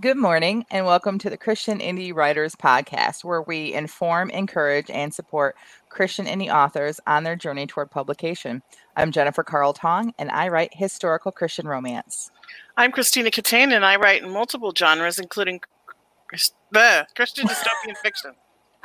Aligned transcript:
Good 0.00 0.18
morning, 0.18 0.64
and 0.70 0.86
welcome 0.86 1.18
to 1.18 1.30
the 1.30 1.36
Christian 1.36 1.80
Indie 1.80 2.14
Writers 2.14 2.54
Podcast, 2.54 3.24
where 3.24 3.42
we 3.42 3.72
inform, 3.72 4.30
encourage, 4.30 4.90
and 4.90 5.12
support 5.12 5.56
Christian 5.88 6.26
indie 6.26 6.54
authors 6.54 7.00
on 7.06 7.24
their 7.24 7.34
journey 7.34 7.66
toward 7.66 7.90
publication. 7.90 8.62
I'm 8.96 9.10
Jennifer 9.10 9.42
Carl 9.42 9.72
Tong, 9.72 10.12
and 10.16 10.30
I 10.30 10.48
write 10.48 10.72
historical 10.72 11.32
Christian 11.32 11.66
romance. 11.66 12.30
I'm 12.76 12.92
Christina 12.92 13.30
Catane, 13.30 13.74
and 13.74 13.84
I 13.84 13.96
write 13.96 14.22
in 14.22 14.30
multiple 14.30 14.72
genres, 14.76 15.18
including 15.18 15.62
the 16.70 17.06
Christian 17.16 17.48
dystopian 17.48 17.96
fiction. 17.96 18.34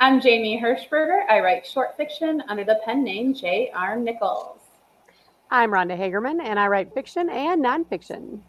I'm 0.00 0.20
Jamie 0.20 0.60
Hirschberger. 0.60 1.28
I 1.28 1.38
write 1.40 1.64
short 1.64 1.96
fiction 1.96 2.42
under 2.48 2.64
the 2.64 2.80
pen 2.84 3.04
name 3.04 3.34
J.R. 3.34 3.96
Nichols. 3.96 4.58
I'm 5.50 5.70
Rhonda 5.70 5.96
Hagerman, 5.96 6.42
and 6.42 6.58
I 6.58 6.66
write 6.66 6.92
fiction 6.92 7.28
and 7.28 7.64
nonfiction. 7.64 8.40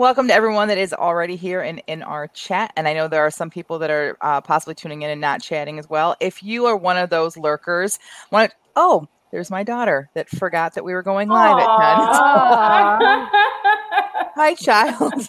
Welcome 0.00 0.28
to 0.28 0.34
everyone 0.34 0.68
that 0.68 0.78
is 0.78 0.94
already 0.94 1.36
here 1.36 1.60
and 1.60 1.82
in 1.86 2.02
our 2.02 2.26
chat. 2.28 2.72
And 2.74 2.88
I 2.88 2.94
know 2.94 3.06
there 3.06 3.20
are 3.20 3.30
some 3.30 3.50
people 3.50 3.78
that 3.80 3.90
are 3.90 4.16
uh, 4.22 4.40
possibly 4.40 4.74
tuning 4.74 5.02
in 5.02 5.10
and 5.10 5.20
not 5.20 5.42
chatting 5.42 5.78
as 5.78 5.90
well. 5.90 6.16
If 6.20 6.42
you 6.42 6.64
are 6.64 6.74
one 6.74 6.96
of 6.96 7.10
those 7.10 7.36
lurkers, 7.36 7.98
want 8.32 8.54
oh, 8.76 9.06
there's 9.30 9.50
my 9.50 9.62
daughter 9.62 10.08
that 10.14 10.30
forgot 10.30 10.72
that 10.72 10.84
we 10.84 10.94
were 10.94 11.02
going 11.02 11.28
live 11.28 11.54
Aww. 11.54 11.60
at 11.60 13.00
10. 13.00 14.30
Hi, 14.36 14.54
child. 14.54 15.28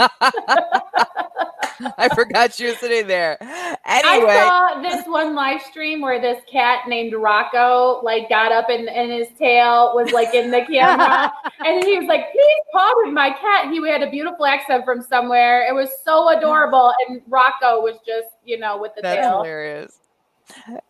I 1.98 2.08
forgot 2.14 2.58
you 2.60 2.68
were 2.68 2.74
sitting 2.74 3.06
there. 3.06 3.38
Anyway, 3.40 4.30
I 4.30 4.46
saw 4.46 4.82
this 4.82 5.06
one 5.06 5.34
live 5.34 5.62
stream 5.62 6.00
where 6.00 6.20
this 6.20 6.42
cat 6.50 6.88
named 6.88 7.14
Rocco 7.14 8.00
like 8.02 8.28
got 8.28 8.52
up 8.52 8.68
and, 8.68 8.88
and 8.88 9.10
his 9.10 9.28
tail 9.38 9.92
was 9.94 10.12
like 10.12 10.34
in 10.34 10.50
the 10.50 10.64
camera, 10.66 11.32
and 11.64 11.84
he 11.84 11.98
was 11.98 12.06
like, 12.06 12.30
"Please 12.32 12.64
pardon 12.72 13.14
my 13.14 13.30
cat." 13.30 13.70
He 13.70 13.86
had 13.88 14.02
a 14.02 14.10
beautiful 14.10 14.46
accent 14.46 14.84
from 14.84 15.02
somewhere. 15.02 15.66
It 15.68 15.74
was 15.74 15.90
so 16.04 16.36
adorable, 16.36 16.92
and 17.08 17.22
Rocco 17.26 17.80
was 17.80 17.96
just 18.06 18.28
you 18.44 18.58
know 18.58 18.78
with 18.78 18.92
the 18.94 19.02
That's 19.02 19.26
tail. 19.26 19.38
hilarious. 19.38 19.98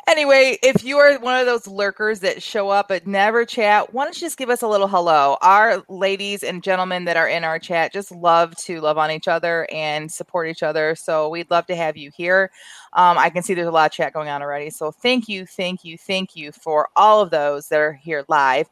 Anyway, 0.06 0.58
if 0.62 0.82
you 0.82 0.98
are 0.98 1.18
one 1.20 1.38
of 1.38 1.46
those 1.46 1.66
lurkers 1.66 2.20
that 2.20 2.42
show 2.42 2.68
up 2.68 2.88
but 2.88 3.06
never 3.06 3.44
chat, 3.44 3.94
why 3.94 4.04
don't 4.04 4.14
you 4.16 4.26
just 4.26 4.36
give 4.36 4.50
us 4.50 4.62
a 4.62 4.66
little 4.66 4.88
hello? 4.88 5.36
Our 5.40 5.84
ladies 5.88 6.42
and 6.42 6.62
gentlemen 6.62 7.04
that 7.04 7.16
are 7.16 7.28
in 7.28 7.44
our 7.44 7.58
chat 7.58 7.92
just 7.92 8.10
love 8.10 8.56
to 8.56 8.80
love 8.80 8.98
on 8.98 9.10
each 9.10 9.28
other 9.28 9.68
and 9.72 10.10
support 10.10 10.48
each 10.48 10.62
other. 10.62 10.94
So 10.96 11.28
we'd 11.28 11.50
love 11.50 11.66
to 11.66 11.76
have 11.76 11.96
you 11.96 12.10
here. 12.10 12.50
Um, 12.94 13.18
I 13.18 13.30
can 13.30 13.42
see 13.42 13.54
there's 13.54 13.68
a 13.68 13.70
lot 13.72 13.86
of 13.86 13.92
chat 13.92 14.12
going 14.12 14.28
on 14.28 14.42
already. 14.42 14.70
So 14.70 14.90
thank 14.90 15.28
you, 15.28 15.46
thank 15.46 15.84
you, 15.84 15.96
thank 15.96 16.34
you 16.34 16.50
for 16.50 16.88
all 16.96 17.20
of 17.20 17.30
those 17.30 17.68
that 17.68 17.78
are 17.78 17.92
here 17.92 18.24
live. 18.28 18.68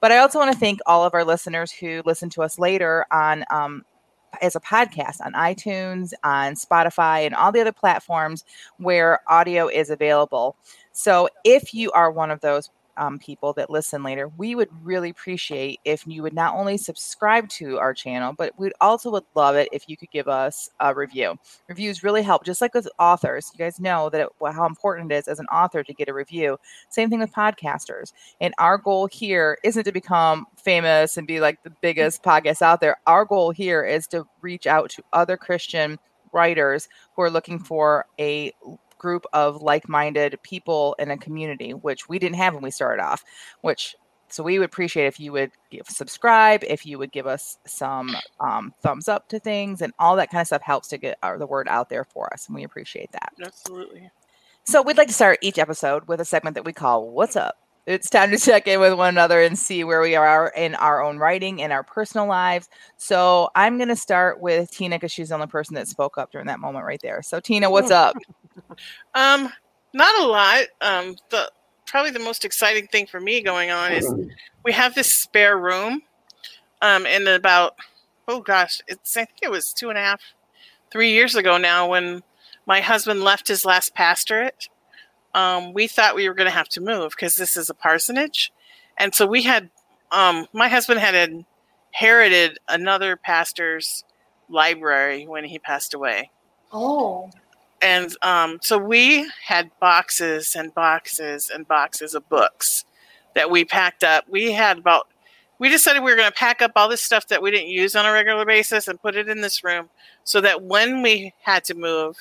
But 0.00 0.12
I 0.12 0.18
also 0.18 0.38
want 0.38 0.52
to 0.52 0.58
thank 0.58 0.80
all 0.84 1.04
of 1.04 1.14
our 1.14 1.24
listeners 1.24 1.70
who 1.70 2.02
listen 2.04 2.28
to 2.30 2.42
us 2.42 2.58
later 2.58 3.06
on 3.12 3.44
um, 3.50 3.84
as 4.40 4.56
a 4.56 4.60
podcast 4.60 5.20
on 5.24 5.32
iTunes, 5.34 6.12
on 6.24 6.54
Spotify, 6.54 7.26
and 7.26 7.34
all 7.34 7.52
the 7.52 7.60
other 7.60 7.72
platforms 7.72 8.44
where 8.78 9.20
audio 9.28 9.68
is 9.68 9.90
available. 9.90 10.56
So 10.92 11.28
if 11.44 11.74
you 11.74 11.90
are 11.92 12.10
one 12.10 12.30
of 12.30 12.40
those 12.40 12.70
um, 13.02 13.18
people 13.18 13.52
that 13.54 13.68
listen 13.68 14.02
later, 14.02 14.28
we 14.36 14.54
would 14.54 14.68
really 14.82 15.10
appreciate 15.10 15.80
if 15.84 16.06
you 16.06 16.22
would 16.22 16.32
not 16.32 16.54
only 16.54 16.76
subscribe 16.76 17.48
to 17.48 17.78
our 17.78 17.92
channel, 17.92 18.32
but 18.36 18.52
we'd 18.58 18.72
also 18.80 19.10
would 19.10 19.24
love 19.34 19.56
it 19.56 19.68
if 19.72 19.88
you 19.88 19.96
could 19.96 20.10
give 20.10 20.28
us 20.28 20.70
a 20.78 20.94
review. 20.94 21.36
Reviews 21.68 22.04
really 22.04 22.22
help, 22.22 22.44
just 22.44 22.60
like 22.60 22.74
with 22.74 22.88
authors. 23.00 23.50
You 23.52 23.58
guys 23.58 23.80
know 23.80 24.08
that 24.10 24.20
it, 24.20 24.28
how 24.52 24.66
important 24.66 25.10
it 25.10 25.16
is 25.16 25.28
as 25.28 25.40
an 25.40 25.46
author 25.46 25.82
to 25.82 25.92
get 25.92 26.08
a 26.08 26.14
review. 26.14 26.58
Same 26.90 27.10
thing 27.10 27.18
with 27.18 27.32
podcasters. 27.32 28.12
And 28.40 28.54
our 28.58 28.78
goal 28.78 29.08
here 29.10 29.58
isn't 29.64 29.84
to 29.84 29.92
become 29.92 30.46
famous 30.56 31.16
and 31.16 31.26
be 31.26 31.40
like 31.40 31.62
the 31.64 31.72
biggest 31.80 32.22
podcast 32.22 32.62
out 32.62 32.80
there. 32.80 32.98
Our 33.06 33.24
goal 33.24 33.50
here 33.50 33.82
is 33.82 34.06
to 34.08 34.26
reach 34.42 34.68
out 34.68 34.90
to 34.90 35.02
other 35.12 35.36
Christian 35.36 35.98
writers 36.32 36.88
who 37.14 37.22
are 37.22 37.30
looking 37.30 37.58
for 37.58 38.06
a 38.18 38.52
group 39.02 39.26
of 39.34 39.60
like-minded 39.60 40.38
people 40.42 40.96
in 40.98 41.10
a 41.10 41.18
community, 41.18 41.74
which 41.74 42.08
we 42.08 42.18
didn't 42.18 42.36
have 42.36 42.54
when 42.54 42.62
we 42.62 42.70
started 42.70 43.02
off. 43.02 43.22
Which 43.60 43.94
so 44.28 44.42
we 44.42 44.58
would 44.58 44.64
appreciate 44.64 45.06
if 45.06 45.20
you 45.20 45.30
would 45.32 45.50
give, 45.70 45.86
subscribe, 45.88 46.64
if 46.64 46.86
you 46.86 46.98
would 46.98 47.12
give 47.12 47.26
us 47.26 47.58
some 47.66 48.16
um, 48.40 48.72
thumbs 48.82 49.06
up 49.06 49.28
to 49.28 49.38
things, 49.38 49.82
and 49.82 49.92
all 49.98 50.16
that 50.16 50.30
kind 50.30 50.40
of 50.40 50.46
stuff 50.46 50.62
helps 50.62 50.88
to 50.88 50.96
get 50.96 51.18
our, 51.22 51.36
the 51.36 51.46
word 51.46 51.68
out 51.68 51.90
there 51.90 52.04
for 52.04 52.32
us, 52.32 52.46
and 52.46 52.54
we 52.54 52.64
appreciate 52.64 53.12
that. 53.12 53.32
Absolutely. 53.44 54.10
So 54.64 54.80
we'd 54.80 54.96
like 54.96 55.08
to 55.08 55.14
start 55.14 55.38
each 55.42 55.58
episode 55.58 56.08
with 56.08 56.20
a 56.20 56.24
segment 56.24 56.54
that 56.54 56.64
we 56.64 56.72
call 56.72 57.10
"What's 57.10 57.36
Up." 57.36 57.58
It's 57.84 58.08
time 58.08 58.30
to 58.30 58.38
check 58.38 58.68
in 58.68 58.78
with 58.78 58.94
one 58.94 59.08
another 59.08 59.42
and 59.42 59.58
see 59.58 59.82
where 59.82 60.00
we 60.00 60.14
are 60.14 60.52
in 60.56 60.76
our 60.76 61.02
own 61.02 61.18
writing 61.18 61.60
and 61.60 61.72
our 61.72 61.82
personal 61.82 62.28
lives. 62.28 62.68
So 62.96 63.50
I'm 63.56 63.76
going 63.76 63.88
to 63.88 63.96
start 63.96 64.40
with 64.40 64.70
Tina 64.70 64.96
because 64.96 65.10
she's 65.10 65.30
the 65.30 65.34
only 65.34 65.48
person 65.48 65.74
that 65.74 65.88
spoke 65.88 66.16
up 66.16 66.30
during 66.30 66.46
that 66.46 66.60
moment 66.60 66.84
right 66.84 67.00
there. 67.02 67.22
So 67.22 67.40
Tina, 67.40 67.70
what's 67.70 67.90
up? 67.90 68.16
Um, 69.14 69.50
not 69.92 70.22
a 70.22 70.26
lot. 70.26 70.64
Um, 70.80 71.16
the 71.30 71.50
probably 71.86 72.10
the 72.10 72.18
most 72.18 72.44
exciting 72.44 72.86
thing 72.86 73.06
for 73.06 73.20
me 73.20 73.42
going 73.42 73.70
on 73.70 73.92
is 73.92 74.14
we 74.64 74.72
have 74.72 74.94
this 74.94 75.12
spare 75.12 75.58
room. 75.58 76.02
Um, 76.80 77.06
and 77.06 77.28
about 77.28 77.76
oh 78.28 78.40
gosh, 78.40 78.80
it's 78.88 79.16
I 79.16 79.24
think 79.24 79.38
it 79.42 79.50
was 79.50 79.72
two 79.72 79.88
and 79.88 79.98
a 79.98 80.02
half, 80.02 80.20
three 80.90 81.12
years 81.12 81.34
ago 81.34 81.58
now 81.58 81.88
when 81.88 82.22
my 82.66 82.80
husband 82.80 83.22
left 83.22 83.48
his 83.48 83.64
last 83.64 83.94
pastorate. 83.94 84.68
Um, 85.34 85.72
we 85.72 85.86
thought 85.86 86.14
we 86.14 86.28
were 86.28 86.34
going 86.34 86.48
to 86.48 86.54
have 86.56 86.68
to 86.70 86.80
move 86.80 87.10
because 87.10 87.36
this 87.36 87.56
is 87.56 87.70
a 87.70 87.74
parsonage, 87.74 88.52
and 88.98 89.14
so 89.14 89.26
we 89.26 89.42
had. 89.42 89.70
Um, 90.10 90.46
my 90.52 90.68
husband 90.68 91.00
had 91.00 91.46
inherited 91.94 92.58
another 92.68 93.16
pastor's 93.16 94.04
library 94.50 95.26
when 95.26 95.44
he 95.44 95.58
passed 95.58 95.94
away. 95.94 96.30
Oh 96.70 97.30
and 97.82 98.16
um, 98.22 98.58
so 98.62 98.78
we 98.78 99.28
had 99.44 99.70
boxes 99.80 100.54
and 100.56 100.72
boxes 100.72 101.50
and 101.52 101.66
boxes 101.66 102.14
of 102.14 102.26
books 102.28 102.84
that 103.34 103.50
we 103.50 103.64
packed 103.64 104.04
up. 104.04 104.24
We 104.28 104.52
had 104.52 104.78
about 104.78 105.08
we 105.58 105.68
decided 105.68 106.02
we 106.02 106.10
were 106.10 106.16
going 106.16 106.30
to 106.30 106.36
pack 106.36 106.62
up 106.62 106.72
all 106.76 106.88
this 106.88 107.02
stuff 107.02 107.28
that 107.28 107.42
we 107.42 107.50
didn't 107.50 107.68
use 107.68 107.94
on 107.94 108.06
a 108.06 108.12
regular 108.12 108.44
basis 108.44 108.88
and 108.88 109.00
put 109.00 109.16
it 109.16 109.28
in 109.28 109.42
this 109.42 109.62
room 109.62 109.90
so 110.24 110.40
that 110.40 110.62
when 110.62 111.02
we 111.02 111.34
had 111.42 111.62
to 111.64 111.74
move, 111.74 112.16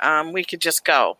um, 0.00 0.32
we 0.32 0.42
could 0.42 0.60
just 0.60 0.84
go. 0.84 1.18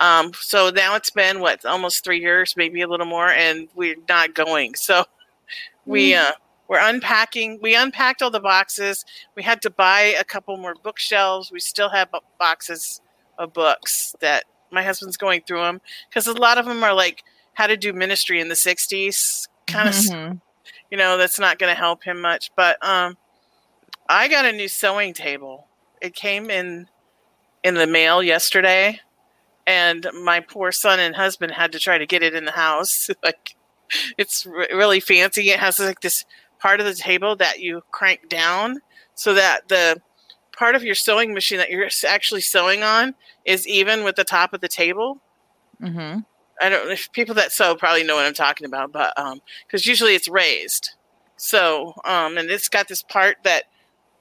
Um, 0.00 0.32
so 0.34 0.70
now 0.70 0.94
it's 0.94 1.10
been 1.10 1.40
what 1.40 1.64
almost 1.64 2.04
three 2.04 2.20
years, 2.20 2.54
maybe 2.56 2.82
a 2.82 2.88
little 2.88 3.06
more, 3.06 3.28
and 3.28 3.68
we're 3.74 3.96
not 4.08 4.34
going. 4.34 4.74
So 4.74 5.04
we 5.86 6.12
mm. 6.12 6.22
uh, 6.22 6.32
we're 6.68 6.80
unpacking. 6.80 7.58
We 7.62 7.74
unpacked 7.74 8.22
all 8.22 8.30
the 8.30 8.40
boxes. 8.40 9.04
We 9.36 9.42
had 9.42 9.62
to 9.62 9.70
buy 9.70 10.14
a 10.18 10.24
couple 10.24 10.56
more 10.56 10.74
bookshelves. 10.82 11.50
We 11.50 11.60
still 11.60 11.88
have 11.90 12.08
boxes 12.38 13.00
of 13.38 13.52
books 13.52 14.14
that 14.20 14.44
my 14.70 14.82
husband's 14.82 15.16
going 15.16 15.42
through 15.46 15.60
them 15.60 15.80
because 16.08 16.26
a 16.26 16.32
lot 16.32 16.58
of 16.58 16.66
them 16.66 16.82
are 16.82 16.94
like 16.94 17.22
how 17.54 17.66
to 17.66 17.76
do 17.76 17.92
ministry 17.92 18.40
in 18.40 18.48
the 18.48 18.54
60s 18.54 19.48
kind 19.66 19.88
of 19.88 19.94
mm-hmm. 19.94 20.34
you 20.90 20.98
know 20.98 21.16
that's 21.16 21.38
not 21.38 21.58
going 21.58 21.72
to 21.72 21.78
help 21.78 22.04
him 22.04 22.20
much 22.20 22.50
but 22.56 22.76
um 22.86 23.16
i 24.08 24.28
got 24.28 24.44
a 24.44 24.52
new 24.52 24.68
sewing 24.68 25.12
table 25.12 25.66
it 26.00 26.14
came 26.14 26.50
in 26.50 26.86
in 27.64 27.74
the 27.74 27.86
mail 27.86 28.22
yesterday 28.22 28.98
and 29.66 30.06
my 30.22 30.40
poor 30.40 30.72
son 30.72 31.00
and 31.00 31.16
husband 31.16 31.52
had 31.52 31.72
to 31.72 31.78
try 31.78 31.98
to 31.98 32.06
get 32.06 32.22
it 32.22 32.34
in 32.34 32.44
the 32.44 32.52
house 32.52 33.08
like 33.22 33.56
it's 34.18 34.46
really 34.46 35.00
fancy 35.00 35.50
it 35.50 35.58
has 35.58 35.78
like 35.78 36.00
this 36.00 36.24
part 36.58 36.80
of 36.80 36.86
the 36.86 36.94
table 36.94 37.36
that 37.36 37.60
you 37.60 37.82
crank 37.92 38.28
down 38.28 38.80
so 39.14 39.34
that 39.34 39.68
the 39.68 40.00
part 40.56 40.74
of 40.74 40.82
your 40.82 40.94
sewing 40.94 41.34
machine 41.34 41.58
that 41.58 41.70
you're 41.70 41.88
actually 42.06 42.40
sewing 42.40 42.82
on 42.82 43.14
is 43.44 43.66
even 43.68 44.04
with 44.04 44.16
the 44.16 44.24
top 44.24 44.52
of 44.52 44.60
the 44.60 44.68
table. 44.68 45.18
Mm-hmm. 45.80 46.20
I 46.60 46.68
don't. 46.68 46.86
know 46.86 46.92
If 46.92 47.12
people 47.12 47.34
that 47.34 47.52
sew 47.52 47.76
probably 47.76 48.02
know 48.02 48.16
what 48.16 48.24
I'm 48.24 48.34
talking 48.34 48.66
about, 48.66 48.90
but 48.90 49.12
because 49.14 49.86
um, 49.86 49.90
usually 49.90 50.14
it's 50.14 50.28
raised, 50.28 50.90
so 51.36 51.92
um, 52.04 52.38
and 52.38 52.50
it's 52.50 52.70
got 52.70 52.88
this 52.88 53.02
part 53.02 53.36
that 53.44 53.64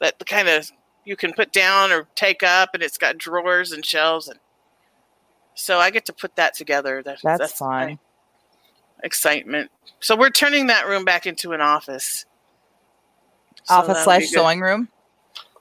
that 0.02 0.16
kind 0.28 0.50
of 0.50 0.69
you 1.06 1.16
can 1.16 1.31
put 1.31 1.54
down 1.54 1.94
or 1.94 2.08
take 2.16 2.44
up, 2.44 2.72
and 2.74 2.84
it's 2.84 2.98
got 2.98 3.18
drawers 3.18 3.72
and 3.72 3.86
shelves, 3.86 4.28
and 4.28 4.40
so 5.56 5.80
I 5.80 5.90
get 5.90 6.06
to 6.06 6.13
put 6.13 6.36
that 6.36 6.54
together. 6.54 7.02
That, 7.04 7.19
that's, 7.24 7.40
that's 7.40 7.54
fun 7.54 8.00
excitement. 9.06 9.72
So 10.00 10.16
we're 10.16 10.30
turning 10.30 10.68
that 10.68 10.88
room 10.88 11.06
back 11.06 11.25
into 11.25 11.54
an 11.54 11.62
office. 11.62 12.25
So 13.63 13.75
office 13.75 14.04
slash 14.04 14.28
sewing 14.28 14.60
room. 14.60 14.90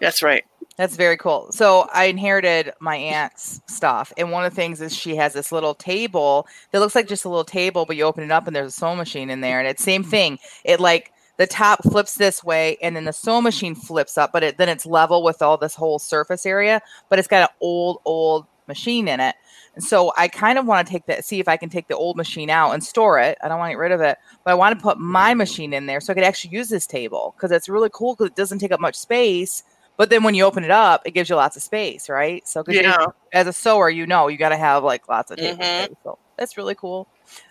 That's 0.00 0.22
right. 0.22 0.44
That's 0.76 0.96
very 0.96 1.16
cool. 1.16 1.52
So 1.52 1.88
I 1.94 2.06
inherited 2.06 2.72
my 2.80 2.96
aunt's 2.96 3.60
stuff, 3.68 4.12
and 4.16 4.32
one 4.32 4.44
of 4.44 4.52
the 4.52 4.56
things 4.56 4.80
is 4.80 4.94
she 4.94 5.14
has 5.16 5.32
this 5.32 5.52
little 5.52 5.74
table 5.74 6.48
that 6.72 6.80
looks 6.80 6.96
like 6.96 7.06
just 7.06 7.24
a 7.24 7.28
little 7.28 7.44
table, 7.44 7.86
but 7.86 7.96
you 7.96 8.02
open 8.02 8.24
it 8.24 8.32
up 8.32 8.48
and 8.48 8.56
there's 8.56 8.72
a 8.72 8.76
sewing 8.76 8.98
machine 8.98 9.30
in 9.30 9.40
there, 9.40 9.60
and 9.60 9.68
it's 9.68 9.84
same 9.84 10.02
thing. 10.02 10.38
It 10.64 10.80
like 10.80 11.12
the 11.36 11.46
top 11.46 11.82
flips 11.84 12.16
this 12.16 12.42
way, 12.42 12.76
and 12.82 12.96
then 12.96 13.04
the 13.04 13.12
sewing 13.12 13.44
machine 13.44 13.76
flips 13.76 14.18
up, 14.18 14.32
but 14.32 14.42
it, 14.42 14.58
then 14.58 14.68
it's 14.68 14.84
level 14.84 15.22
with 15.22 15.42
all 15.42 15.56
this 15.56 15.76
whole 15.76 16.00
surface 16.00 16.44
area, 16.44 16.82
but 17.08 17.20
it's 17.20 17.28
got 17.28 17.48
an 17.48 17.56
old 17.60 18.00
old 18.04 18.46
machine 18.66 19.06
in 19.06 19.20
it. 19.20 19.36
And 19.74 19.82
so 19.84 20.12
I 20.16 20.28
kind 20.28 20.58
of 20.58 20.66
want 20.66 20.86
to 20.86 20.92
take 20.92 21.06
that, 21.06 21.24
see 21.24 21.40
if 21.40 21.48
I 21.48 21.56
can 21.56 21.68
take 21.68 21.88
the 21.88 21.96
old 21.96 22.16
machine 22.16 22.48
out 22.50 22.72
and 22.72 22.82
store 22.84 23.18
it. 23.18 23.36
I 23.42 23.48
don't 23.48 23.58
want 23.58 23.70
to 23.70 23.72
get 23.72 23.78
rid 23.78 23.92
of 23.92 24.00
it, 24.00 24.18
but 24.44 24.50
I 24.52 24.54
want 24.54 24.78
to 24.78 24.82
put 24.82 24.98
my 24.98 25.34
machine 25.34 25.72
in 25.72 25.86
there 25.86 26.00
so 26.00 26.12
I 26.12 26.14
could 26.14 26.22
actually 26.24 26.54
use 26.54 26.68
this 26.68 26.86
table 26.86 27.34
because 27.36 27.50
it's 27.50 27.68
really 27.68 27.90
cool 27.92 28.14
because 28.14 28.28
it 28.28 28.36
doesn't 28.36 28.58
take 28.60 28.72
up 28.72 28.80
much 28.80 28.94
space, 28.96 29.62
But 29.96 30.10
then 30.10 30.24
when 30.24 30.34
you 30.34 30.44
open 30.44 30.64
it 30.64 30.72
up, 30.72 31.02
it 31.06 31.12
gives 31.12 31.30
you 31.30 31.36
lots 31.36 31.56
of 31.56 31.62
space, 31.62 32.08
right? 32.08 32.46
So 32.48 32.64
'cause 32.64 32.74
you- 32.74 32.80
Yeah. 32.82 33.06
as 33.32 33.46
a 33.46 33.52
sewer, 33.52 33.88
you 33.88 34.06
know 34.08 34.26
you 34.26 34.36
got 34.36 34.48
to 34.48 34.56
have 34.56 34.82
like 34.82 35.08
lots 35.08 35.30
of 35.30 35.38
table 35.38 35.62
Mhm. 35.62 35.84
space. 35.84 35.96
So 36.02 36.18
that's 36.36 36.56
really 36.56 36.74
cool. 36.74 37.06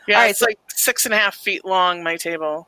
Yeah, 0.10 0.16
All 0.18 0.22
right, 0.24 0.30
it's 0.32 0.40
so- 0.40 0.48
like 0.48 0.60
six 0.68 1.06
and 1.06 1.14
a 1.14 1.18
half 1.18 1.36
feet 1.36 1.64
long, 1.64 2.04
my 2.04 2.18
table. 2.18 2.68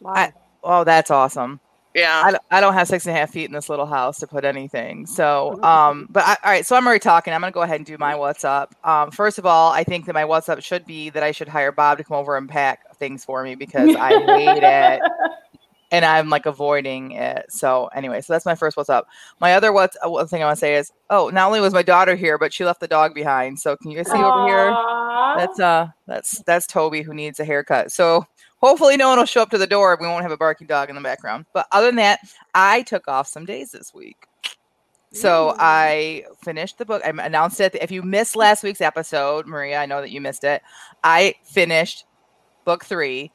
Wow. 0.00 0.12
I- 0.14 0.32
Oh, 0.62 0.84
that's 0.84 1.10
awesome. 1.10 1.60
Yeah. 1.94 2.22
I, 2.24 2.30
don't- 2.30 2.42
I 2.50 2.60
don't 2.60 2.74
have 2.74 2.88
six 2.88 3.06
and 3.06 3.14
a 3.14 3.18
half 3.18 3.30
feet 3.30 3.44
in 3.46 3.52
this 3.52 3.68
little 3.68 3.86
house 3.86 4.18
to 4.20 4.26
put 4.26 4.44
anything. 4.44 5.06
So, 5.06 5.62
um, 5.62 6.06
but 6.10 6.24
I, 6.24 6.36
all 6.44 6.50
right. 6.50 6.64
So 6.66 6.74
I'm 6.76 6.86
already 6.86 7.00
talking. 7.00 7.32
I'm 7.34 7.40
going 7.40 7.52
to 7.52 7.54
go 7.54 7.62
ahead 7.62 7.76
and 7.76 7.86
do 7.86 7.96
my 7.98 8.14
what's 8.14 8.44
up. 8.44 8.74
Um, 8.84 9.10
first 9.10 9.38
of 9.38 9.46
all, 9.46 9.72
I 9.72 9.84
think 9.84 10.06
that 10.06 10.14
my 10.14 10.24
what's 10.24 10.48
up 10.48 10.62
should 10.62 10.86
be 10.86 11.10
that 11.10 11.22
I 11.22 11.32
should 11.32 11.48
hire 11.48 11.72
Bob 11.72 11.98
to 11.98 12.04
come 12.04 12.16
over 12.16 12.36
and 12.36 12.48
pack 12.48 12.96
things 12.96 13.24
for 13.24 13.42
me 13.42 13.54
because 13.54 13.94
I 13.96 14.08
hate 14.10 14.62
it 14.62 15.02
and 15.92 16.04
I'm 16.06 16.30
like 16.30 16.46
avoiding 16.46 17.12
it. 17.12 17.46
So 17.50 17.88
anyway, 17.94 18.22
so 18.22 18.32
that's 18.32 18.46
my 18.46 18.54
first 18.54 18.76
what's 18.76 18.88
up. 18.88 19.06
My 19.40 19.54
other 19.54 19.72
what's 19.72 19.96
uh, 20.04 20.08
one 20.08 20.26
thing 20.28 20.42
I 20.42 20.46
want 20.46 20.56
to 20.56 20.60
say 20.60 20.76
is, 20.76 20.90
oh, 21.10 21.28
not 21.28 21.46
only 21.48 21.60
was 21.60 21.74
my 21.74 21.82
daughter 21.82 22.16
here, 22.16 22.38
but 22.38 22.52
she 22.54 22.64
left 22.64 22.80
the 22.80 22.88
dog 22.88 23.14
behind. 23.14 23.60
So 23.60 23.76
can 23.76 23.90
you 23.90 23.98
guys 23.98 24.06
see 24.10 24.16
over 24.16 24.46
here? 24.48 24.74
That's 25.36 25.60
uh, 25.60 25.88
that's 26.06 26.42
that's 26.44 26.66
Toby 26.66 27.02
who 27.02 27.12
needs 27.12 27.38
a 27.40 27.44
haircut. 27.44 27.92
So 27.92 28.26
hopefully 28.62 28.96
no 28.96 29.08
one 29.10 29.18
will 29.18 29.26
show 29.26 29.42
up 29.42 29.50
to 29.50 29.58
the 29.58 29.66
door. 29.66 29.98
We 30.00 30.06
won't 30.06 30.22
have 30.22 30.32
a 30.32 30.36
barking 30.38 30.66
dog 30.66 30.88
in 30.88 30.94
the 30.94 31.02
background. 31.02 31.44
But 31.52 31.66
other 31.72 31.88
than 31.88 31.96
that, 31.96 32.20
I 32.54 32.82
took 32.82 33.08
off 33.08 33.26
some 33.26 33.44
days 33.44 33.72
this 33.72 33.92
week. 33.92 34.26
So 35.12 35.50
Mm. 35.52 35.56
I 35.58 36.24
finished 36.42 36.78
the 36.78 36.86
book. 36.86 37.02
I 37.04 37.10
announced 37.10 37.60
it. 37.60 37.74
If 37.74 37.90
you 37.90 38.02
missed 38.02 38.34
last 38.36 38.62
week's 38.62 38.80
episode, 38.80 39.46
Maria, 39.46 39.78
I 39.78 39.84
know 39.86 40.00
that 40.00 40.10
you 40.10 40.22
missed 40.22 40.44
it. 40.44 40.62
I 41.04 41.34
finished 41.44 42.06
book 42.64 42.84
three 42.84 43.30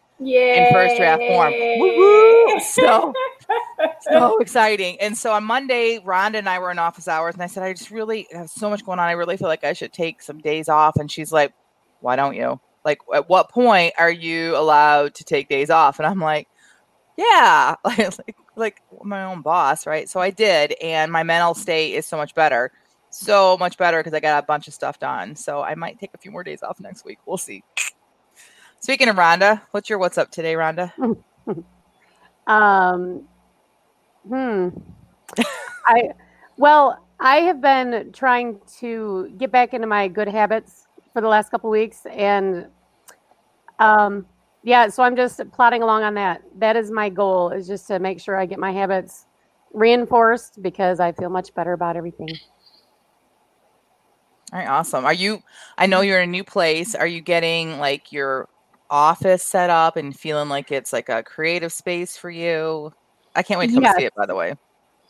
in 0.68 0.74
first 0.74 0.98
draft 0.98 1.22
form. 1.22 1.54
Woo-woo! 1.54 2.60
So 2.62 3.14
so 4.10 4.40
exciting. 4.40 5.00
And 5.00 5.16
so 5.16 5.32
on 5.34 5.44
Monday, 5.44 6.00
Rhonda 6.00 6.36
and 6.40 6.50
I 6.50 6.58
were 6.58 6.72
in 6.72 6.80
office 6.80 7.08
hours, 7.08 7.36
and 7.36 7.44
I 7.44 7.48
said, 7.48 7.62
I 7.62 7.74
just 7.74 7.92
really 7.92 8.26
have 8.32 8.50
so 8.50 8.70
much 8.72 8.84
going 8.84 8.98
on. 8.98 9.08
I 9.08 9.12
really 9.12 9.38
feel 9.38 9.48
like 9.48 9.64
I 9.64 9.74
should 9.74 9.94
take 9.94 10.24
some 10.24 10.40
days 10.40 10.70
off. 10.70 10.96
And 10.96 11.12
she's 11.12 11.32
like, 11.32 11.54
Why 12.00 12.16
don't 12.16 12.34
you? 12.36 12.60
Like, 12.88 13.00
at 13.16 13.30
what 13.30 13.52
point 13.52 13.96
are 14.00 14.12
you 14.12 14.58
allowed 14.58 15.16
to 15.18 15.26
take 15.26 15.50
days 15.50 15.70
off? 15.72 16.00
And 16.00 16.08
I'm 16.08 16.22
like, 16.22 16.50
Yeah, 17.18 17.76
like, 17.86 18.36
like 18.56 18.82
my 19.04 19.24
own 19.26 19.42
boss, 19.42 19.86
right? 19.88 20.10
So 20.10 20.20
I 20.20 20.32
did, 20.32 20.74
and 20.82 21.12
my 21.12 21.24
mental 21.24 21.54
state 21.56 21.94
is 21.96 22.06
so 22.06 22.18
much 22.18 22.36
better. 22.36 22.72
So 23.12 23.58
much 23.60 23.78
better 23.78 24.00
because 24.00 24.14
I 24.14 24.20
got 24.22 24.44
a 24.44 24.48
bunch 24.48 24.68
of 24.68 24.74
stuff 24.74 25.00
done. 25.00 25.36
So 25.36 25.62
I 25.62 25.76
might 25.76 26.00
take 26.00 26.12
a 26.16 26.18
few 26.20 26.32
more 26.32 26.44
days 26.44 26.64
off 26.64 26.80
next 26.80 27.06
week. 27.06 27.20
We'll 27.28 27.38
see. 27.38 27.64
Speaking 28.82 29.10
of 29.10 29.18
Rhonda, 29.18 29.62
what's 29.72 29.90
your 29.90 30.00
what's 30.00 30.18
up 30.18 30.32
today, 30.32 30.56
Rhonda? 30.56 30.94
Um, 32.48 33.28
hmm. 34.28 34.70
I 35.86 36.12
well, 36.58 37.06
I 37.20 37.38
have 37.38 37.62
been 37.62 38.12
trying 38.14 38.60
to 38.80 39.34
get 39.38 39.52
back 39.52 39.74
into 39.74 39.88
my 39.88 40.08
good 40.08 40.28
habits 40.28 40.88
for 41.14 41.22
the 41.22 41.28
last 41.28 41.52
couple 41.52 41.70
weeks, 41.70 42.06
and 42.12 42.68
um, 43.80 44.26
yeah, 44.64 44.88
so 44.90 45.04
I'm 45.04 45.16
just 45.16 45.40
plodding 45.52 45.82
along 45.84 46.04
on 46.04 46.14
that. 46.16 46.42
That 46.58 46.76
is 46.76 46.92
my 46.92 47.10
goal: 47.10 47.50
is 47.50 47.68
just 47.68 47.88
to 47.88 48.00
make 48.00 48.20
sure 48.20 48.36
I 48.36 48.46
get 48.46 48.60
my 48.60 48.72
habits 48.72 49.26
reinforced 49.74 50.62
because 50.62 51.00
I 51.00 51.12
feel 51.12 51.30
much 51.30 51.54
better 51.54 51.74
about 51.74 51.96
everything. 51.96 52.38
All 54.54 54.60
right, 54.60 54.68
awesome. 54.68 55.06
Are 55.06 55.14
you? 55.14 55.40
I 55.78 55.88
know 55.88 56.02
you're 56.02 56.22
in 56.22 56.30
a 56.30 56.32
new 56.32 56.44
place. 56.44 56.96
Are 56.96 57.08
you 57.08 57.22
getting 57.22 57.80
like 57.80 58.12
your 58.12 58.48
office 58.90 59.44
set 59.44 59.70
up 59.70 59.98
and 59.98 60.18
feeling 60.18 60.48
like 60.50 60.72
it's 60.72 60.94
like 60.94 61.10
a 61.10 61.24
creative 61.24 61.74
space 61.74 62.16
for 62.18 62.30
you? 62.30 62.92
I 63.36 63.44
can't 63.44 63.60
wait 63.60 63.68
to 63.68 63.74
come 63.74 63.84
Yes. 63.84 63.96
see 63.96 64.06
it. 64.06 64.14
By 64.16 64.26
the 64.26 64.36
way, 64.36 64.54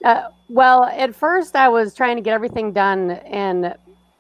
Uh, 0.03 0.29
well, 0.47 0.85
at 0.85 1.15
first 1.15 1.55
I 1.55 1.69
was 1.69 1.93
trying 1.93 2.15
to 2.17 2.21
get 2.21 2.33
everything 2.33 2.73
done 2.73 3.11
and, 3.11 3.75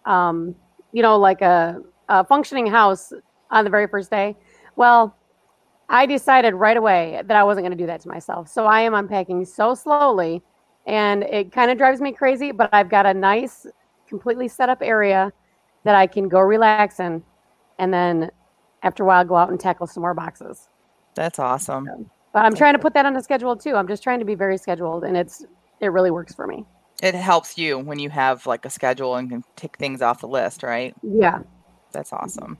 um, 0.05 0.55
you 0.91 1.01
know, 1.01 1.17
like 1.17 1.41
a, 1.41 1.79
a 2.09 2.23
functioning 2.25 2.67
house 2.67 3.11
on 3.51 3.63
the 3.63 3.69
very 3.69 3.87
first 3.87 4.09
day. 4.09 4.35
Well, 4.75 5.15
I 5.89 6.05
decided 6.05 6.53
right 6.53 6.77
away 6.77 7.21
that 7.25 7.35
I 7.35 7.43
wasn't 7.43 7.63
going 7.63 7.77
to 7.77 7.81
do 7.81 7.87
that 7.87 8.01
to 8.01 8.09
myself. 8.09 8.49
So 8.49 8.65
I 8.65 8.81
am 8.81 8.93
unpacking 8.93 9.45
so 9.45 9.73
slowly 9.73 10.41
and 10.85 11.23
it 11.23 11.51
kind 11.51 11.71
of 11.71 11.77
drives 11.77 12.01
me 12.01 12.11
crazy, 12.13 12.51
but 12.51 12.69
I've 12.73 12.89
got 12.89 13.05
a 13.05 13.13
nice, 13.13 13.65
completely 14.07 14.47
set 14.47 14.69
up 14.69 14.79
area 14.81 15.31
that 15.83 15.95
I 15.95 16.07
can 16.07 16.27
go 16.29 16.39
relax 16.39 16.99
in. 16.99 17.23
And 17.79 17.93
then 17.93 18.31
after 18.83 19.03
a 19.03 19.05
while, 19.05 19.23
go 19.25 19.35
out 19.35 19.49
and 19.49 19.59
tackle 19.59 19.87
some 19.87 20.01
more 20.01 20.13
boxes. 20.13 20.69
that's 21.15 21.39
awesome. 21.39 22.09
But 22.33 22.45
I'm 22.45 22.55
trying 22.55 22.73
to 22.73 22.79
put 22.79 22.93
that 22.93 23.05
on 23.05 23.15
a 23.15 23.23
schedule 23.23 23.55
too. 23.55 23.75
I'm 23.75 23.87
just 23.87 24.03
trying 24.03 24.19
to 24.19 24.25
be 24.25 24.35
very 24.35 24.57
scheduled 24.57 25.03
and 25.03 25.15
it's, 25.17 25.45
it 25.79 25.87
really 25.87 26.11
works 26.11 26.33
for 26.33 26.47
me. 26.47 26.65
It 27.01 27.15
helps 27.15 27.57
you 27.57 27.77
when 27.79 27.99
you 27.99 28.09
have 28.09 28.45
like 28.45 28.65
a 28.65 28.69
schedule 28.69 29.15
and 29.15 29.29
can 29.29 29.43
tick 29.55 29.77
things 29.77 30.01
off 30.01 30.21
the 30.21 30.27
list, 30.27 30.63
right? 30.63 30.93
Yeah. 31.01 31.39
That's 31.93 32.11
awesome. 32.11 32.59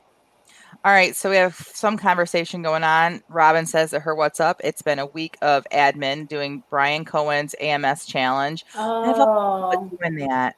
All 0.86 0.94
right, 0.94 1.16
so 1.16 1.30
we 1.30 1.36
have 1.36 1.56
some 1.56 1.98
conversation 1.98 2.62
going 2.62 2.84
on. 2.84 3.22
Robin 3.28 3.66
says 3.66 3.92
that 3.92 4.02
her 4.02 4.16
what's 4.16 4.40
up. 4.40 4.62
It's 4.64 4.82
been 4.82 5.00
a 5.00 5.08
week 5.08 5.38
of 5.42 5.66
admin 5.72 6.28
doing 6.30 6.64
Bryan 6.70 7.04
Cohen's 7.04 7.56
AMS 7.60 8.06
challenge. 8.06 8.64
Oh. 8.76 9.90
Doing 10.02 10.28
that. 10.28 10.56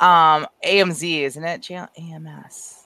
Um, 0.00 0.46
AMZ, 0.64 1.22
isn't 1.22 1.44
it? 1.44 1.70
AMS. 1.70 2.76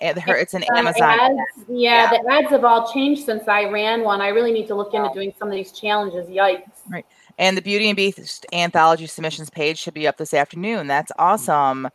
And 0.00 0.18
her, 0.18 0.36
it's 0.36 0.54
an 0.54 0.64
Amazon. 0.74 1.02
ads, 1.02 1.38
yeah, 1.68 2.10
Yeah. 2.12 2.22
the 2.22 2.28
ads 2.32 2.50
have 2.50 2.64
all 2.64 2.92
changed 2.92 3.24
since 3.24 3.46
I 3.46 3.64
ran 3.66 4.02
one. 4.02 4.20
I 4.20 4.28
really 4.28 4.52
need 4.52 4.66
to 4.68 4.74
look 4.74 4.92
into 4.92 5.10
doing 5.14 5.32
some 5.38 5.48
of 5.48 5.54
these 5.54 5.70
challenges. 5.72 6.28
Yikes. 6.28 6.62
Right, 6.90 7.06
and 7.38 7.56
the 7.56 7.62
Beauty 7.62 7.88
and 7.88 7.96
Beast 7.96 8.44
anthology 8.52 9.06
submissions 9.06 9.50
page 9.50 9.78
should 9.78 9.94
be 9.94 10.08
up 10.08 10.16
this 10.16 10.34
afternoon. 10.34 10.88
That's 10.88 11.12
awesome. 11.18 11.88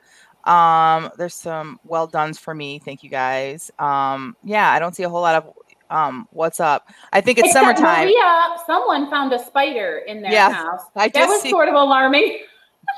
Um, 0.50 1.12
there's 1.18 1.36
some 1.36 1.80
well 1.84 2.08
done's 2.08 2.40
for 2.40 2.56
me. 2.56 2.80
Thank 2.80 3.04
you 3.04 3.10
guys. 3.10 3.70
Um, 3.80 4.36
yeah, 4.44 4.72
I 4.72 4.80
don't 4.80 4.96
see 4.96 5.04
a 5.04 5.10
whole 5.10 5.22
lot 5.22 5.36
of 5.36 5.54
um 5.92 6.28
what's 6.32 6.60
up. 6.60 6.88
I 7.14 7.22
think 7.22 7.38
it's 7.38 7.50
Except 7.50 7.78
summertime. 7.78 8.06
Maria, 8.06 8.58
someone 8.66 9.10
found 9.10 9.32
a 9.34 9.44
spider 9.44 10.00
in 10.08 10.22
their 10.22 10.32
Yeah, 10.32 10.54
house. 10.54 10.82
I 10.96 11.10
That 11.10 11.28
was 11.28 11.42
see, 11.42 11.50
sort 11.52 11.70
of 11.70 11.76
alarming. 11.76 12.40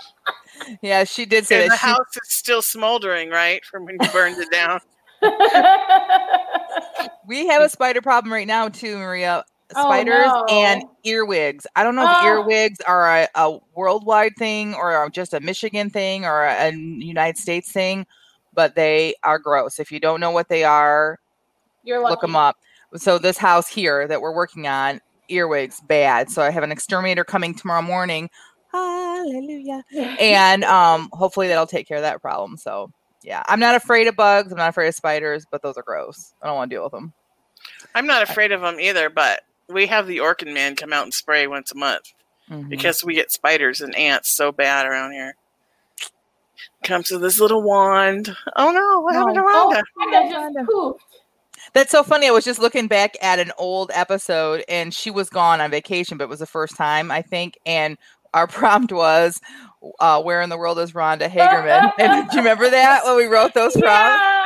yeah, 0.82 1.04
she 1.04 1.25
did 1.25 1.46
say 1.46 1.62
And 1.62 1.72
the. 1.72 1.78
She, 1.78 1.88
house 1.88 2.18
is 2.24 2.34
still 2.34 2.62
smoldering, 2.62 3.30
right? 3.30 3.64
From 3.66 3.86
when 3.86 3.98
you 4.02 4.10
burned 4.12 4.38
it 4.40 4.50
down. 4.52 4.80
we 7.28 7.46
have 7.48 7.62
a 7.62 7.70
spider 7.70 8.02
problem 8.02 8.34
right 8.34 8.48
now 8.48 8.70
too, 8.70 8.98
Maria. 8.98 9.44
Oh, 9.75 9.84
Spiders 9.84 10.32
and 10.50 10.84
earwigs. 11.04 11.66
I 11.75 11.84
don't 11.84 11.96
know 11.96 12.04
if 12.04 12.18
Oh. 12.22 12.25
earwigs 12.25 12.80
are 12.82 13.08
a, 13.08 13.28
a 13.36 13.58
worldwide 13.75 14.34
thing 14.38 14.74
or 14.75 15.10
just 15.10 15.34
a 15.34 15.40
Michigan 15.40 15.90
thing 15.90 16.25
or 16.25 16.44
a, 16.46 16.70
a 16.70 16.72
United 16.74 17.38
States 17.38 17.72
thing, 17.72 18.06
but 18.54 18.75
they 18.75 19.16
are 19.24 19.40
gross. 19.40 19.80
If 19.80 19.92
you 19.92 20.00
don't 20.00 20.20
know 20.20 20.32
what 20.32 20.50
they 20.50 20.63
are, 20.63 21.20
You're 21.84 22.00
lucky. 22.00 22.12
look 22.12 22.22
them 22.22 22.36
up. 22.36 22.58
So 22.96 23.18
this 23.18 23.38
house 23.38 23.68
here 23.70 24.08
that 24.08 24.22
we're 24.22 24.34
working 24.36 24.68
on, 24.68 25.00
earwigs 25.30 25.80
bad. 25.88 26.30
So 26.30 26.42
I 26.42 26.50
have 26.51 26.63
an 26.63 26.72
exterminator 26.72 27.24
coming 27.24 27.56
tomorrow 27.56 27.82
morning. 27.82 28.30
Hallelujah. 28.72 29.84
And 30.20 30.63
um 30.66 31.10
hopefully 31.13 31.48
that'll 31.48 31.66
take 31.68 31.88
care 31.88 31.98
of 31.98 32.04
that 32.04 32.22
problem. 32.22 32.58
So 32.58 32.92
yeah, 33.24 33.44
I'm 33.48 33.60
not 33.60 33.75
afraid 33.75 34.08
of 34.08 34.16
bugs. 34.16 34.51
I'm 34.51 34.58
not 34.58 34.70
afraid 34.70 34.88
of 34.88 34.96
spiders, 34.96 35.46
but 35.51 35.62
those 35.62 35.78
are 35.78 35.84
gross. 35.84 36.34
I 36.42 36.48
don't 36.48 36.56
want 36.56 36.72
to 36.72 36.75
deal 36.75 36.84
with 36.84 36.92
them. 36.92 37.13
I'm 37.96 38.08
not 38.08 38.24
afraid 38.24 38.51
of 38.51 38.62
them 38.62 38.80
either, 38.80 39.10
but 39.10 39.42
we 39.72 39.88
have 39.88 40.08
the 40.08 40.18
Orkin 40.18 40.54
Man 40.54 40.75
come 40.75 40.94
out 40.94 41.04
and 41.04 41.13
spray 41.13 41.48
once 41.48 41.72
a 41.72 41.75
month 41.75 42.12
Mhm. 42.50 42.70
because 42.70 43.04
we 43.04 43.13
get 43.16 43.32
spiders 43.32 43.82
and 43.82 43.96
ants 43.96 44.36
so 44.36 44.51
bad 44.51 44.86
around 44.86 45.12
here. 45.13 45.36
Comes 46.84 47.12
with 47.12 47.22
this 47.22 47.40
little 47.40 47.62
wand. 47.62 48.36
Oh 48.56 48.72
no, 48.72 49.00
what 49.01 49.13
happened 49.16 49.36
to 49.36 49.42
No. 49.42 49.48
Oh, 49.48 49.82
Rhonda? 50.00 50.63
Rhonda. 50.66 50.94
That's 51.74 51.92
so 51.92 52.01
funny. 52.04 52.28
I 52.28 52.32
was 52.32 52.44
just 52.44 52.60
looking 52.60 52.88
back 52.88 53.16
at 53.22 53.38
an 53.40 53.51
old 53.58 53.92
episode 53.94 54.63
and 54.68 54.94
she 54.94 55.12
was 55.12 55.30
gone 55.30 55.62
on 55.62 55.70
vacation, 55.72 56.18
but 56.18 56.24
it 56.25 56.30
was 56.30 56.40
the 56.40 56.46
first 56.48 56.75
time, 56.75 57.12
I 57.12 57.22
think. 57.22 57.58
And 57.66 57.98
our 58.34 58.48
prompt 58.48 58.92
was, 58.92 59.40
uh, 60.00 60.22
Where 60.24 60.42
in 60.42 60.50
the 60.50 60.58
world 60.58 60.80
is 60.80 60.94
Rhonda 60.94 61.30
Hagerman? 61.30 61.92
and 62.00 62.28
do 62.30 62.36
you 62.38 62.42
remember 62.42 62.70
that 62.70 63.06
when 63.06 63.16
we 63.16 63.25
wrote 63.25 63.54
those 63.54 63.75
Yeah, 63.75 63.82
prompts? 63.82 64.24
I 64.24 64.41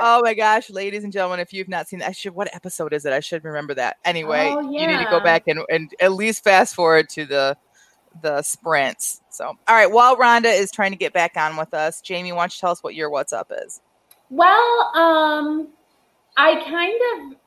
Oh 0.00 0.20
my 0.22 0.34
gosh, 0.34 0.70
ladies 0.70 1.04
and 1.04 1.12
gentlemen, 1.12 1.40
if 1.40 1.52
you've 1.52 1.68
not 1.68 1.88
seen 1.88 2.00
that, 2.00 2.08
I 2.08 2.12
should 2.12 2.34
what 2.34 2.54
episode 2.54 2.92
is 2.92 3.04
it? 3.04 3.12
I 3.12 3.20
should 3.20 3.44
remember 3.44 3.74
that. 3.74 3.96
Anyway, 4.04 4.54
Oh, 4.56 4.60
you 4.70 4.86
need 4.86 4.98
to 4.98 5.06
go 5.10 5.20
back 5.20 5.42
and, 5.46 5.60
and 5.68 5.90
at 6.00 6.12
least 6.12 6.44
fast 6.44 6.74
forward 6.74 7.08
to 7.10 7.24
the 7.26 7.56
the 8.22 8.40
sprints. 8.42 9.20
So 9.30 9.46
all 9.46 9.58
right, 9.68 9.90
while 9.90 10.16
Rhonda 10.16 10.46
is 10.46 10.70
trying 10.70 10.92
to 10.92 10.96
get 10.96 11.12
back 11.12 11.36
on 11.36 11.56
with 11.56 11.74
us, 11.74 12.00
Jamie, 12.00 12.32
why 12.32 12.42
don't 12.42 12.54
you 12.54 12.60
tell 12.60 12.70
us 12.70 12.82
what 12.82 12.94
your 12.94 13.10
what's 13.10 13.32
up 13.32 13.52
is? 13.64 13.80
Well, 14.30 14.90
um, 14.94 15.68
I 16.36 16.62
kind 16.68 17.32
of 17.32 17.38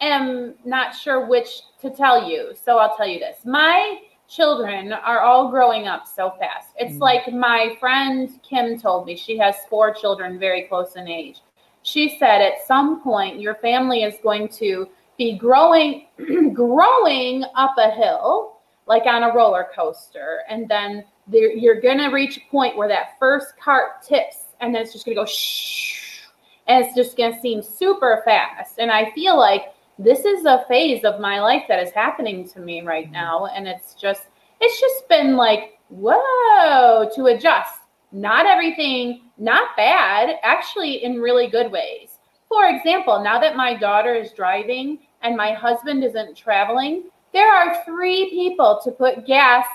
am 0.00 0.54
not 0.64 0.94
sure 0.94 1.26
which 1.26 1.48
to 1.80 1.90
tell 1.90 2.28
you, 2.28 2.52
so 2.60 2.78
I'll 2.78 2.96
tell 2.96 3.06
you 3.06 3.18
this. 3.18 3.38
My 3.44 4.00
children 4.28 4.92
are 4.92 5.20
all 5.20 5.50
growing 5.50 5.86
up 5.86 6.06
so 6.06 6.30
fast. 6.38 6.68
It's 6.76 6.96
Mm. 6.96 7.00
like 7.00 7.32
my 7.32 7.76
friend 7.80 8.28
Kim 8.42 8.78
told 8.78 9.06
me 9.06 9.16
she 9.16 9.38
has 9.38 9.56
four 9.70 9.92
children 9.94 10.38
very 10.38 10.62
close 10.62 10.96
in 10.96 11.08
age. 11.08 11.40
She 11.88 12.18
said 12.18 12.42
at 12.42 12.66
some 12.66 13.02
point 13.02 13.40
your 13.40 13.54
family 13.56 14.02
is 14.02 14.14
going 14.22 14.48
to 14.50 14.88
be 15.16 15.38
growing 15.38 16.06
growing 16.54 17.44
up 17.56 17.74
a 17.78 17.90
hill 17.90 18.58
like 18.86 19.06
on 19.06 19.22
a 19.22 19.34
roller 19.34 19.68
coaster. 19.74 20.40
And 20.48 20.68
then 20.68 21.04
there, 21.26 21.52
you're 21.52 21.80
going 21.80 21.98
to 21.98 22.08
reach 22.08 22.38
a 22.38 22.50
point 22.50 22.76
where 22.76 22.88
that 22.88 23.18
first 23.18 23.54
cart 23.62 24.02
tips 24.02 24.44
and 24.60 24.74
then 24.74 24.82
it's 24.82 24.92
just 24.92 25.04
going 25.04 25.16
to 25.16 25.22
go 25.22 25.26
shh. 25.26 26.22
And 26.66 26.84
it's 26.84 26.94
just 26.94 27.16
going 27.16 27.34
to 27.34 27.40
seem 27.40 27.62
super 27.62 28.22
fast. 28.24 28.78
And 28.78 28.90
I 28.90 29.10
feel 29.12 29.38
like 29.38 29.74
this 29.98 30.24
is 30.24 30.44
a 30.44 30.64
phase 30.68 31.04
of 31.04 31.20
my 31.20 31.40
life 31.40 31.64
that 31.68 31.82
is 31.82 31.92
happening 31.92 32.48
to 32.50 32.60
me 32.60 32.82
right 32.82 33.04
mm-hmm. 33.04 33.12
now. 33.12 33.46
And 33.46 33.68
it's 33.68 33.94
just, 33.94 34.26
it's 34.60 34.80
just 34.80 35.08
been 35.08 35.36
like, 35.36 35.78
whoa, 35.88 37.08
to 37.14 37.26
adjust. 37.26 37.77
Not 38.12 38.46
everything, 38.46 39.22
not 39.36 39.76
bad, 39.76 40.36
actually, 40.42 41.04
in 41.04 41.20
really 41.20 41.48
good 41.48 41.70
ways. 41.70 42.18
For 42.48 42.68
example, 42.68 43.22
now 43.22 43.38
that 43.38 43.56
my 43.56 43.74
daughter 43.74 44.14
is 44.14 44.32
driving 44.32 45.00
and 45.22 45.36
my 45.36 45.52
husband 45.52 46.02
isn't 46.02 46.36
traveling, 46.36 47.04
there 47.34 47.52
are 47.52 47.84
three 47.84 48.30
people 48.30 48.80
to 48.84 48.90
put 48.90 49.26
gas 49.26 49.66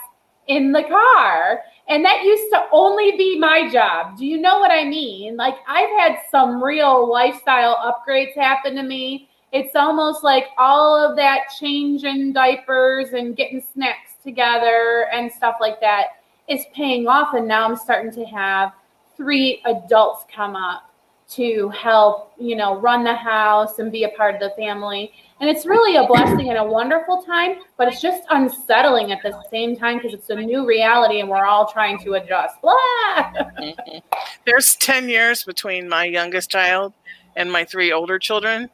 in 0.48 0.72
the 0.72 0.84
car. 0.84 1.62
And 1.88 2.04
that 2.04 2.24
used 2.24 2.52
to 2.54 2.66
only 2.72 3.16
be 3.18 3.38
my 3.38 3.70
job. 3.70 4.18
Do 4.18 4.26
you 4.26 4.40
know 4.40 4.60
what 4.60 4.72
I 4.72 4.86
mean? 4.86 5.38
Like, 5.38 5.56
I've 5.68 5.90
had 6.00 6.18
some 6.32 6.64
real 6.64 7.12
lifestyle 7.12 7.76
upgrades 7.76 8.36
happen 8.36 8.76
to 8.76 8.84
me. 8.84 9.30
It's 9.52 9.76
almost 9.76 10.24
like 10.24 10.48
all 10.58 10.96
of 10.96 11.16
that 11.18 11.42
changing 11.60 12.34
diapers 12.34 13.10
and 13.10 13.36
getting 13.36 13.64
snacks 13.74 14.14
together 14.24 15.08
and 15.14 15.32
stuff 15.32 15.58
like 15.62 15.80
that 15.82 16.23
is 16.48 16.66
paying 16.74 17.08
off. 17.08 17.34
And 17.34 17.48
now 17.48 17.68
I'm 17.68 17.76
starting 17.76 18.12
to 18.14 18.26
have 18.26 18.74
three 19.16 19.62
adults 19.66 20.26
come 20.34 20.56
up 20.56 20.90
to 21.30 21.70
help, 21.70 22.34
you 22.38 22.56
know, 22.56 22.78
run 22.78 23.04
the 23.04 23.14
house 23.14 23.80
and 23.80 23.92
be 23.92 24.04
a 24.04 24.10
part 24.10 24.36
of 24.36 24.42
the 24.42 24.52
family. 24.56 25.12
And 25.40 25.50
it's 25.50 25.66
really 25.66 25.96
a 25.96 26.06
blessing 26.06 26.50
and 26.50 26.58
a 26.58 26.64
wonderful 26.64 27.24
time, 27.24 27.58
but 27.78 27.88
it's 27.88 28.02
just 28.02 28.24
unsettling 28.30 29.12
at 29.12 29.22
the 29.24 29.42
same 29.50 29.76
time 29.76 29.98
because 29.98 30.14
it's 30.14 30.30
a 30.30 30.36
new 30.36 30.66
reality 30.66 31.20
and 31.20 31.30
we're 31.30 31.46
all 31.46 31.72
trying 31.72 31.98
to 32.00 32.14
adjust. 32.14 32.62
Blah! 32.62 33.34
There's 34.46 34.76
10 34.76 35.10
years 35.10 35.44
between 35.44 35.90
my 35.90 36.06
youngest 36.06 36.50
child 36.52 36.94
and 37.36 37.52
my 37.52 37.66
three 37.66 37.92
older 37.92 38.20
children. 38.20 38.70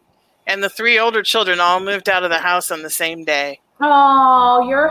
And 0.45 0.63
the 0.63 0.69
three 0.69 0.99
older 0.99 1.23
children 1.23 1.59
all 1.59 1.79
moved 1.79 2.09
out 2.09 2.23
of 2.23 2.29
the 2.29 2.39
house 2.39 2.71
on 2.71 2.81
the 2.81 2.89
same 2.89 3.23
day. 3.23 3.59
Oh, 3.79 4.67
your 4.67 4.89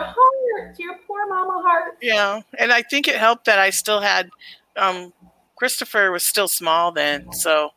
heart, 0.65 0.79
your 0.79 0.95
poor 1.07 1.27
mama 1.27 1.61
heart. 1.63 1.97
Yeah. 2.01 2.41
And 2.57 2.71
I 2.71 2.81
think 2.81 3.07
it 3.07 3.15
helped 3.15 3.45
that 3.45 3.59
I 3.59 3.69
still 3.69 4.01
had 4.01 4.29
um, 4.75 5.13
Christopher 5.55 6.11
was 6.11 6.25
still 6.25 6.47
small 6.47 6.91
then, 6.91 7.31
so 7.33 7.71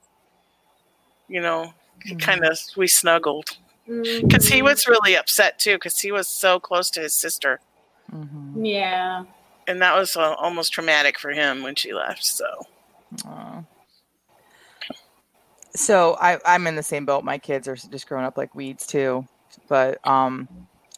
you 1.29 1.41
know, 1.41 1.73
Mm-hmm. 2.05 2.17
kind 2.19 2.45
of 2.45 2.59
we 2.77 2.89
snuggled 2.89 3.57
because 3.87 4.49
he 4.49 4.61
was 4.61 4.89
really 4.89 5.15
upset 5.17 5.61
too 5.61 5.75
because 5.77 6.01
he 6.01 6.11
was 6.11 6.27
so 6.27 6.59
close 6.59 6.91
to 6.91 7.01
his 7.01 7.15
sister, 7.15 7.61
Mhm. 8.13 8.67
Yeah. 8.67 9.25
and 9.69 9.81
that 9.81 9.95
was 9.95 10.17
uh, 10.17 10.35
almost 10.35 10.73
traumatic 10.73 11.17
for 11.17 11.31
him 11.31 11.63
when 11.63 11.77
she 11.77 11.93
left. 11.95 12.25
So 12.25 12.45
Aw. 13.25 13.63
So 15.77 16.17
I, 16.21 16.39
I'm 16.45 16.67
in 16.67 16.75
the 16.77 16.83
same 16.83 17.07
boat. 17.07 17.23
My 17.25 17.39
kids 17.39 17.67
are 17.69 17.77
just 17.77 18.09
growing 18.09 18.25
up 18.25 18.37
like 18.37 18.55
weeds 18.55 18.85
too, 18.87 19.25
but 19.69 20.05
um, 20.07 20.49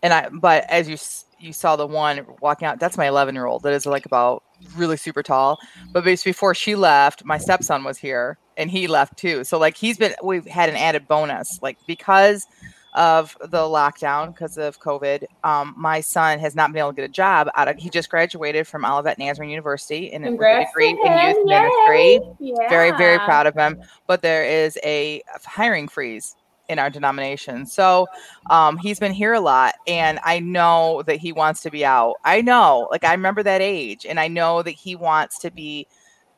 and 0.03 0.12
I 0.12 0.29
but 0.31 0.64
as 0.71 0.88
you 0.88 0.95
s- 0.95 1.26
you 1.45 1.53
saw 1.53 1.77
the 1.77 1.87
one 1.87 2.27
walking 2.41 2.67
out, 2.67 2.81
that's 2.81 2.97
my 2.97 3.07
11 3.07 3.35
year 3.35 3.47
old. 3.47 3.63
That 3.63 3.73
is 3.73 3.87
like 3.87 4.07
about 4.07 4.43
really 4.77 4.97
super 4.97 5.23
tall. 5.23 5.59
But 5.93 6.05
before 6.05 6.55
she 6.55 6.75
left, 6.75 7.25
my 7.25 7.39
stepson 7.39 7.85
was 7.85 7.99
here 7.99 8.39
and 8.57 8.71
he 8.71 8.87
left 8.87 9.17
too. 9.17 9.45
So 9.45 9.59
like 9.59 9.77
he's 9.77 9.99
been 9.99 10.15
we've 10.23 10.47
had 10.47 10.69
an 10.69 10.77
added 10.77 11.07
bonus 11.07 11.61
like 11.63 11.79
because 11.87 12.47
of 12.95 13.37
the 13.41 13.59
lockdown 13.59 14.29
because 14.29 14.57
of 14.57 14.79
COVID. 14.81 15.25
Um, 15.43 15.75
my 15.77 16.01
son 16.01 16.39
has 16.39 16.55
not 16.55 16.73
been 16.73 16.79
able 16.79 16.91
to 16.91 16.97
get 16.97 17.05
a 17.05 17.13
job 17.13 17.49
out 17.57 17.67
of. 17.69 17.77
He 17.77 17.91
just 17.91 18.09
graduated 18.09 18.67
from 18.69 18.85
Olivet 18.85 19.19
Nazarene 19.19 19.51
University 19.51 20.13
and 20.13 20.25
a 20.25 20.31
degree 20.31 20.91
in 20.91 20.97
youth 20.97 21.37
Yay. 21.47 21.61
ministry 21.61 22.21
Yeah. 22.39 22.69
very 22.69 22.93
very 22.93 23.19
proud 23.19 23.47
of 23.47 23.55
him 23.55 23.83
but 24.07 24.23
there 24.23 24.45
is 24.45 24.79
a 24.85 25.23
hiring 25.45 25.89
freeze 25.89 26.37
in 26.68 26.78
our 26.78 26.90
denomination. 26.90 27.66
So 27.66 28.06
um, 28.50 28.78
he's 28.78 28.99
been 28.99 29.12
here 29.12 29.33
a 29.33 29.40
lot 29.40 29.75
and 29.87 30.18
i 30.25 30.40
know 30.40 31.02
that 31.06 31.16
he 31.16 31.33
wants 31.33 31.62
to 31.62 31.71
be 31.71 31.85
out. 31.85 32.14
I 32.25 32.40
know 32.40 32.88
like 32.90 33.04
i 33.04 33.12
remember 33.12 33.42
that 33.42 33.61
age 33.61 34.06
and 34.06 34.18
i 34.18 34.28
know 34.28 34.62
that 34.62 34.73
he 34.73 34.97
wants 34.97 35.38
to 35.40 35.50
be 35.50 35.87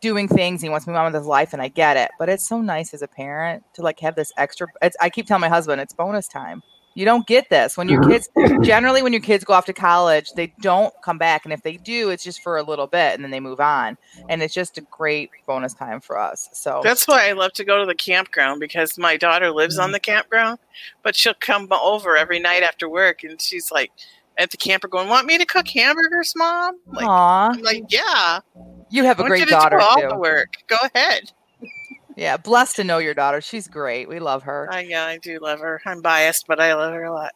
doing 0.00 0.28
things 0.28 0.61
he 0.61 0.68
wants 0.68 0.85
to 0.85 0.90
move 0.90 0.99
on 0.99 1.12
with 1.12 1.21
his 1.21 1.26
life 1.26 1.52
and 1.52 1.62
i 1.62 1.68
get 1.68 1.97
it. 1.97 2.11
But 2.18 2.28
it's 2.28 2.49
so 2.49 2.61
nice 2.61 2.92
as 2.95 3.02
a 3.02 3.09
parent 3.09 3.64
to 3.75 3.83
like 3.83 4.00
have 4.00 4.14
this 4.14 4.33
extra 4.37 4.66
i 5.00 5.11
keep 5.11 5.26
telling 5.26 5.40
my 5.40 5.49
husband 5.49 5.80
it's 5.80 5.95
bonus 5.95 6.28
time 6.28 6.62
you 6.97 7.05
don't 7.05 7.26
get 7.26 7.50
this. 7.50 7.76
When 7.76 7.88
your 7.88 8.03
mm-hmm. 8.03 8.47
kids 8.47 8.67
generally 8.67 9.03
when 9.03 9.12
your 9.12 9.23
kids 9.23 9.45
go 9.45 9.53
off 9.53 9.67
to 9.67 9.73
college 9.73 10.33
they 10.33 10.53
don't 10.61 10.93
come 11.05 11.19
back. 11.19 11.45
And 11.45 11.53
if 11.53 11.62
they 11.62 11.76
do 11.76 12.11
it's 12.11 12.25
just 12.25 12.43
for 12.43 12.57
a 12.57 12.62
little 12.62 12.87
bit 12.87 13.15
and 13.15 13.23
then 13.23 13.31
they 13.31 13.38
move 13.38 13.61
on. 13.61 13.99
And 14.29 14.43
it's 14.43 14.55
just 14.55 14.79
a 14.79 14.81
great 14.81 15.31
bonus 15.47 15.75
time 15.75 16.00
for 16.00 16.19
us. 16.19 16.49
So 16.53 16.81
that's 16.83 17.07
why 17.07 17.29
I 17.29 17.33
love 17.33 17.53
to 17.53 17.65
go 17.65 17.79
to 17.79 17.87
the 17.87 17.95
campground 17.95 18.61
because 18.61 18.99
my 18.99 19.17
daughter 19.17 19.50
lives 19.50 19.79
on 19.79 19.87
mm-hmm. 19.87 19.93
the 19.93 20.00
campground, 20.00 20.59
but 21.03 21.15
she'll 21.15 21.35
come 21.35 21.69
over 21.71 22.17
every 22.17 22.41
night 22.41 22.62
after 22.62 22.88
work 22.88 23.23
and 23.23 23.41
she's 23.41 23.71
like 23.71 23.93
at 24.38 24.50
the 24.50 24.57
camper 24.57 24.88
going, 24.88 25.09
"Want 25.09 25.26
me 25.26 25.38
to 25.38 25.47
cook 25.47 25.67
mm-hmm. 25.67 25.79
hamburgers, 25.79 26.35
mom?" 26.37 26.79
Like, 26.87 27.07
Aw, 27.07 27.50
I'm 27.53 27.62
like, 27.62 27.85
"Yeah." 27.88 28.41
you 28.91 29.05
have 29.05 29.19
I 29.19 29.23
a 29.23 29.25
want 29.25 29.31
great 29.31 29.41
you 29.41 29.47
to 29.47 29.50
daughter 29.50 29.79
do 29.79 29.83
all 29.85 30.00
too. 30.00 30.09
the 30.09 30.19
work. 30.19 30.55
Go 30.67 30.76
ahead. 30.95 31.33
Yeah 32.17 32.37
blessed 32.37 32.77
to 32.77 32.85
know 32.85 32.99
your 32.99 33.15
daughter 33.15 33.41
she's 33.41 33.69
great 33.69 34.09
we 34.09 34.19
love 34.19 34.43
her 34.45 34.69
I, 34.73 34.81
yeah, 34.83 35.05
I 35.05 35.19
do 35.19 35.39
love 35.41 35.61
her. 35.61 35.81
I'm 35.87 36.01
biased, 36.03 36.45
but 36.49 36.61
I 36.61 36.75
love 36.75 36.93
her 36.93 37.05
a 37.05 37.13
lot. 37.13 37.31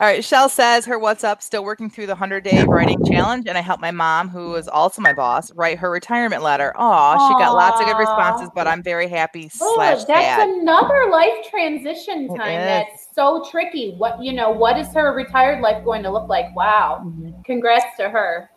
all 0.00 0.06
right 0.06 0.22
shell 0.24 0.48
says 0.48 0.84
her 0.86 0.98
what's 0.98 1.24
up 1.24 1.40
still 1.42 1.64
working 1.64 1.88
through 1.88 2.06
the 2.06 2.12
100 2.12 2.44
day 2.44 2.62
writing 2.64 3.02
challenge 3.02 3.46
and 3.48 3.56
i 3.56 3.60
helped 3.62 3.80
my 3.80 3.90
mom 3.90 4.28
who 4.28 4.54
is 4.56 4.68
also 4.68 5.00
my 5.00 5.12
boss 5.14 5.50
write 5.54 5.78
her 5.78 5.90
retirement 5.90 6.42
letter 6.42 6.74
oh 6.76 7.16
she 7.28 7.34
got 7.42 7.54
lots 7.54 7.80
of 7.80 7.86
good 7.86 7.96
responses 7.96 8.50
but 8.54 8.66
i'm 8.66 8.82
very 8.82 9.08
happy 9.08 9.50
Oh, 9.60 9.74
slash 9.74 10.04
that's 10.04 10.26
sad 10.26 10.48
another 10.50 11.10
life 11.10 11.48
transition 11.50 12.28
time 12.28 12.60
that's 12.66 13.06
so 13.14 13.42
tricky. 13.50 13.94
What 13.96 14.22
you 14.22 14.34
know, 14.34 14.50
what 14.50 14.76
is 14.76 14.86
her 14.92 15.14
retired 15.14 15.62
life 15.62 15.82
going 15.86 16.02
to 16.02 16.10
look 16.10 16.28
like? 16.28 16.54
Wow. 16.54 17.00
Mhm. 17.06 17.42
Congrats 17.46 17.96
to 17.96 18.10
her. 18.10 18.50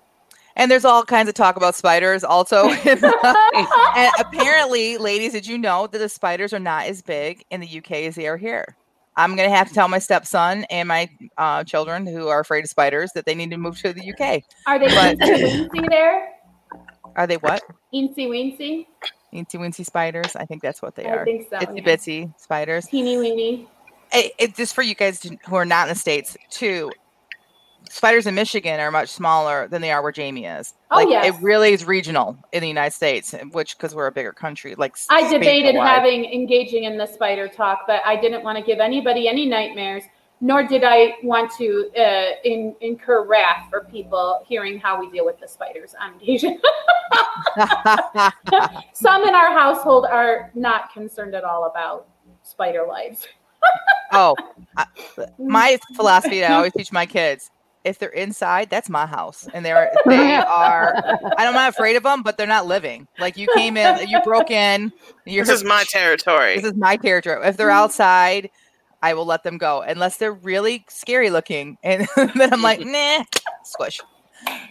And 0.59 0.69
there's 0.69 0.83
all 0.83 1.05
kinds 1.05 1.29
of 1.29 1.35
talk 1.35 1.55
about 1.55 1.73
spiders 1.73 2.25
also. 2.25 2.69
and 2.85 4.11
apparently, 4.19 4.97
ladies, 4.97 5.31
did 5.31 5.47
you 5.47 5.57
know 5.57 5.87
that 5.87 5.97
the 5.97 6.09
spiders 6.09 6.51
are 6.53 6.59
not 6.59 6.85
as 6.85 7.01
big 7.01 7.45
in 7.49 7.61
the 7.61 7.77
UK 7.77 7.91
as 7.91 8.15
they 8.15 8.27
are 8.27 8.35
here? 8.35 8.75
I'm 9.15 9.37
going 9.37 9.49
to 9.49 9.55
have 9.55 9.69
to 9.69 9.73
tell 9.73 9.87
my 9.87 9.99
stepson 9.99 10.65
and 10.65 10.89
my 10.89 11.09
uh, 11.37 11.63
children 11.63 12.05
who 12.05 12.27
are 12.27 12.41
afraid 12.41 12.65
of 12.65 12.69
spiders 12.69 13.13
that 13.13 13.25
they 13.25 13.35
need 13.35 13.51
to 13.51 13.57
move 13.57 13.79
to 13.79 13.93
the 13.93 14.11
UK. 14.13 14.43
Are 14.67 14.77
they 14.77 14.87
But- 14.87 15.89
there? 15.89 16.27
Are 17.15 17.25
they 17.25 17.37
what? 17.37 17.63
Eensy 17.93 18.27
weensy? 18.27 18.85
Teensy 19.33 19.55
weensy 19.55 19.85
spiders? 19.85 20.35
I 20.35 20.45
think 20.45 20.61
that's 20.61 20.81
what 20.81 20.95
they 20.95 21.05
I 21.05 21.11
are. 21.11 21.25
think 21.25 21.49
so. 21.49 21.57
Itsy 21.57 21.77
yeah. 21.77 21.83
bitsy 21.83 22.39
spiders. 22.39 22.85
Teeny 22.87 23.17
weeny. 23.17 23.67
It, 24.11 24.33
it, 24.37 24.55
just 24.55 24.75
for 24.75 24.81
you 24.81 24.93
guys 24.93 25.21
to- 25.21 25.37
who 25.47 25.55
are 25.55 25.65
not 25.65 25.87
in 25.87 25.93
the 25.93 25.99
States, 25.99 26.35
too. 26.49 26.91
Spiders 27.89 28.27
in 28.27 28.35
Michigan 28.35 28.79
are 28.79 28.91
much 28.91 29.09
smaller 29.09 29.67
than 29.67 29.81
they 29.81 29.91
are 29.91 30.01
where 30.01 30.11
Jamie 30.11 30.45
is. 30.45 30.73
Oh, 30.91 30.97
like, 30.97 31.09
yes. 31.09 31.25
It 31.35 31.41
really 31.41 31.73
is 31.73 31.85
regional 31.85 32.37
in 32.51 32.61
the 32.61 32.67
United 32.67 32.93
States, 32.93 33.33
which 33.51 33.77
because 33.77 33.95
we're 33.95 34.07
a 34.07 34.11
bigger 34.11 34.31
country. 34.31 34.75
Like 34.75 34.95
I 35.09 35.29
debated 35.29 35.75
having 35.75 36.25
engaging 36.25 36.83
in 36.85 36.97
the 36.97 37.05
spider 37.05 37.47
talk, 37.47 37.81
but 37.87 38.01
I 38.05 38.15
didn't 38.15 38.43
want 38.43 38.57
to 38.57 38.63
give 38.63 38.79
anybody 38.79 39.27
any 39.27 39.45
nightmares, 39.45 40.03
nor 40.41 40.63
did 40.63 40.83
I 40.83 41.15
want 41.23 41.51
to 41.57 41.89
uh, 41.97 42.31
in, 42.43 42.75
incur 42.81 43.25
wrath 43.25 43.67
for 43.69 43.85
people 43.85 44.43
hearing 44.47 44.79
how 44.79 44.99
we 44.99 45.09
deal 45.09 45.25
with 45.25 45.39
the 45.39 45.47
spiders 45.47 45.95
on 45.99 46.15
occasion. 46.15 46.61
Some 48.93 49.27
in 49.27 49.35
our 49.35 49.51
household 49.51 50.05
are 50.05 50.51
not 50.53 50.93
concerned 50.93 51.35
at 51.35 51.43
all 51.43 51.65
about 51.65 52.07
spider 52.43 52.85
lives. 52.87 53.27
oh, 54.13 54.35
I- 54.77 54.85
my 55.37 55.77
philosophy 55.95 56.39
that 56.39 56.51
I 56.51 56.55
always 56.55 56.73
teach 56.73 56.91
my 56.91 57.05
kids: 57.05 57.51
if 57.89 57.99
they're 57.99 58.09
inside, 58.09 58.69
that's 58.69 58.89
my 58.89 59.05
house, 59.05 59.47
and 59.53 59.65
they're 59.65 59.91
they 60.05 60.35
are. 60.37 61.03
I'm 61.37 61.53
not 61.53 61.69
afraid 61.69 61.95
of 61.95 62.03
them, 62.03 62.23
but 62.23 62.37
they're 62.37 62.47
not 62.47 62.65
living. 62.65 63.07
Like 63.19 63.37
you 63.37 63.47
came 63.55 63.77
in, 63.77 64.07
you 64.07 64.19
broke 64.23 64.51
in. 64.51 64.91
You're, 65.25 65.45
This 65.45 65.61
is 65.61 65.63
my 65.63 65.83
territory. 65.83 66.55
This 66.55 66.65
is 66.65 66.75
my 66.75 66.97
territory. 66.97 67.45
If 67.47 67.57
they're 67.57 67.71
outside, 67.71 68.49
I 69.01 69.13
will 69.13 69.25
let 69.25 69.43
them 69.43 69.57
go, 69.57 69.81
unless 69.81 70.17
they're 70.17 70.33
really 70.33 70.85
scary 70.89 71.29
looking, 71.29 71.77
and 71.83 72.07
then 72.15 72.53
I'm 72.53 72.61
like, 72.61 72.79
nah, 72.81 73.23
squish. 73.63 73.99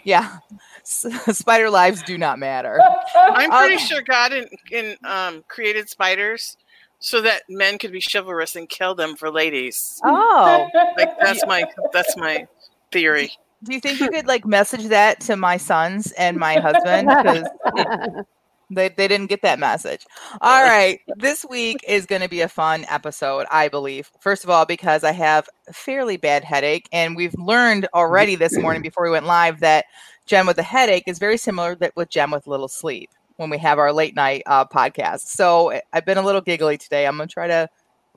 Yeah, 0.04 0.38
S- 0.80 1.06
spider 1.38 1.70
lives 1.70 2.02
do 2.02 2.16
not 2.16 2.38
matter. 2.38 2.80
I'm 3.14 3.50
pretty 3.50 3.74
Um, 3.74 3.80
sure 3.80 4.02
God 4.02 4.32
in, 4.32 4.46
in 4.70 4.96
um, 5.04 5.44
created 5.48 5.88
spiders 5.88 6.56
so 7.00 7.20
that 7.22 7.42
men 7.48 7.78
could 7.78 7.92
be 7.92 8.02
chivalrous 8.02 8.56
and 8.56 8.68
kill 8.68 8.94
them 8.94 9.16
for 9.16 9.30
ladies. 9.30 10.00
Oh, 10.04 10.68
Like 10.96 11.18
that's 11.20 11.46
my 11.46 11.64
that's 11.92 12.16
my 12.16 12.46
theory. 12.92 13.30
do 13.64 13.74
you 13.74 13.80
think 13.80 14.00
you 14.00 14.10
could 14.10 14.26
like 14.26 14.46
message 14.46 14.86
that 14.86 15.20
to 15.20 15.36
my 15.36 15.56
sons 15.56 16.12
and 16.12 16.36
my 16.36 16.54
husband? 16.58 17.08
Because 17.08 18.24
They, 18.70 18.90
they 18.90 19.08
didn't 19.08 19.28
get 19.28 19.42
that 19.42 19.58
message. 19.58 20.06
All 20.40 20.62
right. 20.62 21.00
this 21.16 21.44
week 21.48 21.78
is 21.88 22.04
going 22.04 22.20
to 22.20 22.28
be 22.28 22.42
a 22.42 22.48
fun 22.48 22.84
episode, 22.88 23.46
I 23.50 23.68
believe. 23.68 24.10
First 24.20 24.44
of 24.44 24.50
all, 24.50 24.66
because 24.66 25.04
I 25.04 25.12
have 25.12 25.48
a 25.68 25.72
fairly 25.72 26.18
bad 26.18 26.44
headache. 26.44 26.88
And 26.92 27.16
we've 27.16 27.34
learned 27.38 27.88
already 27.94 28.34
this 28.34 28.56
morning 28.58 28.82
before 28.82 29.04
we 29.04 29.10
went 29.10 29.26
live 29.26 29.60
that 29.60 29.86
Jen 30.26 30.46
with 30.46 30.58
a 30.58 30.62
headache 30.62 31.04
is 31.06 31.18
very 31.18 31.38
similar 31.38 31.74
that 31.76 31.96
with 31.96 32.10
Jen 32.10 32.30
with 32.30 32.46
little 32.46 32.68
sleep 32.68 33.10
when 33.36 33.48
we 33.48 33.58
have 33.58 33.78
our 33.78 33.92
late 33.92 34.14
night 34.14 34.42
uh, 34.44 34.66
podcast. 34.66 35.20
So 35.20 35.80
I've 35.92 36.04
been 36.04 36.18
a 36.18 36.22
little 36.22 36.42
giggly 36.42 36.76
today. 36.76 37.06
I'm 37.06 37.16
going 37.16 37.28
to 37.28 37.32
try 37.32 37.46
to 37.46 37.68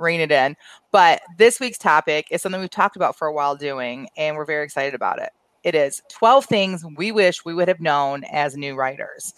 rein 0.01 0.20
it 0.20 0.31
in. 0.31 0.55
But 0.91 1.22
this 1.38 1.60
week's 1.60 1.77
topic 1.77 2.27
is 2.31 2.41
something 2.41 2.60
we've 2.60 2.70
talked 2.70 2.96
about 2.96 3.17
for 3.17 3.27
a 3.27 3.34
while 3.34 3.55
doing, 3.55 4.10
and 4.17 4.36
we're 4.36 4.46
very 4.46 4.63
excited 4.63 4.93
about 4.93 5.22
it. 5.22 5.29
It 5.63 5.75
is 5.75 6.01
12 6.10 6.46
things 6.46 6.84
we 6.98 7.12
wish 7.12 7.46
we 7.46 7.53
would 7.53 7.67
have 7.67 7.79
known 7.79 8.24
as 8.31 8.58
new 8.58 8.75
writers. 8.75 9.34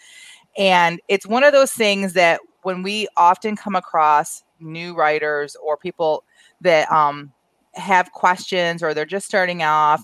And 0.58 1.02
it's 1.08 1.28
one 1.28 1.44
of 1.44 1.52
those 1.52 1.72
things 1.72 2.14
that 2.14 2.40
when 2.62 2.84
we 2.84 3.08
often 3.18 3.56
come 3.56 3.76
across 3.76 4.44
new 4.60 4.96
writers 4.96 5.56
or 5.62 5.76
people 5.78 6.24
that 6.62 6.90
um, 6.92 7.34
have 7.74 8.12
questions 8.12 8.82
or 8.82 8.94
they're 8.94 9.06
just 9.06 9.26
starting 9.26 9.64
off, 9.64 10.04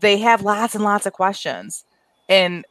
they 0.00 0.18
have 0.18 0.42
lots 0.42 0.74
and 0.74 0.84
lots 0.84 1.06
of 1.06 1.12
questions. 1.12 1.84
And 2.28 2.64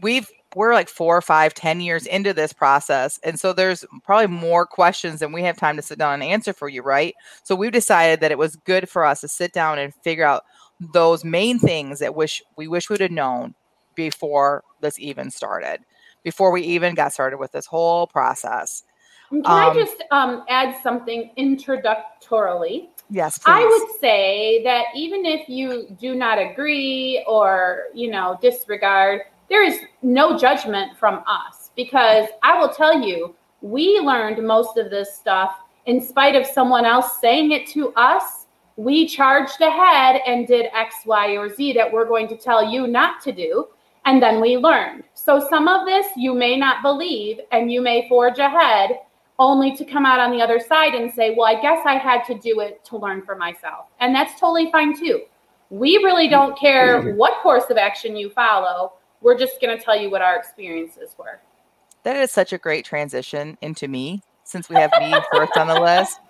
we've 0.00 0.30
we're 0.58 0.74
like 0.74 0.88
four 0.88 1.16
or 1.16 1.22
five, 1.22 1.54
ten 1.54 1.80
years 1.80 2.04
into 2.04 2.34
this 2.34 2.52
process. 2.52 3.20
And 3.22 3.38
so 3.38 3.52
there's 3.52 3.84
probably 4.02 4.26
more 4.26 4.66
questions 4.66 5.20
than 5.20 5.30
we 5.30 5.44
have 5.44 5.56
time 5.56 5.76
to 5.76 5.82
sit 5.82 6.00
down 6.00 6.14
and 6.14 6.22
answer 6.24 6.52
for 6.52 6.68
you, 6.68 6.82
right? 6.82 7.14
So 7.44 7.54
we've 7.54 7.70
decided 7.70 8.18
that 8.20 8.32
it 8.32 8.38
was 8.38 8.56
good 8.56 8.88
for 8.88 9.04
us 9.04 9.20
to 9.20 9.28
sit 9.28 9.52
down 9.52 9.78
and 9.78 9.94
figure 9.94 10.24
out 10.24 10.42
those 10.80 11.24
main 11.24 11.60
things 11.60 12.00
that 12.00 12.16
wish 12.16 12.42
we 12.56 12.66
wish 12.66 12.90
we'd 12.90 13.00
have 13.00 13.12
known 13.12 13.54
before 13.94 14.64
this 14.80 14.98
even 14.98 15.30
started 15.30 15.78
before 16.24 16.50
we 16.50 16.62
even 16.62 16.96
got 16.96 17.12
started 17.12 17.38
with 17.38 17.52
this 17.52 17.66
whole 17.66 18.08
process. 18.08 18.82
Can 19.28 19.38
um, 19.38 19.44
I 19.46 19.74
just 19.74 20.02
um, 20.10 20.44
add 20.48 20.74
something 20.82 21.30
introductorily? 21.38 22.88
Yes, 23.10 23.38
please. 23.38 23.52
I 23.52 23.64
would 23.64 24.00
say 24.00 24.64
that 24.64 24.86
even 24.96 25.24
if 25.24 25.48
you 25.48 25.86
do 26.00 26.16
not 26.16 26.38
agree 26.38 27.24
or 27.28 27.84
you 27.94 28.10
know 28.10 28.36
disregard, 28.42 29.22
there 29.48 29.62
is 29.62 29.80
no 30.02 30.36
judgment 30.38 30.96
from 30.98 31.22
us 31.26 31.70
because 31.76 32.28
I 32.42 32.58
will 32.58 32.68
tell 32.68 33.00
you, 33.00 33.34
we 33.60 33.98
learned 33.98 34.46
most 34.46 34.76
of 34.78 34.90
this 34.90 35.14
stuff 35.14 35.56
in 35.86 36.00
spite 36.00 36.36
of 36.36 36.46
someone 36.46 36.84
else 36.84 37.20
saying 37.20 37.52
it 37.52 37.66
to 37.68 37.92
us. 37.94 38.46
We 38.76 39.08
charged 39.08 39.60
ahead 39.60 40.20
and 40.26 40.46
did 40.46 40.66
X, 40.74 40.96
Y, 41.06 41.36
or 41.36 41.52
Z 41.52 41.72
that 41.72 41.90
we're 41.90 42.06
going 42.06 42.28
to 42.28 42.36
tell 42.36 42.70
you 42.70 42.86
not 42.86 43.20
to 43.22 43.32
do 43.32 43.68
and 44.08 44.22
then 44.22 44.40
we 44.40 44.56
learned. 44.56 45.04
So 45.12 45.46
some 45.50 45.68
of 45.68 45.86
this 45.86 46.06
you 46.16 46.32
may 46.32 46.56
not 46.56 46.82
believe 46.82 47.40
and 47.52 47.70
you 47.70 47.82
may 47.82 48.08
forge 48.08 48.38
ahead 48.38 49.00
only 49.38 49.76
to 49.76 49.84
come 49.84 50.06
out 50.06 50.18
on 50.18 50.30
the 50.30 50.42
other 50.42 50.58
side 50.58 50.94
and 50.94 51.12
say, 51.12 51.34
well, 51.36 51.46
I 51.46 51.60
guess 51.60 51.80
I 51.84 51.94
had 51.98 52.24
to 52.24 52.34
do 52.34 52.60
it 52.60 52.82
to 52.86 52.96
learn 52.96 53.22
for 53.22 53.36
myself. 53.36 53.86
And 54.00 54.14
that's 54.14 54.40
totally 54.40 54.70
fine 54.72 54.98
too. 54.98 55.22
We 55.70 55.98
really 55.98 56.28
don't 56.28 56.58
care 56.58 57.02
mm-hmm. 57.02 57.18
what 57.18 57.42
course 57.42 57.64
of 57.68 57.76
action 57.76 58.16
you 58.16 58.30
follow. 58.30 58.94
We're 59.20 59.38
just 59.38 59.60
going 59.60 59.76
to 59.76 59.82
tell 59.82 59.96
you 59.96 60.10
what 60.10 60.22
our 60.22 60.36
experiences 60.36 61.14
were. 61.18 61.40
That 62.04 62.16
is 62.16 62.30
such 62.30 62.52
a 62.52 62.58
great 62.58 62.84
transition 62.84 63.58
into 63.60 63.88
me 63.88 64.22
since 64.44 64.68
we 64.68 64.76
have 64.76 64.90
me 64.98 65.14
first 65.32 65.56
on 65.56 65.66
the 65.66 65.80
list. 65.80 66.20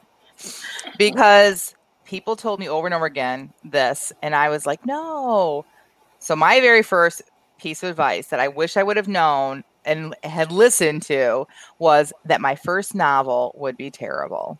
Because 0.96 1.74
people 2.04 2.36
told 2.36 2.60
me 2.60 2.68
over 2.68 2.86
and 2.86 2.94
over 2.94 3.06
again 3.06 3.52
this, 3.64 4.12
and 4.22 4.34
I 4.34 4.48
was 4.48 4.66
like, 4.66 4.84
no. 4.86 5.64
So 6.18 6.34
my 6.34 6.60
very 6.60 6.82
first 6.82 7.22
piece 7.58 7.82
of 7.82 7.90
advice 7.90 8.28
that 8.28 8.40
I 8.40 8.48
wish 8.48 8.76
I 8.76 8.82
would 8.82 8.96
have 8.96 9.08
known 9.08 9.64
and 9.84 10.14
had 10.22 10.52
listened 10.52 11.02
to 11.02 11.46
was 11.78 12.12
that 12.24 12.40
my 12.40 12.54
first 12.54 12.94
novel 12.94 13.52
would 13.56 13.76
be 13.76 13.90
terrible. 13.90 14.58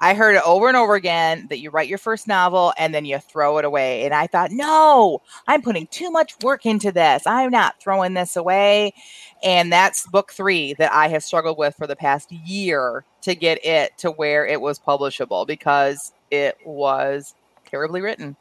I 0.00 0.14
heard 0.14 0.36
it 0.36 0.42
over 0.46 0.68
and 0.68 0.76
over 0.76 0.94
again 0.94 1.46
that 1.50 1.58
you 1.58 1.70
write 1.70 1.88
your 1.88 1.98
first 1.98 2.26
novel 2.26 2.72
and 2.78 2.94
then 2.94 3.04
you 3.04 3.18
throw 3.18 3.58
it 3.58 3.66
away. 3.66 4.04
And 4.04 4.14
I 4.14 4.26
thought, 4.26 4.50
no, 4.50 5.20
I'm 5.46 5.60
putting 5.60 5.86
too 5.88 6.10
much 6.10 6.34
work 6.42 6.64
into 6.64 6.90
this. 6.90 7.26
I'm 7.26 7.50
not 7.50 7.80
throwing 7.80 8.14
this 8.14 8.34
away. 8.36 8.94
And 9.42 9.70
that's 9.70 10.06
book 10.06 10.32
three 10.32 10.74
that 10.74 10.92
I 10.92 11.08
have 11.08 11.22
struggled 11.22 11.58
with 11.58 11.76
for 11.76 11.86
the 11.86 11.96
past 11.96 12.32
year 12.32 13.04
to 13.22 13.34
get 13.34 13.64
it 13.64 13.96
to 13.98 14.10
where 14.12 14.46
it 14.46 14.60
was 14.60 14.78
publishable 14.78 15.46
because 15.46 16.12
it 16.30 16.56
was 16.64 17.34
terribly 17.66 18.00
written. 18.00 18.36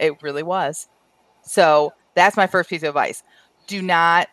It 0.00 0.20
really 0.20 0.42
was. 0.42 0.88
So 1.42 1.92
that's 2.14 2.36
my 2.36 2.46
first 2.46 2.70
piece 2.70 2.82
of 2.82 2.88
advice 2.88 3.22
do 3.66 3.80
not 3.80 4.28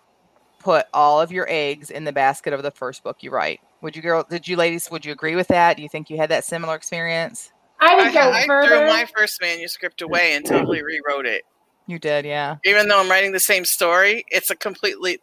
put 0.60 0.86
all 0.94 1.22
of 1.22 1.32
your 1.32 1.48
eggs 1.50 1.90
in 1.90 2.04
the 2.04 2.12
basket 2.12 2.54
of 2.54 2.64
the 2.64 2.72
first 2.72 3.04
book 3.04 3.18
you 3.22 3.32
write. 3.32 3.62
Would 3.82 3.96
you 3.96 4.02
girl 4.02 4.26
did 4.30 4.48
you 4.48 4.56
ladies 4.56 4.90
would 4.92 5.06
you 5.06 5.12
agree 5.12 5.36
with 5.36 5.48
that? 5.48 5.78
Do 5.78 5.84
you 5.84 5.90
think 5.90 6.10
you 6.10 6.18
had 6.18 6.30
that 6.30 6.46
similar 6.46 6.76
experience? 6.76 7.52
I 7.80 7.96
would 7.96 8.14
go 8.14 8.32
I, 8.32 8.46
further. 8.46 8.76
I 8.76 8.78
threw 8.80 8.88
my 8.88 9.06
first 9.16 9.42
manuscript 9.42 10.02
away 10.02 10.36
and 10.36 10.46
totally 10.46 10.84
rewrote 10.84 11.26
it. 11.26 11.44
You 11.88 11.98
did, 11.98 12.26
yeah. 12.26 12.58
Even 12.64 12.88
though 12.88 13.00
I'm 13.00 13.10
writing 13.10 13.32
the 13.32 13.40
same 13.40 13.66
story, 13.66 14.24
it's 14.30 14.52
a 14.52 14.56
completely 14.56 15.20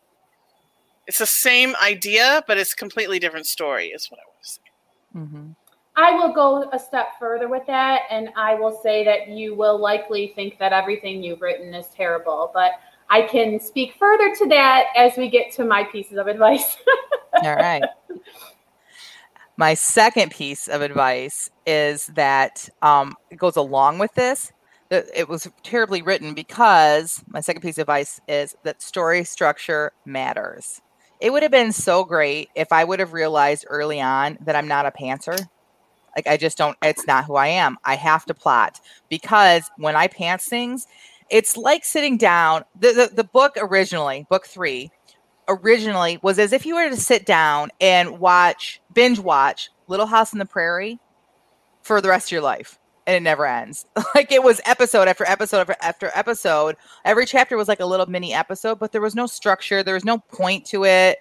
it's 1.07 1.19
the 1.19 1.27
same 1.27 1.75
idea, 1.83 2.43
but 2.47 2.59
it's 2.59 2.75
completely 2.75 3.19
different 3.19 3.47
story, 3.47 3.87
is 3.87 4.11
what 4.11 4.21
I 4.21 4.25
want 4.27 4.43
to 4.43 4.51
say. 4.51 4.61
Mm-hmm. 5.17 5.51
I 5.97 6.13
will 6.13 6.33
go 6.33 6.69
a 6.71 6.79
step 6.79 7.19
further 7.19 7.49
with 7.49 7.67
that, 7.67 8.03
and 8.11 8.29
I 8.37 8.55
will 8.55 8.79
say 8.83 9.05
that 9.05 9.29
you 9.29 9.55
will 9.55 9.79
likely 9.79 10.33
think 10.37 10.59
that 10.59 10.73
everything 10.73 11.23
you've 11.23 11.41
written 11.41 11.75
is 11.75 11.87
terrible. 11.89 12.51
But 12.53 12.73
I 13.11 13.23
can 13.23 13.59
speak 13.61 13.95
further 13.99 14.35
to 14.37 14.47
that 14.49 14.87
as 14.97 15.17
we 15.17 15.29
get 15.29 15.53
to 15.53 15.65
my 15.65 15.85
pieces 15.85 16.19
of 16.19 16.27
advice. 16.27 16.77
All 17.43 17.57
right. 17.57 17.83
My 19.57 19.75
second 19.75 20.31
piece 20.31 20.69
of 20.69 20.83
advice 20.83 21.51
is 21.67 22.07
that 22.15 22.69
um, 22.83 23.17
it 23.31 23.39
goes 23.39 23.57
along 23.57 23.99
with 23.99 24.15
this. 24.15 24.53
It 24.91 25.29
was 25.29 25.49
terribly 25.63 26.01
written 26.01 26.33
because 26.33 27.23
my 27.29 27.41
second 27.41 27.61
piece 27.61 27.77
of 27.77 27.83
advice 27.83 28.21
is 28.27 28.57
that 28.63 28.81
story 28.81 29.25
structure 29.25 29.93
matters. 30.07 30.81
It 31.21 31.31
would 31.31 31.43
have 31.43 31.53
been 31.53 31.73
so 31.73 32.05
great 32.05 32.49
if 32.55 32.73
I 32.73 32.85
would 32.85 33.01
have 33.01 33.13
realized 33.13 33.67
early 33.69 34.01
on 34.01 34.39
that 34.43 34.57
I'm 34.57 34.69
not 34.69 34.87
a 34.87 34.91
pantser. 34.91 35.39
Like 36.17 36.27
I 36.27 36.37
just 36.37 36.57
don't, 36.57 36.77
it's 36.83 37.07
not 37.07 37.25
who 37.25 37.35
I 37.35 37.49
am. 37.49 37.77
I 37.85 37.97
have 37.97 38.25
to 38.27 38.35
plot 38.35 38.81
because 39.11 39.69
when 39.77 39.95
I 39.95 40.07
pants 40.07 40.49
things, 40.49 40.87
it's 41.31 41.57
like 41.57 41.85
sitting 41.85 42.17
down. 42.17 42.65
The, 42.79 42.93
the, 42.93 43.11
the 43.15 43.25
book 43.25 43.57
originally, 43.57 44.27
book 44.29 44.47
three, 44.47 44.91
originally 45.49 46.19
was 46.23 46.39
as 46.39 46.53
if 46.53 46.67
you 46.67 46.75
were 46.75 46.89
to 46.89 46.97
sit 46.97 47.27
down 47.27 47.71
and 47.81 48.19
watch, 48.19 48.81
binge 48.93 49.19
watch 49.19 49.71
Little 49.87 50.07
House 50.07 50.33
on 50.33 50.39
the 50.39 50.47
Prairie 50.47 50.99
for 51.83 52.01
the 52.01 52.09
rest 52.09 52.29
of 52.29 52.33
your 52.33 52.43
life. 52.43 52.79
And 53.09 53.17
it 53.17 53.23
never 53.23 53.47
ends. 53.47 53.87
like 54.15 54.31
it 54.31 54.43
was 54.43 54.61
episode 54.67 55.09
after 55.09 55.25
episode 55.25 55.61
after, 55.61 55.77
after 55.81 56.11
episode. 56.15 56.77
Every 57.07 57.25
chapter 57.25 57.57
was 57.57 57.67
like 57.67 57.81
a 57.81 57.87
little 57.87 58.05
mini 58.05 58.35
episode, 58.35 58.79
but 58.79 58.93
there 58.93 59.01
was 59.01 59.15
no 59.15 59.27
structure. 59.27 59.83
There 59.83 59.95
was 59.95 60.05
no 60.05 60.19
point 60.19 60.67
to 60.67 60.85
it. 60.85 61.19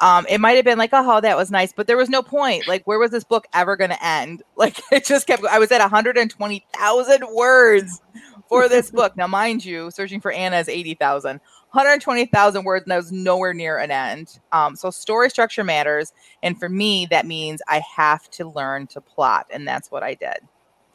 Um, 0.00 0.24
it 0.30 0.40
might 0.40 0.52
have 0.52 0.64
been 0.64 0.78
like, 0.78 0.90
oh, 0.94 1.20
that 1.20 1.36
was 1.36 1.50
nice, 1.50 1.74
but 1.74 1.86
there 1.86 1.98
was 1.98 2.08
no 2.08 2.22
point. 2.22 2.66
Like, 2.66 2.86
where 2.86 2.98
was 2.98 3.10
this 3.10 3.22
book 3.22 3.46
ever 3.52 3.76
going 3.76 3.90
to 3.90 4.04
end? 4.04 4.42
Like, 4.56 4.80
it 4.90 5.04
just 5.04 5.26
kept. 5.26 5.44
I 5.44 5.58
was 5.58 5.70
at 5.70 5.82
120,000 5.82 7.26
words 7.34 8.00
for 8.48 8.70
this 8.70 8.90
book. 8.90 9.14
Now, 9.14 9.26
mind 9.26 9.62
you, 9.62 9.90
searching 9.90 10.22
for 10.22 10.32
Anna 10.32 10.56
is 10.56 10.70
80,000. 10.70 11.32
120,000 11.72 12.64
words, 12.64 12.84
and 12.84 12.92
that 12.92 12.96
was 12.96 13.12
nowhere 13.12 13.52
near 13.52 13.76
an 13.76 13.90
end. 13.90 14.40
Um, 14.52 14.74
so, 14.74 14.90
story 14.90 15.28
structure 15.28 15.62
matters. 15.62 16.14
And 16.42 16.58
for 16.58 16.70
me, 16.70 17.06
that 17.10 17.26
means 17.26 17.60
I 17.68 17.82
have 17.94 18.30
to 18.30 18.48
learn 18.48 18.86
to 18.88 19.02
plot. 19.02 19.46
And 19.50 19.68
that's 19.68 19.90
what 19.90 20.02
I 20.02 20.14
did. 20.14 20.38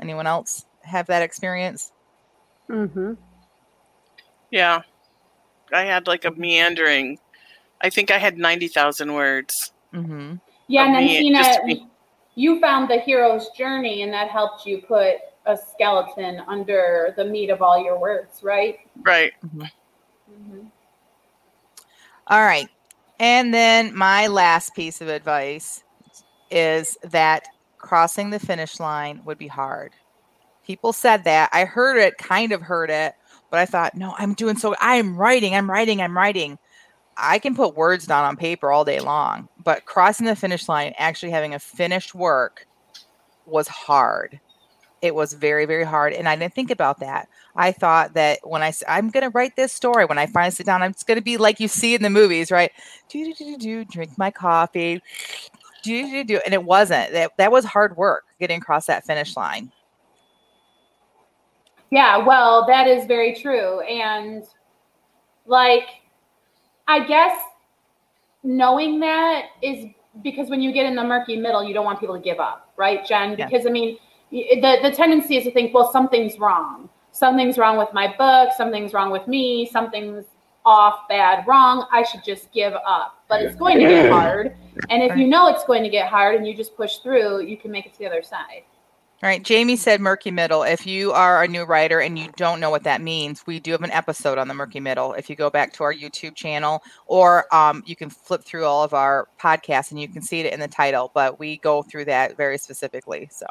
Anyone 0.02 0.28
else 0.28 0.66
have 0.84 1.08
that 1.08 1.22
experience? 1.22 1.92
Mm-hmm. 2.70 3.14
Yeah. 4.50 4.82
I 5.72 5.84
had 5.84 6.08
like 6.08 6.26
a 6.26 6.32
meandering, 6.32 7.20
I 7.82 7.90
think 7.90 8.12
I 8.12 8.18
had 8.18 8.38
90,000 8.38 9.14
words. 9.14 9.72
Mm-hmm. 9.94 10.36
Yeah, 10.68 10.86
and 10.86 10.96
then 10.96 11.08
Tina, 11.08 11.44
you 12.36 12.60
found 12.60 12.90
the 12.90 13.00
hero's 13.00 13.50
journey, 13.50 14.04
and 14.04 14.14
that 14.14 14.30
helped 14.30 14.66
you 14.66 14.82
put 14.82 15.16
a 15.46 15.58
skeleton 15.58 16.42
under 16.48 17.14
the 17.18 17.26
meat 17.26 17.50
of 17.50 17.62
all 17.62 17.84
your 17.84 18.00
words, 18.00 18.42
right? 18.44 18.80
Right. 19.02 19.34
Mm-hmm. 19.46 19.62
Mm-hmm. 19.62 20.68
All 22.28 22.42
right. 22.42 22.70
And 23.20 23.54
then 23.54 23.96
my 23.96 24.28
last 24.28 24.74
piece 24.76 25.02
of 25.02 25.10
advice 25.10 25.84
is 26.50 26.98
that 27.04 27.48
crossing 27.82 28.30
the 28.30 28.39
finish 28.39 28.80
line 28.80 29.22
would 29.26 29.38
be 29.38 29.48
hard. 29.48 29.94
People 30.65 30.94
said 30.94 31.24
that. 31.24 31.50
I 31.54 31.65
heard 31.65 31.98
it, 31.98 32.17
kind 32.17 32.52
of 32.52 32.62
heard 32.62 32.89
it, 32.89 33.13
but 33.50 33.60
I 33.60 33.65
thought, 33.65 33.96
no, 33.96 34.13
I'm 34.17 34.34
doing 34.34 34.58
so 34.58 34.76
I'm 34.80 35.17
writing, 35.17 35.56
I'm 35.56 35.70
writing, 35.70 36.02
I'm 36.02 36.15
writing. 36.15 36.58
I 37.17 37.39
can 37.39 37.56
put 37.56 37.76
words 37.76 38.08
down 38.08 38.24
on 38.24 38.38
paper 38.38 38.72
all 38.72 38.86
day 38.86 39.00
long, 39.00 39.50
but 39.63 39.86
crossing 39.86 40.26
the 40.26 40.36
finish 40.36 40.70
line, 40.70 40.94
actually 40.98 41.32
having 41.32 41.54
a 41.54 41.60
finished 41.60 42.15
work 42.15 42.67
was 43.46 43.67
hard 43.67 44.39
it 45.02 45.15
was 45.15 45.34
very, 45.34 45.65
very 45.65 45.84
hard. 45.84 46.13
And 46.13 46.30
I 46.30 46.36
didn't 46.36 46.54
think 46.54 46.72
about 46.72 47.00
that. 47.00 47.28
I 47.56 47.72
thought 47.72 48.13
that 48.13 48.39
when 48.44 48.62
I, 48.62 48.72
I'm 48.88 49.10
going 49.10 49.24
to 49.24 49.30
write 49.30 49.56
this 49.56 49.74
story, 49.74 50.06
when 50.06 50.17
I 50.17 50.28
finally 50.28 50.52
sit 50.52 50.65
down, 50.65 50.84
I'm 50.84 50.94
going 51.06 51.17
to 51.17 51.24
be 51.24 51.38
like 51.38 51.60
you 51.60 51.67
see 51.67 51.96
in 51.96 52.04
the 52.04 52.10
movies, 52.10 52.52
right? 52.52 52.72
Do, 53.10 53.26
do, 53.26 53.34
do, 53.34 53.58
do, 53.58 53.86
drink 53.86 54.17
my 54.17 54.32
coffee. 54.32 55.02
Do, 55.84 56.10
do, 56.10 56.24
do. 56.24 56.39
And 56.46 56.54
it 56.54 56.63
wasn't. 56.63 57.12
That, 57.12 57.32
that 57.38 57.52
was 57.52 57.65
hard 57.65 57.98
work 57.98 58.26
getting 58.39 58.60
across 58.60 58.86
that 58.88 59.06
finish 59.06 59.36
line. 59.36 59.72
Yeah, 61.89 62.17
well, 62.17 62.65
that 62.67 62.88
is 62.88 63.06
very 63.06 63.36
true. 63.36 63.82
And 63.82 64.44
like, 65.46 65.88
I 66.88 67.06
guess 67.06 67.38
knowing 68.44 69.00
that 69.02 69.48
is 69.62 69.86
because 70.24 70.50
when 70.50 70.62
you 70.62 70.72
get 70.72 70.86
in 70.86 70.96
the 70.96 71.04
murky 71.04 71.38
middle, 71.38 71.63
you 71.63 71.74
don't 71.74 71.86
want 71.86 72.00
people 72.00 72.15
to 72.15 72.22
give 72.22 72.39
up, 72.39 72.72
right, 72.78 73.06
Jen? 73.06 73.36
Yeah. 73.38 73.48
Because 73.48 73.65
I 73.65 73.70
mean, 73.70 73.98
the 74.32 74.78
the 74.82 74.91
tendency 74.91 75.38
is 75.38 75.44
to 75.44 75.52
think, 75.52 75.74
well, 75.74 75.91
something's 75.91 76.39
wrong. 76.39 76.89
Something's 77.12 77.58
wrong 77.58 77.78
with 77.78 77.89
my 77.94 78.15
book. 78.17 78.52
Something's 78.56 78.94
wrong 78.94 79.12
with 79.12 79.28
me. 79.28 79.70
Something's 79.72 80.26
off, 80.65 81.08
bad, 81.10 81.45
wrong. 81.47 81.88
I 81.91 82.04
should 82.04 82.24
just 82.24 82.52
give 82.52 82.74
up. 82.86 83.24
But 83.28 83.41
it's 83.41 83.56
going 83.56 83.80
to 83.80 83.88
get 83.88 84.12
hard. 84.12 84.56
And 84.89 85.04
if 85.04 85.17
you 85.17 85.28
know 85.28 85.47
it's 85.47 85.63
going 85.65 85.84
to 85.84 85.89
get 85.89 86.08
hard 86.08 86.36
and 86.36 86.47
you 86.47 86.56
just 86.56 86.76
push 86.76 86.97
through, 86.97 87.41
you 87.45 87.58
can 87.58 87.71
make 87.71 87.86
it 87.86 87.93
to 87.93 88.00
the 88.00 88.08
other 88.08 88.24
side. 88.24 88.63
All 89.24 89.30
right. 89.30 89.43
Jamie 89.43 89.76
said 89.76 90.02
murky 90.02 90.32
middle. 90.32 90.63
If 90.63 90.88
you 90.88 91.12
are 91.12 91.43
a 91.43 91.47
new 91.47 91.63
writer 91.63 92.00
and 92.00 92.17
you 92.17 92.32
don't 92.38 92.60
know 92.60 92.71
what 92.71 92.84
that 92.86 93.02
means, 93.02 93.45
we 93.45 93.60
do 93.60 93.71
have 93.71 93.84
an 93.84 93.91
episode 93.91 94.39
on 94.39 94.47
the 94.47 94.54
murky 94.56 94.80
middle. 94.80 95.13
If 95.13 95.30
you 95.30 95.36
go 95.36 95.52
back 95.52 95.74
to 95.74 95.84
our 95.84 95.93
YouTube 95.93 96.34
channel, 96.34 96.82
or 97.06 97.45
um, 97.54 97.84
you 97.86 97.95
can 97.95 98.10
flip 98.10 98.43
through 98.43 98.65
all 98.65 98.84
of 98.84 98.95
our 98.95 99.28
podcasts 99.39 99.91
and 99.91 100.02
you 100.02 100.08
can 100.08 100.24
see 100.24 100.39
it 100.39 100.52
in 100.52 100.60
the 100.60 100.67
title, 100.67 101.12
but 101.13 101.38
we 101.38 101.58
go 101.58 101.84
through 101.84 102.06
that 102.06 102.36
very 102.36 102.58
specifically. 102.58 103.30
So, 103.32 103.45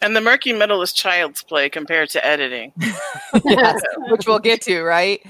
And 0.00 0.14
the 0.14 0.20
murky 0.20 0.52
middle 0.52 0.80
is 0.82 0.92
child's 0.92 1.42
play 1.42 1.68
compared 1.68 2.10
to 2.10 2.24
editing. 2.24 2.72
yes, 3.44 3.82
which 4.08 4.26
we'll 4.26 4.38
get 4.38 4.62
to, 4.62 4.82
right? 4.82 5.20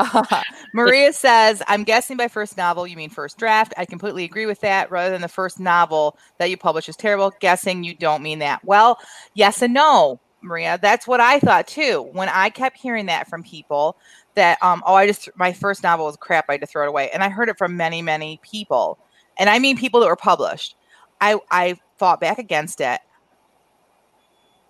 Uh, 0.00 0.42
Maria 0.74 1.12
says, 1.12 1.62
I'm 1.68 1.84
guessing 1.84 2.16
by 2.16 2.28
first 2.28 2.56
novel, 2.56 2.86
you 2.86 2.96
mean 2.96 3.10
first 3.10 3.38
draft. 3.38 3.72
I 3.76 3.84
completely 3.84 4.24
agree 4.24 4.46
with 4.46 4.60
that. 4.62 4.90
Rather 4.90 5.10
than 5.10 5.22
the 5.22 5.28
first 5.28 5.60
novel 5.60 6.18
that 6.38 6.50
you 6.50 6.56
publish 6.56 6.88
is 6.88 6.96
terrible, 6.96 7.32
guessing 7.40 7.84
you 7.84 7.94
don't 7.94 8.22
mean 8.22 8.40
that. 8.40 8.64
Well, 8.64 8.98
yes 9.34 9.62
and 9.62 9.74
no, 9.74 10.20
Maria. 10.42 10.78
That's 10.80 11.06
what 11.06 11.20
I 11.20 11.38
thought 11.38 11.66
too. 11.66 12.08
When 12.12 12.28
I 12.28 12.50
kept 12.50 12.76
hearing 12.76 13.06
that 13.06 13.28
from 13.28 13.42
people 13.42 13.96
that, 14.34 14.62
um, 14.62 14.82
oh, 14.86 14.94
I 14.94 15.06
just, 15.06 15.28
my 15.36 15.52
first 15.52 15.82
novel 15.82 16.06
was 16.06 16.16
crap, 16.16 16.46
I 16.48 16.52
had 16.52 16.60
to 16.62 16.66
throw 16.66 16.84
it 16.84 16.88
away. 16.88 17.10
And 17.10 17.22
I 17.22 17.28
heard 17.28 17.48
it 17.48 17.58
from 17.58 17.76
many, 17.76 18.02
many 18.02 18.40
people. 18.42 18.98
And 19.38 19.48
I 19.48 19.58
mean 19.58 19.76
people 19.76 20.00
that 20.00 20.06
were 20.06 20.16
published. 20.16 20.76
I, 21.20 21.38
I 21.50 21.78
fought 21.96 22.20
back 22.20 22.38
against 22.38 22.80
it 22.80 23.00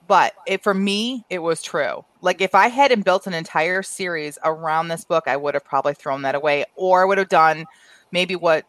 but 0.07 0.35
it, 0.47 0.63
for 0.63 0.75
me 0.75 1.25
it 1.31 1.41
was 1.41 1.63
true. 1.63 2.05
Like 2.23 2.41
if 2.41 2.55
i 2.55 2.69
hadn't 2.69 3.05
built 3.05 3.27
an 3.27 3.35
entire 3.35 3.83
series 3.83 4.39
around 4.45 4.89
this 4.89 5.05
book 5.05 5.25
i 5.27 5.37
would 5.37 5.55
have 5.55 5.65
probably 5.65 5.95
thrown 5.95 6.23
that 6.23 6.35
away 6.35 6.65
or 6.75 7.03
i 7.03 7.05
would 7.05 7.19
have 7.19 7.29
done 7.29 7.67
maybe 8.11 8.35
what 8.35 8.65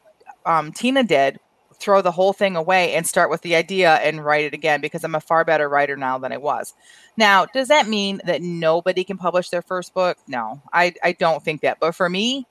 um, 0.45 0.71
tina 0.71 1.03
did 1.03 1.39
throw 1.79 2.01
the 2.01 2.11
whole 2.11 2.33
thing 2.33 2.55
away 2.55 2.93
and 2.93 3.05
start 3.05 3.29
with 3.29 3.41
the 3.41 3.55
idea 3.55 3.95
and 3.95 4.23
write 4.23 4.45
it 4.45 4.53
again 4.53 4.81
because 4.81 5.03
i'm 5.03 5.15
a 5.15 5.19
far 5.19 5.43
better 5.45 5.69
writer 5.69 5.95
now 5.95 6.17
than 6.17 6.31
i 6.31 6.37
was. 6.37 6.73
Now 7.17 7.45
does 7.45 7.67
that 7.69 7.87
mean 7.87 8.21
that 8.25 8.41
nobody 8.41 9.03
can 9.03 9.17
publish 9.17 9.49
their 9.49 9.61
first 9.61 9.93
book? 9.93 10.17
No 10.27 10.61
i, 10.73 10.93
I 11.03 11.13
don't 11.13 11.43
think 11.43 11.61
that 11.61 11.79
but 11.79 11.95
for 11.95 12.09
me 12.09 12.45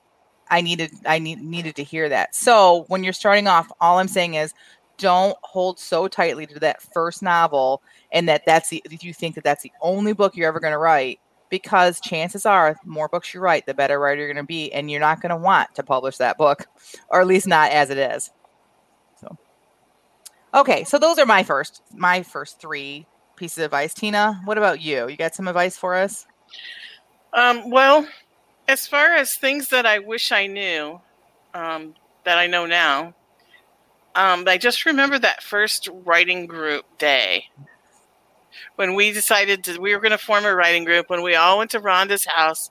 i 0.49 0.61
needed 0.61 0.91
i 1.05 1.19
need, 1.19 1.41
needed 1.41 1.75
to 1.75 1.83
hear 1.83 2.09
that. 2.09 2.35
So 2.35 2.85
when 2.87 3.03
you're 3.03 3.13
starting 3.13 3.47
off 3.47 3.71
all 3.79 3.99
i'm 3.99 4.07
saying 4.07 4.33
is 4.33 4.53
don't 4.97 5.37
hold 5.43 5.79
so 5.79 6.07
tightly 6.07 6.45
to 6.45 6.59
that 6.59 6.81
first 6.81 7.21
novel 7.21 7.81
and 8.11 8.27
that 8.27 8.43
that's 8.45 8.69
the 8.69 8.83
you 9.01 9.13
think 9.13 9.35
that 9.35 9.43
that's 9.43 9.63
the 9.63 9.71
only 9.81 10.13
book 10.13 10.35
you're 10.35 10.47
ever 10.47 10.59
going 10.59 10.71
to 10.71 10.77
write 10.77 11.19
because 11.49 11.99
chances 11.99 12.45
are 12.45 12.75
the 12.83 12.89
more 12.89 13.07
books 13.07 13.33
you 13.33 13.39
write 13.39 13.65
the 13.65 13.73
better 13.73 13.99
writer 13.99 14.21
you're 14.21 14.33
going 14.33 14.43
to 14.43 14.47
be 14.47 14.71
and 14.73 14.91
you're 14.91 14.99
not 14.99 15.21
going 15.21 15.29
to 15.29 15.37
want 15.37 15.73
to 15.75 15.83
publish 15.83 16.17
that 16.17 16.37
book 16.37 16.67
or 17.09 17.21
at 17.21 17.27
least 17.27 17.47
not 17.47 17.71
as 17.71 17.89
it 17.89 17.97
is. 17.97 18.31
So 19.21 19.37
okay 20.53 20.83
so 20.83 20.97
those 20.97 21.19
are 21.19 21.25
my 21.25 21.43
first 21.43 21.81
my 21.93 22.23
first 22.23 22.59
three 22.59 23.05
pieces 23.35 23.59
of 23.59 23.65
advice. 23.65 23.93
Tina 23.93 24.41
what 24.45 24.57
about 24.57 24.81
you? 24.81 25.07
You 25.07 25.17
got 25.17 25.35
some 25.35 25.47
advice 25.47 25.77
for 25.77 25.95
us? 25.95 26.25
Um, 27.33 27.69
well, 27.69 28.07
as 28.67 28.87
far 28.87 29.13
as 29.13 29.35
things 29.35 29.69
that 29.69 29.85
I 29.85 29.99
wish 29.99 30.31
I 30.31 30.47
knew, 30.47 30.99
um, 31.53 31.93
that 32.23 32.37
I 32.37 32.47
know 32.47 32.65
now, 32.65 33.13
um, 34.17 34.43
I 34.47 34.57
just 34.57 34.85
remember 34.85 35.17
that 35.19 35.41
first 35.43 35.87
writing 36.03 36.45
group 36.47 36.85
day 36.97 37.45
when 38.75 38.95
we 38.95 39.11
decided 39.11 39.63
to, 39.65 39.79
we 39.79 39.93
were 39.93 40.01
going 40.01 40.11
to 40.11 40.17
form 40.17 40.45
a 40.45 40.53
writing 40.53 40.83
group. 40.83 41.09
When 41.09 41.21
we 41.23 41.35
all 41.35 41.57
went 41.59 41.71
to 41.71 41.79
Rhonda's 41.79 42.25
house, 42.25 42.69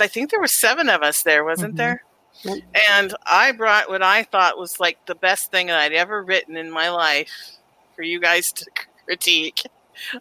I 0.00 0.06
think 0.06 0.30
there 0.30 0.40
were 0.40 0.46
seven 0.46 0.88
of 0.88 1.02
us 1.02 1.22
there, 1.22 1.44
wasn't 1.44 1.74
Mhm. 1.74 1.78
there? 1.78 2.02
And 2.90 3.14
I 3.24 3.52
brought 3.52 3.88
what 3.88 4.02
I 4.02 4.22
thought 4.24 4.58
was 4.58 4.78
like 4.78 4.98
the 5.06 5.14
best 5.14 5.50
thing 5.50 5.68
that 5.68 5.78
I'd 5.80 5.92
ever 5.92 6.22
written 6.22 6.56
in 6.56 6.70
my 6.70 6.90
life 6.90 7.30
for 7.94 8.02
you 8.02 8.20
guys 8.20 8.52
to 8.52 8.66
critique. 9.06 9.62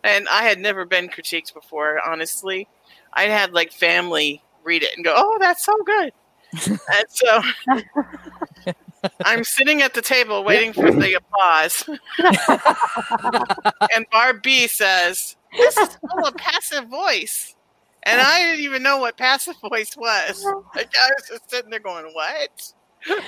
And 0.03 0.27
I 0.29 0.43
had 0.43 0.59
never 0.59 0.85
been 0.85 1.09
critiqued 1.09 1.53
before, 1.53 1.99
honestly. 2.07 2.67
I 3.13 3.23
had 3.23 3.53
like 3.53 3.71
family 3.73 4.41
read 4.63 4.83
it 4.83 4.95
and 4.95 5.03
go, 5.03 5.13
"Oh, 5.15 5.37
that's 5.39 5.65
so 5.65 5.73
good." 5.83 6.13
and 6.67 7.05
so 7.09 7.41
I'm 9.25 9.43
sitting 9.43 9.81
at 9.81 9.93
the 9.93 10.01
table 10.01 10.43
waiting 10.43 10.73
for 10.73 10.91
the 10.91 11.13
applause, 11.13 11.83
and 13.95 14.05
Barb 14.11 14.41
B 14.41 14.67
says, 14.67 15.35
"This 15.57 15.77
is 15.77 15.97
full 15.97 16.25
a 16.25 16.31
passive 16.33 16.87
voice," 16.87 17.55
and 18.03 18.21
I 18.21 18.41
didn't 18.43 18.63
even 18.63 18.83
know 18.83 18.97
what 18.97 19.17
passive 19.17 19.55
voice 19.69 19.95
was. 19.97 20.45
Like 20.75 20.93
I 20.99 21.09
was 21.17 21.27
just 21.29 21.49
sitting 21.49 21.69
there 21.69 21.79
going, 21.79 22.05
"What? 22.13 22.73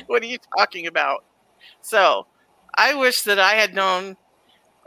What 0.07 0.23
are 0.23 0.27
you 0.27 0.37
talking 0.57 0.87
about?" 0.87 1.23
So 1.81 2.27
I 2.75 2.93
wish 2.93 3.21
that 3.23 3.39
I 3.39 3.53
had 3.53 3.73
known 3.73 4.17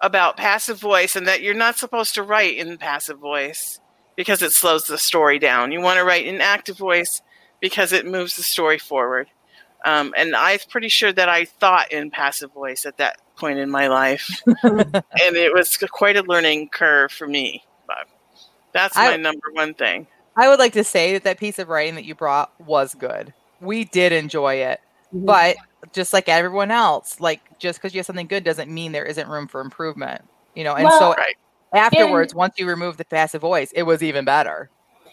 about 0.00 0.36
passive 0.36 0.80
voice 0.80 1.16
and 1.16 1.26
that 1.26 1.42
you're 1.42 1.54
not 1.54 1.76
supposed 1.76 2.14
to 2.14 2.22
write 2.22 2.56
in 2.56 2.78
passive 2.78 3.18
voice 3.18 3.80
because 4.16 4.42
it 4.42 4.52
slows 4.52 4.84
the 4.84 4.98
story 4.98 5.38
down. 5.38 5.72
You 5.72 5.80
want 5.80 5.98
to 5.98 6.04
write 6.04 6.26
in 6.26 6.40
active 6.40 6.78
voice 6.78 7.20
because 7.60 7.92
it 7.92 8.06
moves 8.06 8.36
the 8.36 8.42
story 8.42 8.78
forward. 8.78 9.28
Um, 9.84 10.12
and 10.16 10.34
I'm 10.36 10.58
pretty 10.68 10.88
sure 10.88 11.12
that 11.12 11.28
I 11.28 11.44
thought 11.46 11.90
in 11.92 12.10
passive 12.10 12.52
voice 12.52 12.84
at 12.86 12.96
that 12.98 13.16
point 13.36 13.58
in 13.58 13.70
my 13.70 13.86
life, 13.88 14.42
and 14.62 15.04
it 15.36 15.52
was 15.54 15.76
quite 15.90 16.16
a 16.16 16.22
learning 16.22 16.68
curve 16.68 17.10
for 17.12 17.26
me. 17.26 17.64
But 17.86 18.06
that's 18.72 18.96
I- 18.96 19.10
my 19.12 19.16
number 19.16 19.48
one 19.52 19.74
thing. 19.74 20.06
i 20.36 20.48
would 20.48 20.58
like 20.58 20.74
to 20.74 20.84
say 20.84 21.12
that 21.14 21.24
that 21.24 21.38
piece 21.38 21.58
of 21.58 21.68
writing 21.68 21.96
that 21.96 22.04
you 22.04 22.14
brought 22.14 22.52
was 22.60 22.94
good 22.94 23.32
we 23.60 23.84
did 23.84 24.12
enjoy 24.12 24.54
it 24.54 24.78
Mhm. 25.12 25.26
but 25.26 25.56
just 25.92 26.12
like 26.12 26.28
everyone 26.28 26.70
else 26.70 27.18
like 27.20 27.40
just 27.58 27.78
because 27.80 27.92
you 27.92 27.98
have 27.98 28.06
something 28.06 28.28
good 28.28 28.44
doesn't 28.44 28.70
mean 28.72 28.92
there 28.92 29.04
isn't 29.04 29.28
room 29.28 29.48
for 29.48 29.60
improvement 29.60 30.22
you 30.54 30.62
know 30.62 30.74
and 30.74 30.84
Well, 30.84 30.98
so 31.00 31.14
Right. 31.18 31.34
afterwards 31.74 32.32
once 32.32 32.54
you 32.58 32.66
remove 32.68 32.96
the 32.96 33.04
passive 33.04 33.40
voice 33.40 33.72
it 33.72 33.82
was 33.82 34.02
even 34.04 34.24
better 34.24 34.70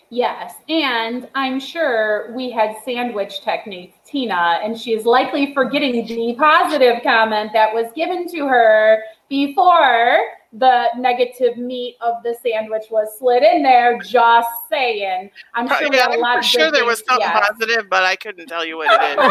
Yes, 0.09 0.53
and 0.69 1.27
I'm 1.35 1.59
sure 1.59 2.31
we 2.33 2.49
had 2.49 2.77
sandwich 2.85 3.41
techniques, 3.41 3.97
Tina, 4.05 4.61
and 4.63 4.79
she 4.79 4.93
is 4.93 5.05
likely 5.05 5.53
forgetting 5.53 6.07
the 6.07 6.33
positive 6.39 7.03
comment 7.03 7.51
that 7.53 7.73
was 7.73 7.91
given 7.93 8.25
to 8.29 8.47
her 8.47 9.03
before 9.27 10.21
the 10.53 10.85
negative 10.97 11.57
meat 11.57 11.97
of 11.99 12.23
the 12.23 12.33
sandwich 12.41 12.85
was 12.89 13.09
slid 13.19 13.43
in 13.43 13.61
there. 13.61 13.99
Just 13.99 14.47
saying. 14.69 15.29
I'm 15.53 15.67
uh, 15.67 15.77
sure 15.77 15.89
we 15.89 15.97
yeah, 15.97 16.03
had 16.03 16.11
a 16.11 16.13
I'm 16.13 16.21
lot 16.21 16.35
for 16.35 16.39
of 16.39 16.45
sure 16.45 16.71
there 16.71 16.85
was 16.85 17.01
things- 17.01 17.07
something 17.09 17.27
yes. 17.27 17.49
positive, 17.49 17.89
but 17.89 18.03
I 18.03 18.15
couldn't 18.15 18.47
tell 18.47 18.63
you 18.65 18.77
what 18.77 18.87
it 18.89 19.19
is. 19.19 19.25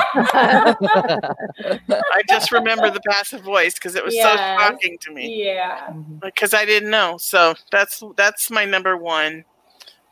I 2.13 2.23
just 2.29 2.53
remember 2.53 2.91
the 2.91 3.01
passive 3.09 3.41
voice 3.41 3.73
because 3.75 3.95
it 3.95 4.05
was 4.05 4.15
Yes. 4.15 4.31
so 4.31 4.37
shocking 4.37 4.99
to 5.01 5.11
me. 5.11 5.43
Yeah. 5.47 5.87
Mm-hmm. 5.89 6.17
because 6.23 6.53
I 6.53 6.67
didn't 6.67 6.91
know. 6.91 7.17
So 7.19 7.55
that's 7.73 8.03
that's 8.17 8.51
my 8.51 8.67
number 8.67 8.99
one 8.99 9.47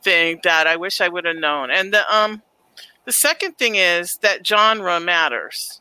thing 0.04 0.40
that 0.44 0.66
I 0.66 0.76
wish 0.76 1.00
I 1.00 1.08
would 1.08 1.24
have 1.24 1.36
known. 1.36 1.70
And 1.70 1.92
the 1.92 2.14
um 2.14 2.42
the 3.04 3.12
second 3.12 3.58
thing 3.58 3.74
is 3.74 4.18
that 4.22 4.46
genre 4.46 5.00
matters. 5.00 5.80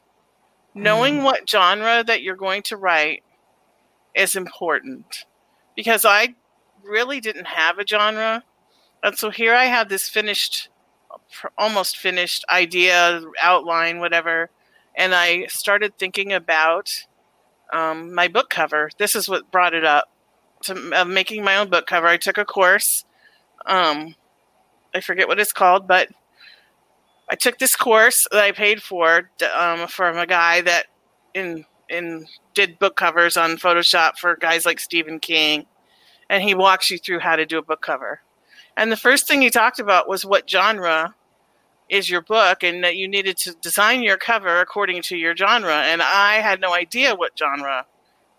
Knowing 0.75 1.23
what 1.23 1.47
genre 1.47 2.03
that 2.03 2.23
you're 2.23 2.35
going 2.35 2.63
to 2.63 2.77
write 2.77 3.23
is 4.15 4.35
important 4.35 5.25
because 5.75 6.03
I 6.03 6.35
really 6.83 7.19
didn't 7.19 7.45
have 7.45 7.77
a 7.77 7.85
genre. 7.87 8.43
And 9.03 9.17
so 9.17 9.29
here 9.29 9.53
I 9.53 9.65
have 9.65 9.89
this 9.89 10.09
finished 10.09 10.69
almost 11.57 11.97
finished 11.97 12.43
idea, 12.49 13.21
outline, 13.41 13.99
whatever, 13.99 14.49
and 14.95 15.13
I 15.13 15.47
started 15.47 15.97
thinking 15.97 16.31
about 16.33 16.89
um, 17.71 18.13
my 18.13 18.27
book 18.27 18.49
cover. 18.49 18.89
This 18.97 19.15
is 19.15 19.27
what 19.27 19.51
brought 19.51 19.73
it 19.73 19.85
up 19.85 20.09
to 20.63 20.91
of 20.93 21.07
making 21.07 21.43
my 21.43 21.57
own 21.57 21.69
book 21.69 21.87
cover. 21.87 22.07
I 22.07 22.17
took 22.17 22.37
a 22.37 22.45
course. 22.45 23.05
Um, 23.65 24.15
I 24.93 24.99
forget 24.99 25.27
what 25.27 25.39
it's 25.39 25.53
called, 25.53 25.87
but 25.87 26.09
I 27.29 27.35
took 27.35 27.57
this 27.57 27.75
course 27.75 28.27
that 28.31 28.43
I 28.43 28.51
paid 28.51 28.81
for 28.81 29.29
um, 29.55 29.87
from 29.87 30.17
a 30.17 30.27
guy 30.27 30.61
that 30.61 30.87
in 31.33 31.65
in 31.89 32.25
did 32.53 32.79
book 32.79 32.95
covers 32.95 33.37
on 33.37 33.57
Photoshop 33.57 34.17
for 34.17 34.35
guys 34.35 34.65
like 34.65 34.79
Stephen 34.79 35.19
King, 35.19 35.65
and 36.29 36.43
he 36.43 36.55
walks 36.55 36.91
you 36.91 36.97
through 36.97 37.19
how 37.19 37.35
to 37.35 37.45
do 37.45 37.57
a 37.57 37.63
book 37.63 37.81
cover. 37.81 38.21
And 38.75 38.91
the 38.91 38.97
first 38.97 39.27
thing 39.27 39.41
he 39.41 39.49
talked 39.49 39.79
about 39.79 40.09
was 40.09 40.25
what 40.25 40.49
genre 40.49 41.15
is 41.89 42.09
your 42.09 42.21
book 42.21 42.63
and 42.63 42.83
that 42.83 42.95
you 42.95 43.07
needed 43.07 43.37
to 43.37 43.53
design 43.61 44.01
your 44.01 44.17
cover 44.17 44.59
according 44.59 45.01
to 45.03 45.17
your 45.17 45.35
genre. 45.35 45.75
And 45.75 46.01
I 46.01 46.35
had 46.35 46.59
no 46.59 46.73
idea 46.73 47.13
what 47.13 47.37
genre 47.37 47.85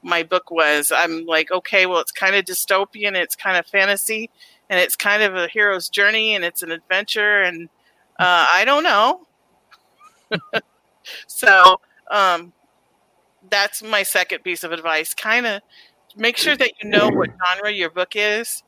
my 0.02 0.22
book 0.22 0.50
was. 0.50 0.92
I'm 0.94 1.24
like, 1.24 1.50
okay, 1.50 1.86
well, 1.86 2.00
it's 2.00 2.12
kind 2.12 2.34
of 2.34 2.44
dystopian, 2.44 3.14
it's 3.14 3.36
kind 3.36 3.56
of 3.56 3.66
fantasy, 3.66 4.30
and 4.74 4.82
it's 4.82 4.96
kind 4.96 5.22
of 5.22 5.36
a 5.36 5.46
hero's 5.46 5.88
journey, 5.88 6.34
and 6.34 6.44
it's 6.44 6.64
an 6.64 6.72
adventure, 6.72 7.42
and 7.42 7.68
uh, 8.18 8.48
I 8.50 8.64
don't 8.64 8.82
know. 8.82 9.20
so 11.28 11.80
um, 12.10 12.52
that's 13.48 13.84
my 13.84 14.02
second 14.02 14.42
piece 14.42 14.64
of 14.64 14.72
advice. 14.72 15.14
Kind 15.14 15.46
of 15.46 15.62
make 16.16 16.36
sure 16.36 16.56
that 16.56 16.72
you 16.82 16.90
know 16.90 17.08
what 17.08 17.30
genre 17.30 17.70
your 17.70 17.90
book 17.90 18.16
is 18.16 18.64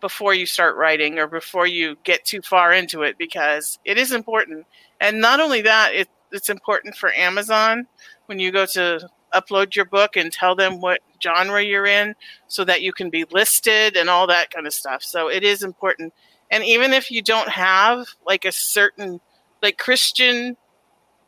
before 0.00 0.34
you 0.34 0.46
start 0.46 0.74
writing 0.74 1.20
or 1.20 1.28
before 1.28 1.68
you 1.68 1.96
get 2.02 2.24
too 2.24 2.42
far 2.42 2.72
into 2.72 3.02
it 3.02 3.16
because 3.16 3.78
it 3.84 3.98
is 3.98 4.10
important. 4.10 4.66
And 5.00 5.20
not 5.20 5.38
only 5.38 5.62
that, 5.62 5.94
it, 5.94 6.08
it's 6.32 6.48
important 6.48 6.96
for 6.96 7.12
Amazon 7.12 7.86
when 8.26 8.40
you 8.40 8.50
go 8.50 8.66
to 8.72 9.08
upload 9.32 9.76
your 9.76 9.84
book 9.84 10.16
and 10.16 10.32
tell 10.32 10.56
them 10.56 10.80
what 10.80 10.98
genre 11.22 11.62
you're 11.62 11.86
in 11.86 12.14
so 12.48 12.64
that 12.64 12.82
you 12.82 12.92
can 12.92 13.10
be 13.10 13.24
listed 13.30 13.96
and 13.96 14.08
all 14.08 14.26
that 14.26 14.50
kind 14.50 14.66
of 14.66 14.72
stuff. 14.72 15.02
So 15.02 15.28
it 15.28 15.42
is 15.42 15.62
important. 15.62 16.12
And 16.50 16.64
even 16.64 16.92
if 16.92 17.10
you 17.10 17.22
don't 17.22 17.48
have 17.48 18.06
like 18.26 18.44
a 18.44 18.52
certain 18.52 19.20
like 19.62 19.78
Christian 19.78 20.56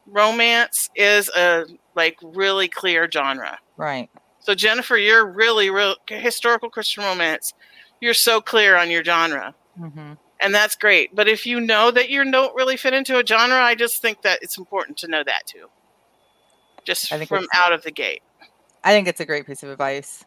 romance 0.07 0.89
is 0.95 1.29
a 1.31 1.67
like 1.95 2.19
really 2.23 2.69
clear 2.69 3.11
genre. 3.11 3.59
Right. 3.77 4.09
So 4.41 4.55
Jennifer, 4.55 4.97
you're 4.97 5.27
really 5.27 5.71
real 5.71 5.97
historical 6.09 6.71
Christian 6.71 7.05
romance. 7.05 7.53
You're 8.01 8.15
so 8.15 8.41
clear 8.41 8.77
on 8.77 8.91
your 8.91 9.05
genre. 9.05 9.55
Mm-hmm. 9.79 10.15
And 10.41 10.55
that's 10.55 10.77
great. 10.77 11.15
But 11.15 11.29
if 11.29 11.47
you 11.47 11.61
know 11.61 11.91
that 11.91 12.11
you 12.11 12.31
don't 12.31 12.55
really 12.55 12.77
fit 12.77 12.95
into 12.95 13.19
a 13.19 13.27
genre, 13.27 13.57
I 13.57 13.75
just 13.75 14.01
think 14.01 14.23
that 14.23 14.39
it's 14.41 14.57
important 14.57 14.97
to 14.99 15.09
know 15.09 15.23
that 15.25 15.47
too. 15.47 15.67
Just 16.85 17.13
from 17.27 17.49
out 17.53 17.73
of 17.73 17.83
the 17.83 17.91
gate. 17.91 18.23
I 18.85 18.93
think 18.93 19.09
it's 19.09 19.21
a 19.21 19.27
great 19.27 19.47
piece 19.47 19.63
of 19.63 19.71
advice. 19.71 20.25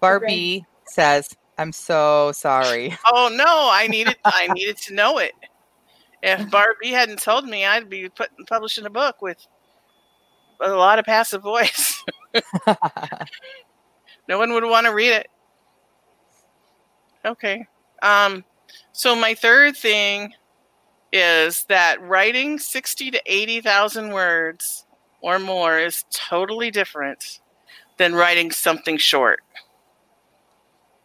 Barbie 0.00 0.64
says, 0.86 1.36
"I'm 1.58 1.72
so 1.72 2.32
sorry." 2.32 2.96
Oh 3.12 3.28
no, 3.32 3.68
I 3.72 3.86
needed 3.88 4.16
I 4.24 4.48
needed 4.48 4.76
to 4.78 4.94
know 4.94 5.18
it. 5.18 5.32
If 6.22 6.50
Barbie 6.50 6.90
hadn't 6.90 7.20
told 7.22 7.46
me, 7.46 7.64
I'd 7.64 7.88
be 7.88 8.08
putting 8.08 8.46
publishing 8.46 8.86
a 8.86 8.90
book 8.90 9.20
with 9.22 9.44
a 10.60 10.70
lot 10.70 10.98
of 10.98 11.04
passive 11.04 11.42
voice. 11.42 12.02
no 14.28 14.38
one 14.38 14.52
would 14.52 14.64
want 14.64 14.86
to 14.86 14.94
read 14.94 15.12
it. 15.12 15.28
Okay. 17.24 17.66
Um, 18.02 18.44
so 18.92 19.16
my 19.16 19.34
third 19.34 19.76
thing 19.76 20.32
is 21.12 21.64
that 21.68 22.00
writing 22.02 22.58
sixty 22.58 23.10
to 23.10 23.20
eighty 23.26 23.60
thousand 23.60 24.10
words 24.10 24.85
or 25.20 25.38
more 25.38 25.78
is 25.78 26.04
totally 26.10 26.70
different 26.70 27.40
than 27.96 28.14
writing 28.14 28.50
something 28.50 28.96
short. 28.96 29.40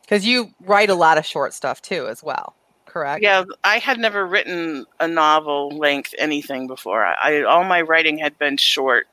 Because 0.02 0.26
you 0.26 0.52
write 0.60 0.90
a 0.90 0.96
lot 0.96 1.18
of 1.18 1.26
short 1.26 1.54
stuff 1.54 1.82
too, 1.82 2.08
as 2.08 2.22
well. 2.22 2.56
Correct. 2.86 3.24
Yeah, 3.24 3.46
I 3.64 3.78
had 3.78 4.00
never 4.00 4.26
written 4.26 4.86
a 5.00 5.08
novel 5.08 5.70
length 5.70 6.14
anything 6.18 6.68
before. 6.68 7.06
I, 7.06 7.16
I 7.24 7.42
all 7.44 7.64
my 7.64 7.82
writing 7.82 8.18
had 8.18 8.38
been 8.38 8.58
short 8.58 9.08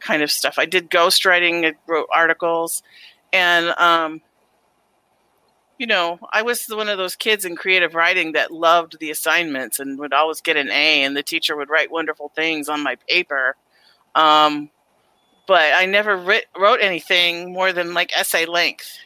kind 0.00 0.22
of 0.22 0.30
stuff. 0.30 0.54
I 0.58 0.64
did 0.64 0.90
ghostwriting, 0.90 1.66
I 1.66 1.74
wrote 1.86 2.08
articles, 2.14 2.82
and 3.30 3.68
um, 3.78 4.22
you 5.78 5.86
know, 5.86 6.18
I 6.32 6.42
was 6.42 6.64
one 6.66 6.88
of 6.88 6.98
those 6.98 7.14
kids 7.14 7.44
in 7.44 7.56
creative 7.56 7.94
writing 7.94 8.32
that 8.32 8.50
loved 8.50 8.98
the 8.98 9.10
assignments 9.10 9.78
and 9.78 9.98
would 9.98 10.12
always 10.12 10.40
get 10.40 10.56
an 10.56 10.70
A, 10.70 11.02
and 11.04 11.16
the 11.16 11.22
teacher 11.22 11.56
would 11.56 11.70
write 11.70 11.90
wonderful 11.90 12.32
things 12.34 12.68
on 12.68 12.82
my 12.82 12.96
paper. 13.08 13.54
Um, 14.18 14.70
but 15.46 15.72
I 15.74 15.86
never 15.86 16.16
writ- 16.16 16.46
wrote 16.58 16.80
anything 16.82 17.52
more 17.52 17.72
than 17.72 17.94
like 17.94 18.12
essay 18.18 18.46
length, 18.46 18.98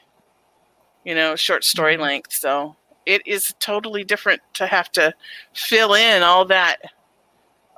you 1.05 1.15
know, 1.15 1.37
short 1.37 1.65
story 1.65 1.99
length. 1.99 2.33
So 2.33 2.77
it 3.05 3.27
is 3.27 3.55
totally 3.61 4.05
different 4.05 4.41
to 4.55 4.67
have 4.67 4.91
to 4.93 5.15
fill 5.55 5.93
in 5.95 6.23
all 6.23 6.47
that. 6.47 6.79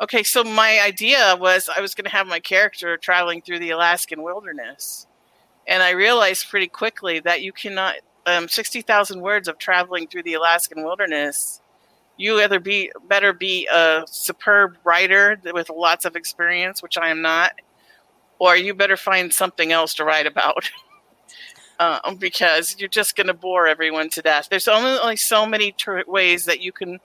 Okay, 0.01 0.23
so 0.23 0.45
my 0.45 0.81
idea 0.81 1.37
was 1.39 1.69
I 1.75 1.81
was 1.81 1.95
going 1.95 2.05
to 2.05 2.11
have 2.11 2.27
my 2.27 2.41
character 2.41 2.97
traveling 2.97 3.43
through 3.43 3.59
the 3.59 3.71
Alaskan 3.71 4.23
wilderness. 4.23 5.07
And 5.67 5.83
I 5.83 5.91
realized 5.91 6.49
pretty 6.49 6.69
quickly 6.69 7.21
that 7.21 7.43
you 7.43 7.53
cannot, 7.53 7.97
um, 8.27 8.49
60,000 8.49 9.21
words 9.21 9.49
of 9.49 9.59
traveling 9.59 10.07
through 10.07 10.23
the 10.23 10.35
Alaskan 10.35 10.85
wilderness. 10.85 11.61
You 12.17 12.41
either 12.41 12.61
be 12.61 12.91
better 13.09 13.33
be 13.33 13.67
a 13.73 14.05
superb 14.07 14.77
writer 14.85 15.41
with 15.53 15.71
lots 15.71 16.05
of 16.05 16.17
experience, 16.17 16.83
which 16.83 16.97
I 16.97 17.09
am 17.09 17.23
not, 17.23 17.53
or 18.39 18.57
you 18.57 18.75
better 18.75 18.97
find 18.97 19.33
something 19.33 19.73
else 19.73 19.95
to 19.95 20.05
write 20.05 20.27
about. 20.27 20.71
um, 21.81 22.17
because 22.17 22.77
you're 22.79 22.89
just 22.89 23.17
going 23.17 23.27
to 23.27 23.35
bore 23.35 23.67
everyone 23.67 24.09
to 24.11 24.23
death. 24.23 24.49
There's 24.51 24.69
only, 24.69 24.99
only 24.99 25.17
so 25.17 25.47
many 25.47 25.73
tr- 25.73 26.01
ways 26.07 26.45
that 26.45 26.61
you 26.61 26.73
can 26.73 26.99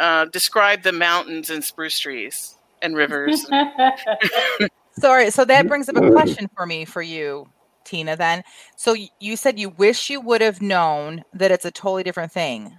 uh, 0.00 0.26
describe 0.26 0.82
the 0.82 0.92
mountains 0.92 1.50
and 1.50 1.62
spruce 1.62 1.98
trees 1.98 2.56
and 2.82 2.96
rivers. 2.96 3.46
Sorry. 4.98 5.30
So 5.30 5.44
that 5.44 5.68
brings 5.68 5.88
up 5.88 5.96
a 5.96 6.10
question 6.10 6.48
for 6.56 6.66
me 6.66 6.84
for 6.84 7.02
you, 7.02 7.46
Tina. 7.84 8.16
Then, 8.16 8.42
so 8.76 8.92
y- 8.92 9.08
you 9.20 9.36
said 9.36 9.58
you 9.58 9.70
wish 9.70 10.10
you 10.10 10.20
would 10.20 10.40
have 10.40 10.62
known 10.62 11.22
that 11.32 11.50
it's 11.50 11.64
a 11.64 11.70
totally 11.70 12.02
different 12.02 12.32
thing. 12.32 12.76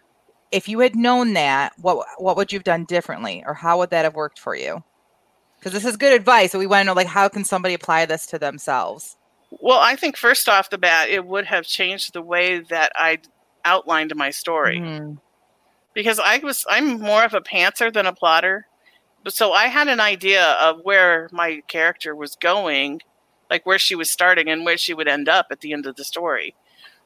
If 0.52 0.70
you 0.70 0.80
had 0.80 0.96
known 0.96 1.34
that, 1.34 1.74
what 1.78 2.06
what 2.18 2.38
would 2.38 2.52
you 2.52 2.60
have 2.60 2.64
done 2.64 2.86
differently, 2.86 3.44
or 3.46 3.54
how 3.54 3.78
would 3.80 3.90
that 3.90 4.06
have 4.06 4.16
worked 4.16 4.40
for 4.40 4.56
you? 4.56 4.84
Because 5.60 5.74
this 5.74 5.86
is 5.86 5.98
good 5.98 6.14
advice. 6.14 6.52
So 6.52 6.60
we 6.60 6.68
want 6.68 6.82
to 6.82 6.86
know, 6.86 6.94
like, 6.94 7.08
how 7.08 7.28
can 7.30 7.44
somebody 7.44 7.74
apply 7.74 8.06
this 8.06 8.26
to 8.28 8.40
themselves? 8.40 9.16
well, 9.62 9.80
I 9.80 9.96
think 9.96 10.18
first 10.18 10.50
off 10.50 10.70
the 10.70 10.78
bat, 10.78 11.08
it 11.10 11.26
would 11.26 11.46
have 11.46 11.66
changed 11.66 12.12
the 12.14 12.22
way 12.22 12.60
that 12.60 12.92
I 12.96 13.20
outlined 13.64 14.14
my 14.16 14.30
story. 14.30 14.80
Mhm. 14.80 15.20
because 15.94 16.20
I 16.20 16.38
was 16.40 16.64
I'm 16.70 17.00
more 17.00 17.24
of 17.24 17.34
a 17.34 17.42
pantser 17.42 17.92
than 17.92 18.06
a 18.06 18.14
plotter. 18.14 18.68
But 19.24 19.34
so 19.34 19.54
I 19.54 19.68
had 19.68 19.88
an 19.88 20.00
idea 20.00 20.44
of 20.44 20.82
where 20.84 21.28
my 21.32 21.62
character 21.68 22.16
was 22.16 22.36
going, 22.36 23.02
like 23.50 23.66
where 23.66 23.80
she 23.80 23.96
was 23.96 24.12
starting 24.12 24.48
and 24.48 24.64
where 24.64 24.78
she 24.78 24.94
would 24.94 25.08
end 25.08 25.28
up 25.28 25.48
at 25.50 25.62
the 25.62 25.74
end 25.74 25.86
of 25.88 25.96
the 25.96 26.04
story. 26.04 26.54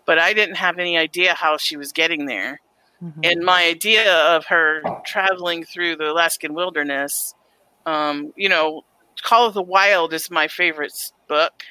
But 0.05 0.19
I 0.19 0.33
didn't 0.33 0.55
have 0.55 0.77
any 0.77 0.97
idea 0.97 1.33
how 1.35 1.57
she 1.57 1.77
was 1.77 1.91
getting 1.93 2.25
there. 2.25 2.59
Mhm. 3.03 3.31
And 3.31 3.43
my 3.45 3.63
idea 3.65 4.13
of 4.13 4.45
her 4.45 4.81
traveling 5.05 5.63
through 5.63 5.95
the 5.97 6.11
Alaskan 6.11 6.53
wilderness, 6.53 7.33
um, 7.85 8.33
you 8.35 8.49
know, 8.49 8.83
Call 9.23 9.47
of 9.47 9.53
the 9.53 9.61
Wild 9.61 10.13
is 10.13 10.29
my 10.31 10.47
favorite 10.47 10.93
book. 11.27 11.63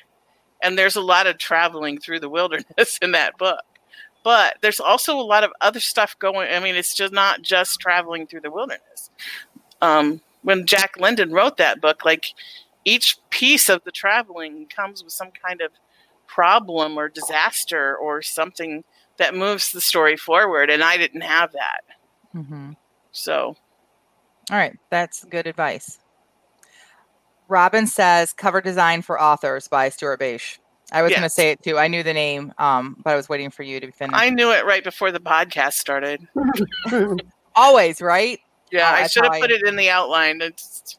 And 0.62 0.78
there's 0.78 0.96
a 0.96 1.00
lot 1.02 1.26
of 1.26 1.38
traveling 1.38 1.98
through 2.00 2.20
the 2.20 2.28
wilderness 2.28 2.98
in 3.02 3.12
that 3.12 3.38
book 3.38 3.60
but 4.24 4.56
there's 4.62 4.80
also 4.80 5.18
a 5.18 5.22
lot 5.22 5.44
of 5.44 5.52
other 5.62 5.80
stuff 5.80 6.18
going. 6.18 6.50
I 6.52 6.60
mean, 6.60 6.74
it's 6.76 6.94
just 6.94 7.12
not 7.12 7.42
just 7.42 7.80
traveling 7.80 8.26
through 8.26 8.42
the 8.42 8.50
wilderness. 8.50 9.10
Um, 9.82 10.20
when 10.42 10.66
Jack 10.66 10.98
London 10.98 11.32
wrote 11.32 11.56
that 11.58 11.80
book, 11.80 12.04
like 12.04 12.26
each 12.84 13.18
piece 13.30 13.68
of 13.68 13.84
the 13.84 13.90
traveling 13.92 14.66
comes 14.66 15.04
with 15.04 15.12
some 15.12 15.30
kind 15.30 15.60
of 15.60 15.72
problem 16.26 16.98
or 16.98 17.08
disaster 17.08 17.96
or 17.96 18.22
something 18.22 18.84
that 19.20 19.34
moves 19.36 19.70
the 19.70 19.80
story 19.80 20.16
forward, 20.16 20.68
and 20.70 20.82
I 20.82 20.96
didn't 20.96 21.20
have 21.20 21.52
that. 21.52 21.80
Mhm. 22.34 22.74
So 23.12 23.56
All 24.50 24.56
right, 24.56 24.76
that's 24.90 25.24
good 25.24 25.46
advice. 25.46 25.98
Robin 27.48 27.86
says 27.86 28.32
cover 28.32 28.60
design 28.60 29.02
for 29.02 29.20
authors 29.20 29.68
by 29.68 29.88
Stuart 29.90 30.18
Bache. 30.18 30.58
I 30.92 31.02
was 31.02 31.10
going 31.10 31.22
to 31.22 31.30
say 31.30 31.50
it 31.52 31.62
too. 31.62 31.78
I 31.78 31.86
knew 31.86 32.02
the 32.02 32.12
name, 32.12 32.52
um, 32.58 32.96
but 33.04 33.10
I 33.12 33.16
was 33.16 33.28
waiting 33.28 33.50
for 33.50 33.62
you 33.62 33.78
to 33.78 33.92
finish. 33.92 34.14
I 34.16 34.30
knew 34.30 34.50
it 34.50 34.64
right 34.64 34.82
before 34.82 35.12
the 35.12 35.20
podcast 35.20 35.74
started. 35.74 36.26
Always, 37.54 38.02
right? 38.02 38.40
Yeah, 38.72 38.90
Oh, 38.90 38.94
I 39.02 39.06
should 39.06 39.24
have 39.24 39.40
put 39.40 39.50
it 39.52 39.62
in 39.66 39.76
the 39.76 39.88
outline. 39.90 40.40
It's, 40.40 40.98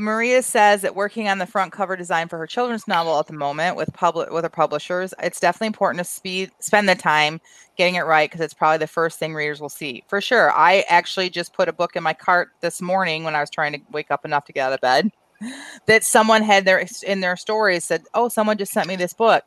Maria 0.00 0.42
says 0.42 0.80
that 0.80 0.96
working 0.96 1.28
on 1.28 1.36
the 1.36 1.46
front 1.46 1.72
cover 1.72 1.94
design 1.94 2.26
for 2.26 2.38
her 2.38 2.46
children's 2.46 2.88
novel 2.88 3.18
at 3.18 3.26
the 3.26 3.34
moment 3.34 3.76
with 3.76 3.92
public 3.92 4.30
with 4.30 4.44
her 4.44 4.48
publishers, 4.48 5.12
it's 5.22 5.38
definitely 5.38 5.66
important 5.66 5.98
to 5.98 6.10
speed 6.10 6.50
spend 6.58 6.88
the 6.88 6.94
time 6.94 7.38
getting 7.76 7.96
it 7.96 8.06
right 8.06 8.30
because 8.30 8.40
it's 8.42 8.54
probably 8.54 8.78
the 8.78 8.86
first 8.86 9.18
thing 9.18 9.34
readers 9.34 9.60
will 9.60 9.68
see. 9.68 10.02
For 10.08 10.22
sure. 10.22 10.52
I 10.52 10.86
actually 10.88 11.28
just 11.28 11.52
put 11.52 11.68
a 11.68 11.72
book 11.72 11.96
in 11.96 12.02
my 12.02 12.14
cart 12.14 12.48
this 12.62 12.80
morning 12.80 13.24
when 13.24 13.34
I 13.34 13.40
was 13.40 13.50
trying 13.50 13.74
to 13.74 13.80
wake 13.90 14.10
up 14.10 14.24
enough 14.24 14.46
to 14.46 14.54
get 14.54 14.68
out 14.68 14.72
of 14.72 14.80
bed 14.80 15.12
that 15.86 16.02
someone 16.02 16.42
had 16.42 16.64
their 16.64 16.82
in 17.06 17.20
their 17.20 17.36
stories 17.36 17.84
said, 17.84 18.02
"Oh, 18.14 18.30
someone 18.30 18.56
just 18.56 18.72
sent 18.72 18.88
me 18.88 18.96
this 18.96 19.12
book." 19.12 19.44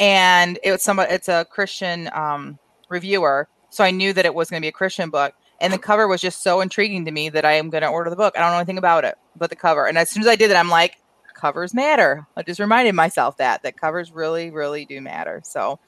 And 0.00 0.58
it 0.64 0.72
was 0.72 0.82
somebody 0.82 1.12
it's 1.12 1.28
a 1.28 1.46
Christian 1.48 2.10
um 2.12 2.58
reviewer, 2.88 3.46
so 3.70 3.84
I 3.84 3.92
knew 3.92 4.12
that 4.12 4.26
it 4.26 4.34
was 4.34 4.50
going 4.50 4.60
to 4.60 4.64
be 4.64 4.70
a 4.70 4.72
Christian 4.72 5.10
book. 5.10 5.34
And 5.64 5.72
the 5.72 5.78
cover 5.78 6.08
was 6.08 6.20
just 6.20 6.42
so 6.44 6.60
intriguing 6.60 7.06
to 7.06 7.10
me 7.10 7.30
that 7.30 7.44
I 7.44 7.54
am 7.54 7.70
going 7.70 7.82
to 7.82 7.88
order 7.88 8.10
the 8.10 8.16
book. 8.16 8.34
I 8.36 8.40
don't 8.40 8.52
know 8.52 8.58
anything 8.58 8.78
about 8.78 9.04
it, 9.04 9.16
but 9.36 9.50
the 9.50 9.56
cover. 9.56 9.86
And 9.86 9.98
as 9.98 10.10
soon 10.10 10.22
as 10.22 10.28
I 10.28 10.36
did 10.36 10.50
that, 10.50 10.58
I'm 10.58 10.70
like, 10.70 10.98
covers 11.34 11.74
matter. 11.74 12.26
I 12.36 12.42
just 12.42 12.60
reminded 12.60 12.94
myself 12.94 13.38
that 13.38 13.62
that 13.64 13.80
covers 13.80 14.12
really, 14.12 14.50
really 14.50 14.84
do 14.84 15.00
matter. 15.00 15.42
So 15.44 15.78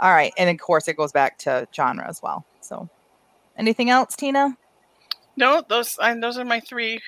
All 0.00 0.10
right. 0.12 0.32
And 0.36 0.50
of 0.50 0.58
course, 0.58 0.88
it 0.88 0.96
goes 0.96 1.12
back 1.12 1.38
to 1.40 1.68
genre 1.74 2.06
as 2.08 2.22
well. 2.22 2.44
So, 2.60 2.88
anything 3.56 3.90
else, 3.90 4.16
Tina? 4.16 4.56
No, 5.36 5.64
those 5.68 5.98
I, 5.98 6.18
those 6.18 6.38
are 6.38 6.44
my 6.44 6.60
three. 6.60 7.00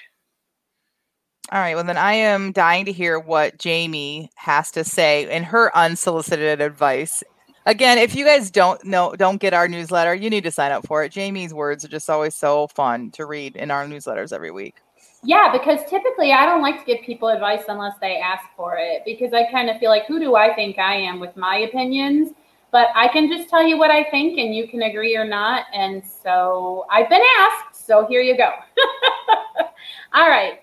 All 1.53 1.61
right. 1.61 1.75
Well, 1.77 1.85
then 1.85 1.97
I 1.97 2.14
am 2.14 2.53
dying 2.53 2.87
to 2.87 2.92
hear 2.92 3.21
what 3.21 3.59
Jamie 3.59 4.31
has 4.37 4.71
to 4.73 4.85
say 4.85 5.31
in 5.31 5.45
her 5.45 5.77
unsolicited 5.77 6.61
advice. 6.61 7.23
Again, 7.66 7.98
if 7.98 8.14
you 8.14 8.24
guys 8.24 8.50
don't 8.50 8.83
know, 8.85 9.12
don't 9.16 9.38
get 9.38 9.52
our 9.52 9.68
newsletter, 9.68 10.14
you 10.14 10.31
need 10.31 10.44
to 10.44 10.50
sign 10.50 10.72
up 10.72 10.87
for 10.87 11.05
it. 11.05 11.12
Jamie's 11.12 11.52
words 11.52 11.85
are 11.85 11.88
just 11.88 12.09
always 12.09 12.35
so 12.35 12.68
fun 12.68 13.11
to 13.12 13.26
read 13.26 13.57
in 13.57 13.70
our 13.70 13.87
newsletters 13.87 14.33
every 14.33 14.50
week. 14.50 14.76
Yeah, 15.22 15.50
because 15.52 15.81
typically 15.90 16.33
I 16.33 16.46
don't 16.46 16.62
like 16.62 16.79
to 16.79 16.85
give 16.85 17.05
people 17.05 17.29
advice 17.29 17.64
unless 17.68 17.94
they 18.00 18.18
ask 18.18 18.44
for 18.57 18.76
it 18.79 19.02
because 19.05 19.33
I 19.33 19.50
kind 19.50 19.68
of 19.68 19.79
feel 19.79 19.90
like, 19.90 20.07
who 20.07 20.18
do 20.20 20.37
I 20.37 20.55
think 20.55 20.79
I 20.79 20.94
am 20.94 21.18
with 21.18 21.37
my 21.37 21.59
opinions? 21.59 22.31
But 22.70 22.88
I 22.94 23.09
can 23.09 23.29
just 23.29 23.48
tell 23.48 23.66
you 23.66 23.76
what 23.79 23.90
I 23.90 24.05
think 24.11 24.38
and 24.38 24.55
you 24.55 24.68
can 24.68 24.83
agree 24.83 25.16
or 25.16 25.24
not. 25.24 25.66
And 25.74 26.02
so 26.07 26.87
I've 26.90 27.09
been 27.09 27.22
asked. 27.40 27.87
So 27.87 28.07
here 28.07 28.20
you 28.20 28.37
go. 28.37 28.50
All 30.14 30.29
right 30.29 30.61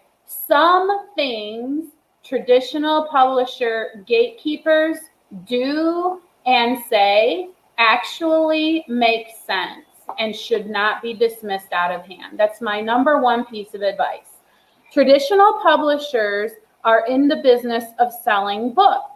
some 0.48 1.08
things 1.16 1.86
traditional 2.24 3.08
publisher 3.10 4.04
gatekeepers 4.08 4.98
do 5.46 6.22
and 6.46 6.84
say 6.90 7.50
actually 7.78 8.86
makes 8.88 9.40
sense 9.46 9.86
and 10.20 10.36
should 10.36 10.70
not 10.70 11.02
be 11.02 11.14
dismissed 11.14 11.74
out 11.74 11.92
of 11.92 12.06
hand. 12.06 12.38
That's 12.38 12.62
my 12.62 12.82
number 12.82 13.20
one 13.20 13.46
piece 13.46 13.74
of 13.74 13.82
advice. 13.82 14.38
Traditional 14.92 15.60
publishers 15.64 16.52
are 16.84 17.06
in 17.08 17.28
the 17.28 17.38
business 17.38 17.86
of 18.00 18.12
selling 18.24 18.74
books. 18.74 19.10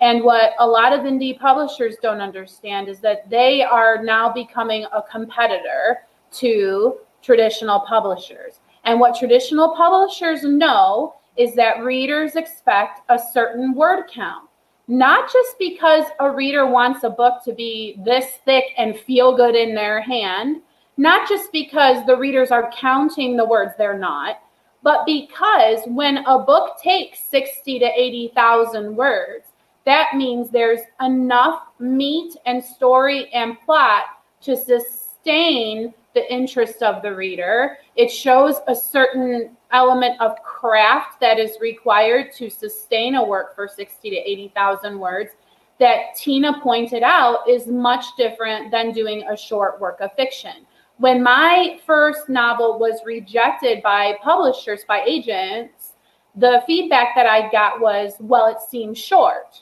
And 0.00 0.24
what 0.24 0.52
a 0.58 0.66
lot 0.66 0.92
of 0.92 1.00
indie 1.00 1.38
publishers 1.38 1.96
don't 2.02 2.20
understand 2.20 2.88
is 2.88 3.00
that 3.00 3.30
they 3.30 3.62
are 3.62 4.02
now 4.02 4.32
becoming 4.32 4.84
a 4.92 5.02
competitor 5.02 6.00
to 6.32 6.98
traditional 7.22 7.80
publishers. 7.80 8.60
And 8.84 8.98
what 8.98 9.16
traditional 9.16 9.74
publishers 9.76 10.42
know 10.42 11.14
is 11.36 11.54
that 11.54 11.84
readers 11.84 12.36
expect 12.36 13.00
a 13.08 13.18
certain 13.18 13.74
word 13.74 14.04
count, 14.12 14.48
not 14.88 15.32
just 15.32 15.58
because 15.58 16.04
a 16.20 16.30
reader 16.30 16.66
wants 16.66 17.04
a 17.04 17.10
book 17.10 17.42
to 17.44 17.52
be 17.52 18.00
this 18.04 18.38
thick 18.44 18.64
and 18.76 18.98
feel 18.98 19.36
good 19.36 19.54
in 19.54 19.74
their 19.74 20.00
hand, 20.00 20.62
not 20.96 21.28
just 21.28 21.50
because 21.52 22.04
the 22.06 22.16
readers 22.16 22.50
are 22.50 22.70
counting 22.72 23.36
the 23.36 23.44
words 23.44 23.72
they're 23.78 23.98
not, 23.98 24.42
but 24.82 25.06
because 25.06 25.80
when 25.86 26.18
a 26.26 26.38
book 26.38 26.76
takes 26.82 27.20
60 27.24 27.78
to 27.78 27.90
80,000 27.94 28.96
words, 28.96 29.46
that 29.84 30.14
means 30.14 30.50
there's 30.50 30.80
enough 31.00 31.62
meat 31.78 32.36
and 32.46 32.62
story 32.62 33.32
and 33.32 33.60
plot 33.60 34.04
to 34.42 34.56
sustain 34.56 35.94
the 36.14 36.32
interest 36.32 36.82
of 36.82 37.02
the 37.02 37.14
reader. 37.14 37.78
It 37.96 38.10
shows 38.10 38.56
a 38.68 38.74
certain 38.74 39.56
element 39.72 40.20
of 40.20 40.42
craft 40.42 41.20
that 41.20 41.38
is 41.38 41.58
required 41.60 42.32
to 42.32 42.50
sustain 42.50 43.14
a 43.14 43.24
work 43.24 43.54
for 43.54 43.68
60 43.68 44.10
to 44.10 44.16
80,000 44.16 44.98
words 44.98 45.30
that 45.78 46.14
Tina 46.16 46.60
pointed 46.60 47.02
out 47.02 47.48
is 47.48 47.66
much 47.66 48.04
different 48.16 48.70
than 48.70 48.92
doing 48.92 49.24
a 49.28 49.36
short 49.36 49.80
work 49.80 50.00
of 50.00 50.14
fiction. 50.14 50.66
When 50.98 51.22
my 51.22 51.80
first 51.84 52.28
novel 52.28 52.78
was 52.78 53.00
rejected 53.04 53.82
by 53.82 54.16
publishers, 54.22 54.84
by 54.86 55.02
agents, 55.04 55.94
the 56.36 56.62
feedback 56.66 57.14
that 57.16 57.26
I 57.26 57.50
got 57.50 57.80
was, 57.80 58.14
well, 58.20 58.46
it 58.46 58.58
seems 58.70 58.98
short. 58.98 59.60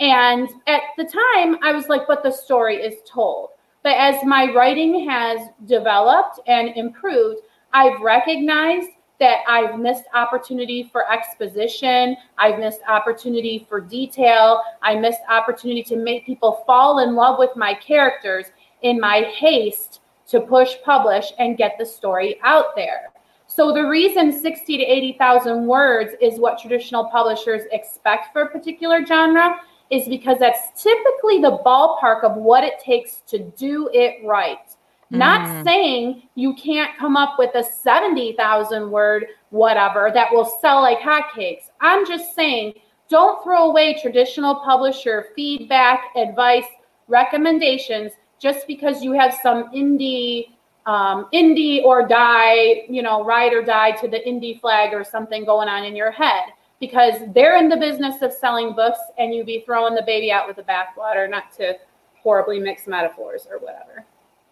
And 0.00 0.48
at 0.66 0.80
the 0.96 1.04
time, 1.04 1.58
I 1.62 1.72
was 1.72 1.88
like, 1.88 2.02
but 2.08 2.22
the 2.22 2.32
story 2.32 2.76
is 2.76 2.96
told. 3.06 3.50
But 3.82 3.96
as 3.96 4.24
my 4.24 4.52
writing 4.52 5.08
has 5.08 5.48
developed 5.66 6.40
and 6.46 6.76
improved, 6.76 7.40
I've 7.72 8.00
recognized 8.00 8.88
that 9.20 9.40
I've 9.46 9.78
missed 9.78 10.04
opportunity 10.14 10.88
for 10.90 11.10
exposition. 11.12 12.16
I've 12.38 12.58
missed 12.58 12.80
opportunity 12.88 13.66
for 13.68 13.80
detail. 13.80 14.62
I 14.82 14.96
missed 14.96 15.20
opportunity 15.28 15.82
to 15.84 15.96
make 15.96 16.26
people 16.26 16.64
fall 16.66 17.00
in 17.00 17.14
love 17.14 17.38
with 17.38 17.50
my 17.54 17.74
characters 17.74 18.46
in 18.82 18.98
my 18.98 19.20
haste 19.36 20.00
to 20.28 20.40
push, 20.40 20.74
publish, 20.84 21.32
and 21.38 21.58
get 21.58 21.76
the 21.78 21.84
story 21.84 22.40
out 22.42 22.74
there. 22.74 23.12
So 23.46 23.72
the 23.72 23.86
reason 23.86 24.32
60 24.32 24.78
to 24.78 24.84
80,000 24.84 25.66
words 25.66 26.14
is 26.20 26.38
what 26.38 26.58
traditional 26.58 27.06
publishers 27.10 27.62
expect 27.72 28.32
for 28.32 28.42
a 28.42 28.50
particular 28.50 29.04
genre 29.04 29.56
is 29.90 30.08
because 30.08 30.38
that's 30.38 30.80
typically 30.80 31.40
the 31.40 31.60
ballpark 31.66 32.22
of 32.22 32.36
what 32.36 32.62
it 32.62 32.74
takes 32.78 33.22
to 33.26 33.40
do 33.40 33.90
it 33.92 34.24
right. 34.24 34.76
Mm. 35.12 35.18
Not 35.18 35.64
saying 35.64 36.22
you 36.34 36.54
can't 36.54 36.96
come 36.98 37.16
up 37.16 37.36
with 37.38 37.54
a 37.54 37.64
70,000 37.64 38.90
word 38.90 39.26
whatever 39.50 40.10
that 40.14 40.32
will 40.32 40.44
sell 40.60 40.82
like 40.82 41.00
hotcakes. 41.00 41.64
I'm 41.80 42.06
just 42.06 42.34
saying 42.34 42.74
don't 43.08 43.42
throw 43.42 43.68
away 43.70 43.98
traditional 44.00 44.56
publisher 44.56 45.28
feedback, 45.34 46.04
advice, 46.16 46.64
recommendations 47.08 48.12
just 48.38 48.66
because 48.68 49.02
you 49.02 49.12
have 49.12 49.36
some 49.42 49.64
indie 49.72 50.50
um, 50.86 51.26
indie 51.34 51.82
or 51.84 52.06
die, 52.08 52.86
you 52.88 53.02
know, 53.02 53.22
ride 53.22 53.52
or 53.52 53.62
die 53.62 53.90
to 53.92 54.08
the 54.08 54.18
indie 54.26 54.58
flag 54.60 54.94
or 54.94 55.04
something 55.04 55.44
going 55.44 55.68
on 55.68 55.84
in 55.84 55.94
your 55.94 56.10
head 56.10 56.44
because 56.80 57.20
they're 57.34 57.58
in 57.58 57.68
the 57.68 57.76
business 57.76 58.22
of 58.22 58.32
selling 58.32 58.74
books 58.74 58.98
and 59.18 59.34
you 59.34 59.44
be 59.44 59.62
throwing 59.66 59.94
the 59.94 60.02
baby 60.02 60.32
out 60.32 60.48
with 60.48 60.56
the 60.56 60.62
bathwater, 60.62 61.28
not 61.28 61.52
to 61.58 61.76
horribly 62.22 62.58
mix 62.58 62.86
metaphors 62.86 63.46
or 63.50 63.58
whatever. 63.58 64.04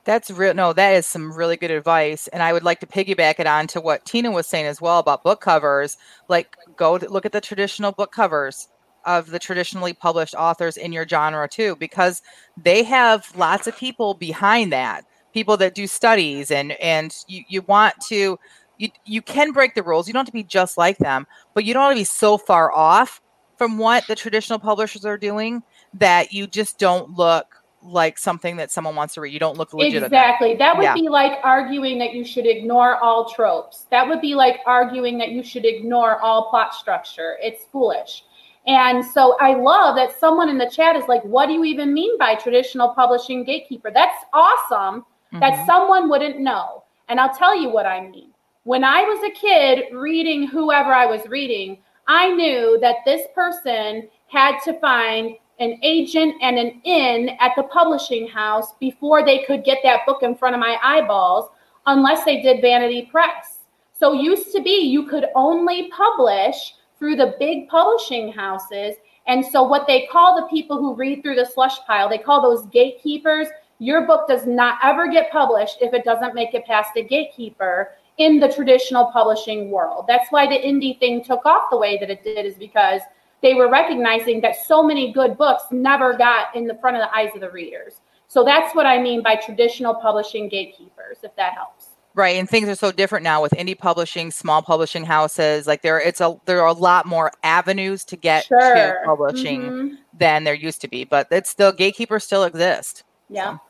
That's 0.08 0.30
real. 0.30 0.54
No, 0.54 0.72
that 0.72 0.94
is 0.94 1.06
some 1.06 1.34
really 1.34 1.58
good 1.58 1.70
advice. 1.70 2.28
And 2.28 2.42
I 2.42 2.54
would 2.54 2.62
like 2.62 2.80
to 2.80 2.86
piggyback 2.86 3.38
it 3.38 3.46
on 3.46 3.66
to 3.68 3.80
what 3.80 4.06
Tina 4.06 4.30
was 4.30 4.46
saying 4.46 4.64
as 4.64 4.80
well 4.80 5.00
about 5.00 5.22
book 5.22 5.42
covers. 5.42 5.98
Like, 6.28 6.56
go 6.76 6.94
look 6.94 7.26
at 7.26 7.32
the 7.32 7.42
traditional 7.42 7.92
book 7.92 8.10
covers 8.10 8.68
of 9.04 9.28
the 9.30 9.38
traditionally 9.38 9.92
published 9.92 10.34
authors 10.34 10.78
in 10.78 10.92
your 10.94 11.06
genre 11.06 11.46
too, 11.46 11.76
because 11.76 12.22
they 12.56 12.82
have 12.84 13.30
lots 13.36 13.66
of 13.66 13.76
people 13.76 14.14
behind 14.14 14.72
that, 14.72 15.04
people 15.34 15.58
that 15.58 15.74
do 15.74 15.86
studies, 15.86 16.50
and 16.50 16.72
and 16.80 17.14
you 17.28 17.44
you 17.46 17.60
want 17.62 17.94
to 18.08 18.38
you 18.78 18.88
you 19.04 19.20
can 19.20 19.52
break 19.52 19.74
the 19.74 19.82
rules. 19.82 20.06
You 20.08 20.14
don't 20.14 20.20
have 20.20 20.26
to 20.28 20.32
be 20.32 20.42
just 20.42 20.78
like 20.78 20.96
them, 20.96 21.26
but 21.52 21.66
you 21.66 21.74
don't 21.74 21.82
want 21.84 21.96
to 21.96 22.00
be 22.00 22.04
so 22.04 22.38
far 22.38 22.72
off 22.72 23.20
from 23.58 23.76
what 23.76 24.06
the 24.06 24.14
traditional 24.16 24.58
publishers 24.58 25.04
are 25.04 25.18
doing 25.18 25.62
that 25.92 26.32
you 26.32 26.46
just 26.46 26.78
don't 26.78 27.10
look 27.10 27.57
like 27.82 28.18
something 28.18 28.56
that 28.56 28.70
someone 28.70 28.96
wants 28.96 29.14
to 29.14 29.20
read. 29.20 29.32
You 29.32 29.38
don't 29.38 29.56
look 29.56 29.72
legitimate. 29.72 30.06
Exactly. 30.06 30.56
That 30.56 30.76
would 30.76 30.82
yeah. 30.82 30.94
be 30.94 31.08
like 31.08 31.38
arguing 31.44 31.98
that 31.98 32.12
you 32.12 32.24
should 32.24 32.46
ignore 32.46 32.96
all 32.98 33.30
tropes. 33.30 33.86
That 33.90 34.08
would 34.08 34.20
be 34.20 34.34
like 34.34 34.60
arguing 34.66 35.18
that 35.18 35.30
you 35.30 35.42
should 35.42 35.64
ignore 35.64 36.18
all 36.18 36.50
plot 36.50 36.74
structure. 36.74 37.36
It's 37.40 37.64
foolish. 37.70 38.24
And 38.66 39.04
so 39.04 39.36
I 39.40 39.54
love 39.54 39.96
that 39.96 40.18
someone 40.18 40.48
in 40.48 40.58
the 40.58 40.68
chat 40.68 40.96
is 40.96 41.04
like, 41.08 41.22
what 41.24 41.46
do 41.46 41.52
you 41.52 41.64
even 41.64 41.94
mean 41.94 42.18
by 42.18 42.34
traditional 42.34 42.90
publishing 42.90 43.44
gatekeeper? 43.44 43.90
That's 43.92 44.24
awesome 44.32 45.00
mm-hmm. 45.32 45.40
that 45.40 45.66
someone 45.66 46.10
wouldn't 46.10 46.40
know. 46.40 46.84
And 47.08 47.18
I'll 47.18 47.34
tell 47.34 47.58
you 47.58 47.70
what 47.70 47.86
I 47.86 48.06
mean. 48.06 48.30
When 48.64 48.84
I 48.84 49.02
was 49.02 49.24
a 49.24 49.30
kid 49.30 49.84
reading 49.92 50.46
whoever 50.46 50.92
I 50.92 51.06
was 51.06 51.26
reading, 51.28 51.78
I 52.06 52.30
knew 52.32 52.78
that 52.82 52.96
this 53.06 53.26
person 53.34 54.08
had 54.26 54.58
to 54.64 54.78
find 54.80 55.36
an 55.60 55.78
agent 55.82 56.34
and 56.40 56.58
an 56.58 56.80
in 56.84 57.30
at 57.40 57.52
the 57.56 57.64
publishing 57.64 58.28
house 58.28 58.74
before 58.78 59.24
they 59.24 59.42
could 59.44 59.64
get 59.64 59.78
that 59.82 60.06
book 60.06 60.22
in 60.22 60.34
front 60.34 60.54
of 60.54 60.60
my 60.60 60.78
eyeballs, 60.82 61.50
unless 61.86 62.24
they 62.24 62.42
did 62.42 62.60
Vanity 62.60 63.08
Press. 63.10 63.60
So, 63.92 64.12
used 64.12 64.52
to 64.52 64.62
be 64.62 64.80
you 64.80 65.06
could 65.06 65.26
only 65.34 65.90
publish 65.90 66.74
through 66.98 67.16
the 67.16 67.34
big 67.38 67.68
publishing 67.68 68.32
houses. 68.32 68.96
And 69.26 69.44
so, 69.44 69.62
what 69.62 69.86
they 69.86 70.06
call 70.10 70.40
the 70.40 70.46
people 70.46 70.78
who 70.78 70.94
read 70.94 71.22
through 71.22 71.36
the 71.36 71.46
slush 71.46 71.78
pile, 71.86 72.08
they 72.08 72.18
call 72.18 72.40
those 72.40 72.66
gatekeepers. 72.66 73.48
Your 73.80 74.06
book 74.06 74.28
does 74.28 74.46
not 74.46 74.78
ever 74.82 75.08
get 75.08 75.30
published 75.30 75.78
if 75.80 75.94
it 75.94 76.04
doesn't 76.04 76.34
make 76.34 76.54
it 76.54 76.66
past 76.66 76.90
a 76.96 77.02
gatekeeper 77.02 77.92
in 78.18 78.40
the 78.40 78.52
traditional 78.52 79.06
publishing 79.12 79.70
world. 79.70 80.04
That's 80.08 80.30
why 80.30 80.46
the 80.46 80.58
indie 80.58 80.98
thing 80.98 81.22
took 81.22 81.46
off 81.46 81.70
the 81.70 81.76
way 81.76 81.98
that 81.98 82.10
it 82.10 82.24
did, 82.24 82.44
is 82.44 82.54
because 82.54 83.00
they 83.42 83.54
were 83.54 83.70
recognizing 83.70 84.40
that 84.40 84.56
so 84.56 84.82
many 84.82 85.12
good 85.12 85.38
books 85.38 85.64
never 85.70 86.16
got 86.16 86.54
in 86.54 86.66
the 86.66 86.74
front 86.74 86.96
of 86.96 87.02
the 87.02 87.14
eyes 87.16 87.30
of 87.34 87.40
the 87.40 87.50
readers. 87.50 88.00
So 88.26 88.44
that's 88.44 88.74
what 88.74 88.86
I 88.86 89.00
mean 89.00 89.22
by 89.22 89.36
traditional 89.36 89.94
publishing 89.94 90.48
gatekeepers, 90.48 91.18
if 91.22 91.34
that 91.36 91.54
helps. 91.54 91.90
Right, 92.14 92.36
and 92.36 92.48
things 92.48 92.68
are 92.68 92.74
so 92.74 92.90
different 92.90 93.22
now 93.22 93.40
with 93.40 93.52
indie 93.52 93.78
publishing, 93.78 94.32
small 94.32 94.60
publishing 94.60 95.04
houses. 95.04 95.66
Like 95.66 95.82
there, 95.82 96.00
it's 96.00 96.20
a 96.20 96.36
there 96.46 96.60
are 96.62 96.66
a 96.66 96.72
lot 96.72 97.06
more 97.06 97.30
avenues 97.44 98.04
to 98.06 98.16
get 98.16 98.46
sure. 98.46 98.74
to 98.74 98.96
publishing 99.04 99.62
mm-hmm. 99.62 99.94
than 100.18 100.42
there 100.42 100.54
used 100.54 100.80
to 100.80 100.88
be. 100.88 101.04
But 101.04 101.28
it's 101.30 101.48
still 101.48 101.70
gatekeepers 101.70 102.24
still 102.24 102.42
exist. 102.44 103.04
Yeah. 103.30 103.52
So. 103.52 103.60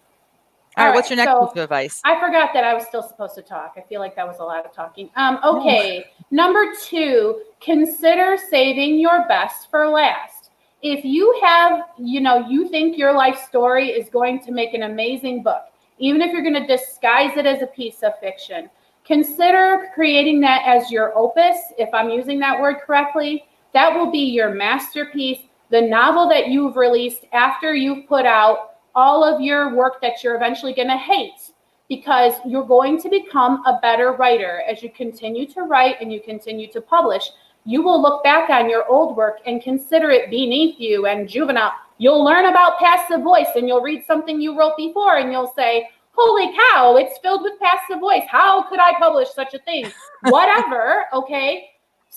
All 0.78 0.86
right, 0.86 0.94
what's 0.94 1.10
your 1.10 1.16
next 1.16 1.32
so 1.32 1.46
piece 1.46 1.56
of 1.56 1.64
advice? 1.64 2.00
I 2.04 2.20
forgot 2.20 2.50
that 2.54 2.62
I 2.64 2.72
was 2.74 2.86
still 2.86 3.02
supposed 3.02 3.34
to 3.34 3.42
talk. 3.42 3.74
I 3.76 3.80
feel 3.82 4.00
like 4.00 4.14
that 4.16 4.26
was 4.26 4.38
a 4.38 4.44
lot 4.44 4.64
of 4.64 4.72
talking. 4.72 5.10
Um, 5.16 5.40
okay, 5.42 6.04
number 6.30 6.72
two, 6.84 7.42
consider 7.60 8.36
saving 8.50 8.98
your 9.00 9.26
best 9.28 9.70
for 9.70 9.88
last. 9.88 10.50
if 10.82 11.04
you 11.04 11.38
have, 11.42 11.82
you 11.98 12.20
know, 12.20 12.46
you 12.48 12.68
think 12.68 12.96
your 12.96 13.12
life 13.12 13.38
story 13.48 13.90
is 13.90 14.08
going 14.08 14.40
to 14.40 14.52
make 14.52 14.74
an 14.74 14.84
amazing 14.84 15.42
book, 15.42 15.62
even 15.98 16.22
if 16.22 16.32
you're 16.32 16.42
going 16.42 16.54
to 16.54 16.66
disguise 16.66 17.36
it 17.36 17.46
as 17.46 17.62
a 17.62 17.66
piece 17.66 18.02
of 18.02 18.12
fiction, 18.20 18.70
consider 19.04 19.90
creating 19.94 20.40
that 20.40 20.62
as 20.66 20.90
your 20.90 21.16
opus, 21.18 21.56
if 21.78 21.92
I'm 21.92 22.10
using 22.10 22.38
that 22.40 22.60
word 22.60 22.76
correctly. 22.86 23.44
That 23.74 23.94
will 23.94 24.10
be 24.10 24.30
your 24.30 24.54
masterpiece, 24.54 25.40
the 25.70 25.80
novel 25.80 26.28
that 26.28 26.48
you've 26.48 26.76
released 26.76 27.24
after 27.32 27.74
you've 27.74 28.06
put 28.06 28.24
out 28.24 28.77
all 28.98 29.22
of 29.22 29.40
your 29.40 29.76
work 29.76 30.00
that 30.02 30.24
you're 30.24 30.34
eventually 30.34 30.74
going 30.74 30.88
to 30.88 30.96
hate 30.96 31.52
because 31.88 32.34
you're 32.44 32.66
going 32.66 33.00
to 33.00 33.08
become 33.08 33.64
a 33.64 33.78
better 33.80 34.10
writer 34.10 34.64
as 34.68 34.82
you 34.82 34.90
continue 34.90 35.46
to 35.46 35.62
write 35.62 35.94
and 36.00 36.12
you 36.12 36.20
continue 36.20 36.66
to 36.72 36.80
publish. 36.80 37.22
You 37.64 37.80
will 37.80 38.02
look 38.02 38.24
back 38.24 38.50
on 38.50 38.68
your 38.68 38.84
old 38.88 39.16
work 39.16 39.38
and 39.46 39.62
consider 39.62 40.10
it 40.10 40.30
beneath 40.30 40.80
you 40.80 41.06
and 41.06 41.28
juvenile. 41.28 41.70
You'll 41.98 42.24
learn 42.24 42.46
about 42.46 42.80
passive 42.80 43.22
voice 43.22 43.46
and 43.54 43.68
you'll 43.68 43.82
read 43.82 44.02
something 44.04 44.40
you 44.40 44.58
wrote 44.58 44.76
before 44.76 45.18
and 45.18 45.30
you'll 45.30 45.52
say, 45.54 45.88
Holy 46.10 46.52
cow, 46.72 46.96
it's 46.96 47.18
filled 47.18 47.42
with 47.42 47.60
passive 47.60 48.00
voice. 48.00 48.24
How 48.28 48.68
could 48.68 48.80
I 48.80 48.94
publish 48.98 49.28
such 49.30 49.54
a 49.54 49.60
thing? 49.60 49.92
Whatever. 50.22 51.04
Okay. 51.12 51.68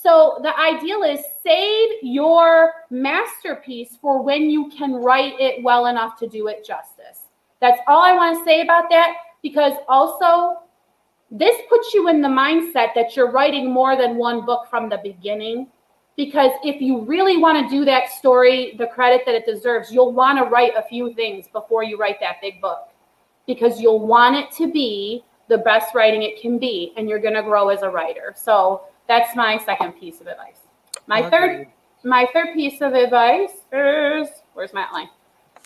So 0.02 0.39
the 0.41 0.58
ideal 0.60 1.04
is 1.04 1.20
save 1.43 1.89
your 2.02 2.72
masterpiece 2.89 3.97
for 4.02 4.24
when 4.24 4.49
you 4.49 4.70
can 4.76 4.93
write 4.93 5.39
it 5.39 5.64
well 5.64 5.86
enough 5.86 6.18
to 6.20 6.28
do 6.28 6.47
it 6.47 6.66
justice. 6.66 7.28
That's 7.60 7.80
all 7.88 8.02
I 8.02 8.14
want 8.14 8.39
to 8.39 8.43
say 8.43 8.62
about 8.62 8.89
that 8.89 9.14
because 9.43 9.74
also 9.88 10.62
this 11.30 11.56
puts 11.70 11.93
you 11.93 12.10
in 12.10 12.22
the 12.22 12.28
mindset 12.28 12.95
that 12.95 13.16
you're 13.16 13.32
writing 13.32 13.72
more 13.72 13.95
than 13.95 14.16
one 14.16 14.43
book 14.43 14.68
from 14.70 14.89
the 14.89 14.99
beginning. 15.04 15.68
Because 16.18 16.52
if 16.64 16.82
you 16.82 17.02
really 17.02 17.38
want 17.38 17.64
to 17.64 17.76
do 17.76 17.86
that 17.86 18.10
story 18.10 18.76
the 18.80 18.88
credit 18.88 19.22
that 19.28 19.36
it 19.36 19.45
deserves, 19.45 19.91
you'll 19.91 20.14
want 20.14 20.39
to 20.39 20.45
write 20.45 20.74
a 20.76 20.82
few 20.82 21.14
things 21.14 21.45
before 21.54 21.84
you 21.84 21.97
write 21.97 22.20
that 22.22 22.41
big 22.41 22.60
book 22.60 22.89
because 23.45 23.80
you'll 23.80 24.06
want 24.06 24.36
it 24.36 24.52
to 24.54 24.72
be 24.72 25.24
the 25.47 25.60
best 25.60 25.93
writing 25.93 26.24
it 26.24 26.41
can 26.41 26.58
be 26.58 26.91
and 26.97 27.08
you're 27.08 27.20
going 27.20 27.34
to 27.34 27.43
grow 27.43 27.70
as 27.70 27.84
a 27.84 27.89
writer. 27.89 28.34
So 28.36 28.82
that's 29.12 29.36
my 29.36 29.57
second 29.57 29.91
piece 29.99 30.22
of 30.22 30.28
advice. 30.28 30.59
My 31.05 31.30
third 31.30 31.68
my 32.05 32.26
third 32.34 32.53
piece 32.53 32.80
of 32.82 32.93
advice 32.93 33.51
is 33.74 34.30
where's 34.53 34.74
my 34.74 34.84
outline? 34.84 35.09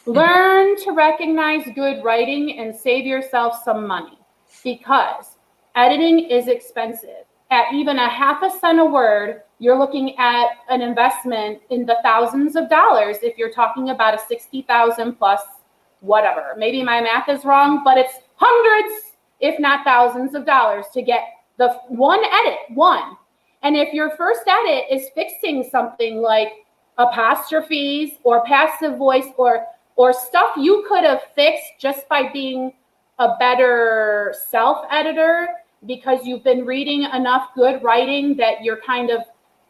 Learn 0.08 0.76
to 0.78 0.94
recognize 0.94 1.64
good 1.76 2.04
writing 2.04 2.58
and 2.60 2.76
save 2.76 3.06
yourself 3.06 3.62
some 3.64 3.86
money 3.86 4.18
because 4.64 5.38
editing 5.76 6.32
is 6.32 6.48
expensive. 6.48 7.26
At 7.52 7.72
even 7.72 8.00
a 8.00 8.10
half 8.10 8.42
a 8.42 8.50
cent 8.50 8.80
a 8.80 8.86
word, 8.86 9.44
you're 9.60 9.78
looking 9.78 10.18
at 10.18 10.48
an 10.70 10.82
investment 10.82 11.60
in 11.70 11.86
the 11.86 12.00
thousands 12.02 12.56
of 12.56 12.68
dollars 12.68 13.18
if 13.22 13.38
you're 13.38 13.54
talking 13.54 13.92
about 13.92 14.16
a 14.16 14.26
60,000 14.28 15.14
plus 15.14 15.42
whatever. 16.00 16.56
Maybe 16.58 16.82
my 16.82 17.00
math 17.00 17.30
is 17.30 17.46
wrong, 17.46 17.84
but 17.84 18.00
it's 18.00 18.16
hundreds, 18.38 19.14
if 19.40 19.60
not 19.60 19.86
thousands 19.86 20.34
of 20.34 20.48
dollars 20.48 20.86
to 20.96 21.04
get 21.04 21.26
the 21.58 21.70
one 21.88 22.24
edit, 22.26 22.60
one. 22.74 23.18
And 23.66 23.76
if 23.76 23.96
your 23.96 24.12
first 24.12 24.42
edit 24.46 24.86
is 24.92 25.10
fixing 25.16 25.64
something 25.64 26.22
like 26.22 26.50
apostrophes 27.00 28.12
or 28.24 28.46
passive 28.46 28.96
voice 28.98 29.26
or 29.38 29.66
or 29.96 30.14
stuff 30.14 30.52
you 30.56 30.86
could 30.88 31.04
have 31.04 31.24
fixed 31.34 31.72
just 31.80 32.08
by 32.08 32.30
being 32.32 32.72
a 33.18 33.36
better 33.40 34.36
self 34.50 34.86
editor 34.92 35.48
because 35.88 36.26
you've 36.26 36.44
been 36.44 36.64
reading 36.64 37.08
enough 37.12 37.50
good 37.56 37.82
writing 37.82 38.38
that 38.38 38.64
you're 38.64 38.82
kind 38.82 39.10
of 39.10 39.22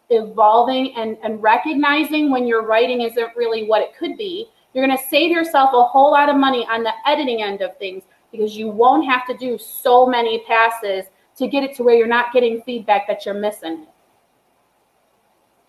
evolving 0.09 0.93
and, 0.97 1.17
and 1.23 1.41
recognizing 1.41 2.29
when 2.29 2.45
your 2.45 2.65
writing 2.65 3.01
isn't 3.01 3.29
really 3.37 3.65
what 3.65 3.81
it 3.81 3.95
could 3.97 4.17
be. 4.17 4.49
You're 4.73 4.85
going 4.85 4.97
to 4.97 5.03
save 5.05 5.31
yourself 5.31 5.69
a 5.73 5.83
whole 5.83 6.11
lot 6.11 6.27
of 6.27 6.35
money 6.35 6.67
on 6.69 6.83
the 6.83 6.91
editing 7.07 7.41
end 7.41 7.61
of 7.61 7.77
things 7.77 8.03
because 8.31 8.57
you 8.57 8.67
won't 8.67 9.05
have 9.05 9.25
to 9.27 9.37
do 9.37 9.57
so 9.57 10.05
many 10.05 10.43
passes 10.45 11.05
to 11.37 11.47
get 11.47 11.63
it 11.63 11.75
to 11.75 11.83
where 11.83 11.95
you're 11.95 12.07
not 12.07 12.31
getting 12.33 12.61
feedback 12.61 13.07
that 13.07 13.25
you're 13.25 13.35
missing 13.35 13.73
it. 13.73 13.89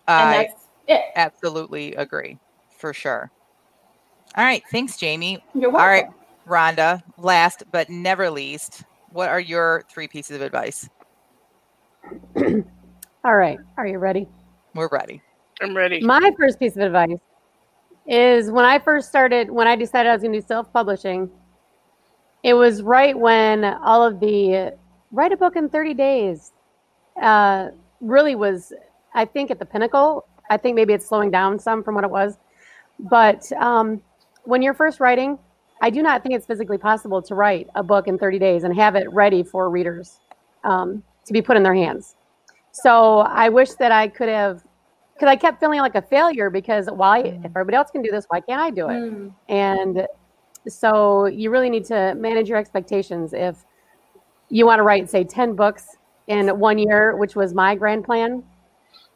And 0.07 0.29
I 0.29 0.37
that's 0.37 0.67
it. 0.87 1.01
absolutely 1.15 1.93
agree 1.95 2.37
for 2.69 2.93
sure. 2.93 3.29
All 4.35 4.43
right. 4.43 4.63
Thanks, 4.71 4.97
Jamie. 4.97 5.43
You're 5.53 5.69
welcome. 5.69 5.81
All 5.81 5.87
right, 5.87 6.05
Rhonda, 6.47 7.01
last 7.17 7.63
but 7.71 7.89
never 7.89 8.29
least, 8.29 8.83
what 9.09 9.29
are 9.29 9.39
your 9.39 9.83
three 9.89 10.07
pieces 10.07 10.35
of 10.35 10.41
advice? 10.41 10.87
All 13.23 13.35
right. 13.35 13.57
Are 13.77 13.87
you 13.87 13.97
ready? 13.99 14.27
We're 14.75 14.89
ready. 14.89 15.21
I'm 15.61 15.75
ready. 15.75 16.01
My 16.01 16.31
first 16.37 16.59
piece 16.59 16.75
of 16.75 16.83
advice 16.83 17.19
is 18.05 18.51
when 18.51 18.63
I 18.63 18.79
first 18.79 19.09
started, 19.09 19.49
when 19.49 19.67
I 19.67 19.75
decided 19.75 20.09
I 20.09 20.13
was 20.13 20.21
going 20.21 20.33
to 20.33 20.39
do 20.39 20.45
self 20.45 20.71
publishing, 20.71 21.29
it 22.43 22.53
was 22.53 22.81
right 22.81 23.17
when 23.17 23.65
all 23.65 24.05
of 24.05 24.19
the 24.19 24.77
write 25.11 25.31
a 25.31 25.37
book 25.37 25.55
in 25.55 25.69
30 25.69 25.93
days 25.93 26.51
uh, 27.21 27.69
really 28.01 28.35
was, 28.35 28.73
I 29.13 29.25
think, 29.25 29.51
at 29.51 29.59
the 29.59 29.65
pinnacle. 29.65 30.25
I 30.49 30.57
think 30.57 30.75
maybe 30.75 30.93
it's 30.93 31.07
slowing 31.07 31.31
down 31.31 31.59
some 31.59 31.83
from 31.83 31.95
what 31.95 32.03
it 32.03 32.09
was. 32.09 32.37
But 32.99 33.51
um, 33.53 34.01
when 34.43 34.61
you're 34.61 34.73
first 34.73 34.99
writing, 34.99 35.37
I 35.81 35.89
do 35.89 36.01
not 36.01 36.23
think 36.23 36.35
it's 36.35 36.45
physically 36.45 36.77
possible 36.77 37.21
to 37.21 37.35
write 37.35 37.67
a 37.75 37.83
book 37.83 38.07
in 38.07 38.17
30 38.17 38.39
days 38.39 38.63
and 38.63 38.75
have 38.75 38.95
it 38.95 39.11
ready 39.11 39.43
for 39.43 39.69
readers 39.69 40.19
um, 40.63 41.03
to 41.25 41.33
be 41.33 41.41
put 41.41 41.57
in 41.57 41.63
their 41.63 41.75
hands. 41.75 42.15
So 42.71 43.19
I 43.19 43.49
wish 43.49 43.71
that 43.73 43.91
I 43.91 44.07
could 44.07 44.29
have, 44.29 44.63
because 45.13 45.29
I 45.29 45.35
kept 45.35 45.59
feeling 45.59 45.79
like 45.79 45.95
a 45.95 46.01
failure 46.01 46.49
because 46.49 46.87
why, 46.91 47.19
if 47.19 47.45
everybody 47.45 47.75
else 47.75 47.91
can 47.91 48.01
do 48.01 48.11
this, 48.11 48.25
why 48.29 48.41
can't 48.41 48.61
I 48.61 48.69
do 48.69 48.89
it? 48.89 48.93
Mm. 48.93 49.33
And 49.49 50.07
so 50.67 51.25
you 51.25 51.49
really 51.49 51.69
need 51.69 51.85
to 51.85 52.15
manage 52.15 52.49
your 52.49 52.57
expectations. 52.57 53.33
If 53.33 53.65
you 54.49 54.65
want 54.65 54.79
to 54.79 54.83
write, 54.83 55.09
say, 55.09 55.23
10 55.23 55.55
books 55.55 55.97
in 56.27 56.47
one 56.59 56.77
year, 56.77 57.15
which 57.15 57.35
was 57.35 57.53
my 57.53 57.75
grand 57.75 58.03
plan. 58.03 58.43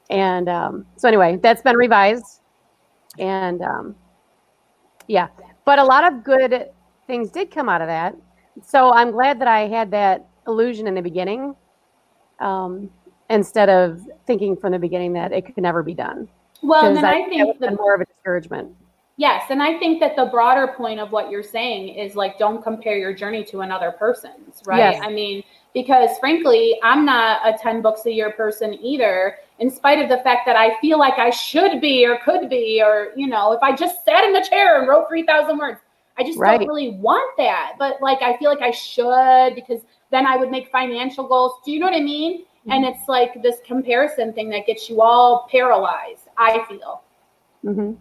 And 0.10 0.50
um, 0.50 0.86
so, 0.98 1.08
anyway, 1.08 1.38
that's 1.42 1.62
been 1.62 1.78
revised. 1.78 2.42
And 3.20 3.62
um, 3.62 3.96
yeah, 5.08 5.28
but 5.66 5.80
a 5.80 5.84
lot 5.84 6.12
of 6.12 6.24
good 6.24 6.70
things 7.08 7.30
did 7.30 7.52
come 7.52 7.70
out 7.70 7.82
of 7.82 7.88
that. 7.88 8.16
So 8.64 8.92
I'm 8.92 9.12
glad 9.12 9.40
that 9.40 9.48
I 9.48 9.68
had 9.68 9.92
that 9.92 10.28
illusion 10.48 10.88
in 10.88 10.96
the 10.96 11.02
beginning, 11.02 11.56
um, 12.40 12.90
instead 13.30 13.70
of 13.70 14.02
thinking 14.28 14.56
from 14.58 14.72
the 14.72 14.80
beginning 14.80 15.14
that 15.14 15.32
it 15.32 15.46
could 15.46 15.58
never 15.58 15.84
be 15.84 15.94
done. 15.94 16.28
Well, 16.62 16.86
and 16.86 16.96
then 16.96 17.06
I, 17.06 17.22
I 17.22 17.30
think 17.30 17.60
the 17.60 17.72
more 17.72 17.96
of 17.96 18.02
a 18.02 18.06
discouragement. 18.06 18.72
Yes, 19.22 19.52
and 19.52 19.62
I 19.62 19.78
think 19.78 20.00
that 20.00 20.16
the 20.16 20.26
broader 20.26 20.74
point 20.76 21.00
of 21.00 21.12
what 21.12 21.30
you're 21.30 21.44
saying 21.44 21.90
is 21.90 22.16
like 22.16 22.40
don't 22.40 22.64
compare 22.64 22.98
your 22.98 23.14
journey 23.14 23.44
to 23.52 23.62
another 23.62 23.92
person's, 23.92 24.64
right? 24.66 24.96
Yes. 24.96 25.02
I 25.04 25.12
mean, 25.12 25.44
because 25.76 26.18
frankly, 26.18 26.80
I'm 26.82 27.06
not 27.06 27.40
a 27.48 27.56
10 27.56 27.84
books 27.84 28.04
a 28.08 28.12
year 28.12 28.32
person 28.32 28.74
either, 28.84 29.36
in 29.60 29.70
spite 29.70 30.00
of 30.00 30.10
the 30.10 30.24
fact 30.24 30.48
that 30.48 30.56
I 30.56 30.76
feel 30.82 30.98
like 30.98 31.20
I 31.20 31.30
should 31.30 31.80
be 31.80 32.04
or 32.04 32.18
could 32.26 32.50
be, 32.50 32.82
or, 32.84 33.10
you 33.16 33.28
know, 33.28 33.54
if 33.54 33.62
I 33.62 33.76
just 33.76 34.04
sat 34.04 34.24
in 34.24 34.34
the 34.34 34.42
chair 34.42 34.80
and 34.80 34.88
wrote 34.88 35.08
3,000 35.08 35.56
words, 35.56 35.80
I 36.18 36.24
just 36.24 36.40
right. 36.40 36.58
don't 36.58 36.68
really 36.68 36.98
want 36.98 37.38
that. 37.38 37.74
But 37.78 38.02
like, 38.02 38.24
I 38.24 38.38
feel 38.38 38.50
like 38.50 38.64
I 38.64 38.72
should 38.72 39.54
because 39.54 39.82
then 40.10 40.26
I 40.26 40.36
would 40.36 40.50
make 40.50 40.72
financial 40.72 41.28
goals. 41.28 41.62
Do 41.64 41.72
you 41.72 41.80
know 41.80 41.86
what 41.86 41.96
I 41.96 42.02
mean? 42.02 42.40
Mm-hmm. 42.40 42.72
And 42.72 42.86
it's 42.86 43.08
like 43.08 43.44
this 43.44 43.58
comparison 43.68 44.34
thing 44.34 44.50
that 44.50 44.66
gets 44.66 44.90
you 44.90 45.04
all 45.04 45.48
paralyzed, 45.52 46.28
I 46.40 46.66
feel. 46.68 47.04
Mm-hmm. 47.64 47.94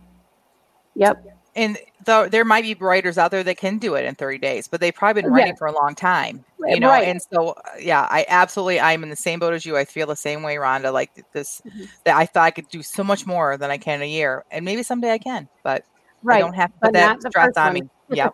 Yep 1.01 1.25
and 1.57 1.79
though 2.05 2.29
there 2.29 2.45
might 2.45 2.63
be 2.63 2.75
writers 2.75 3.19
out 3.19 3.31
there 3.31 3.43
that 3.43 3.57
can 3.57 3.79
do 3.79 3.95
it 3.95 4.05
in 4.05 4.15
30 4.15 4.39
days, 4.39 4.69
but 4.69 4.81
they've 4.81 4.95
probably 4.95 5.23
been 5.23 5.33
writing 5.33 5.57
for 5.57 5.67
a 5.67 5.73
long 5.73 5.95
time, 5.95 6.45
you 6.67 6.79
know. 6.79 6.89
Right. 6.89 7.09
And 7.09 7.21
so, 7.21 7.51
uh, 7.51 7.63
yeah, 7.79 8.07
I 8.11 8.25
absolutely, 8.29 8.81
I'm 8.81 9.03
in 9.03 9.11
the 9.11 9.17
same 9.17 9.41
boat 9.41 9.53
as 9.53 9.67
you. 9.67 9.77
I 9.77 9.85
feel 9.85 10.07
the 10.07 10.17
same 10.17 10.43
way, 10.43 10.57
Rhonda. 10.57 10.93
Like 10.93 11.11
this, 11.33 11.61
mm-hmm. 11.67 11.85
that 12.05 12.17
I 12.17 12.27
thought 12.27 12.45
I 12.45 12.51
could 12.51 12.69
do 12.69 12.83
so 12.83 13.03
much 13.03 13.27
more 13.27 13.57
than 13.57 13.71
I 13.71 13.79
can 13.79 13.97
in 13.97 14.03
a 14.03 14.09
year, 14.09 14.45
and 14.51 14.65
maybe 14.65 14.83
someday 14.83 15.13
I 15.13 15.19
can, 15.19 15.49
but 15.63 15.85
right. 16.23 16.37
I 16.37 16.41
don't 16.41 16.55
have 16.55 16.73
to 16.73 16.79
put 16.81 16.93
that 16.95 17.21
stress 17.23 17.57
on 17.57 17.75
me. 17.75 17.83
Yeah. 18.09 18.31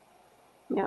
yeah. 0.74 0.86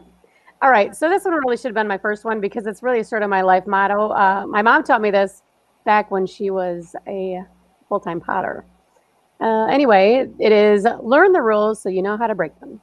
All 0.62 0.72
right. 0.72 0.96
So 0.96 1.10
this 1.10 1.24
one 1.26 1.34
really 1.34 1.58
should 1.58 1.70
have 1.70 1.76
been 1.76 1.88
my 1.88 1.98
first 1.98 2.26
one 2.26 2.42
because 2.42 2.68
it's 2.68 2.84
really 2.84 3.04
sort 3.04 3.24
of 3.24 3.30
my 3.30 3.42
life 3.42 3.66
motto. 3.66 4.10
Uh, 4.10 4.46
my 4.48 4.62
mom 4.62 4.84
taught 4.84 5.02
me 5.02 5.12
this 5.12 5.42
back 5.86 6.12
when 6.12 6.26
she 6.26 6.50
was 6.50 6.96
a 7.08 7.42
full 7.88 8.00
time 8.00 8.20
potter. 8.20 8.66
Uh, 9.42 9.66
anyway, 9.66 10.28
it 10.40 10.52
is 10.52 10.88
learn 11.02 11.32
the 11.32 11.42
rules 11.42 11.82
so 11.82 11.90
you 11.90 12.02
know 12.02 12.18
how 12.18 12.28
to 12.28 12.36
break 12.36 12.58
them. 12.60 12.80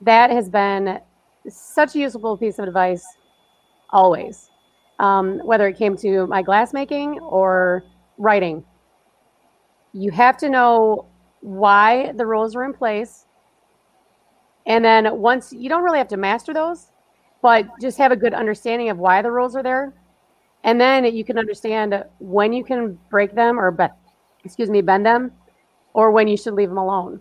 That 0.00 0.30
has 0.30 0.48
been 0.48 1.00
such 1.48 1.94
a 1.94 1.98
useful 1.98 2.36
piece 2.36 2.58
of 2.58 2.66
advice 2.66 3.06
always, 3.90 4.50
um, 4.98 5.38
whether 5.44 5.66
it 5.68 5.76
came 5.76 5.96
to 5.98 6.26
my 6.26 6.42
glass 6.42 6.72
making 6.72 7.18
or 7.20 7.84
writing. 8.16 8.64
You 9.92 10.10
have 10.12 10.36
to 10.38 10.48
know 10.48 11.06
why 11.40 12.12
the 12.12 12.26
rules 12.26 12.54
are 12.56 12.64
in 12.64 12.72
place. 12.72 13.26
And 14.66 14.84
then 14.84 15.18
once 15.18 15.52
you 15.52 15.68
don't 15.68 15.82
really 15.82 15.98
have 15.98 16.08
to 16.08 16.16
master 16.16 16.52
those, 16.52 16.90
but 17.42 17.66
just 17.80 17.98
have 17.98 18.12
a 18.12 18.16
good 18.16 18.34
understanding 18.34 18.90
of 18.90 18.98
why 18.98 19.22
the 19.22 19.30
rules 19.30 19.56
are 19.56 19.62
there. 19.62 19.94
And 20.64 20.80
then 20.80 21.04
you 21.04 21.24
can 21.24 21.38
understand 21.38 22.04
when 22.18 22.52
you 22.52 22.64
can 22.64 22.98
break 23.10 23.34
them 23.34 23.58
or, 23.58 23.70
be- 23.70 23.86
excuse 24.44 24.68
me, 24.68 24.82
bend 24.82 25.06
them 25.06 25.32
or 25.94 26.10
when 26.10 26.28
you 26.28 26.36
should 26.36 26.54
leave 26.54 26.68
them 26.68 26.78
alone. 26.78 27.20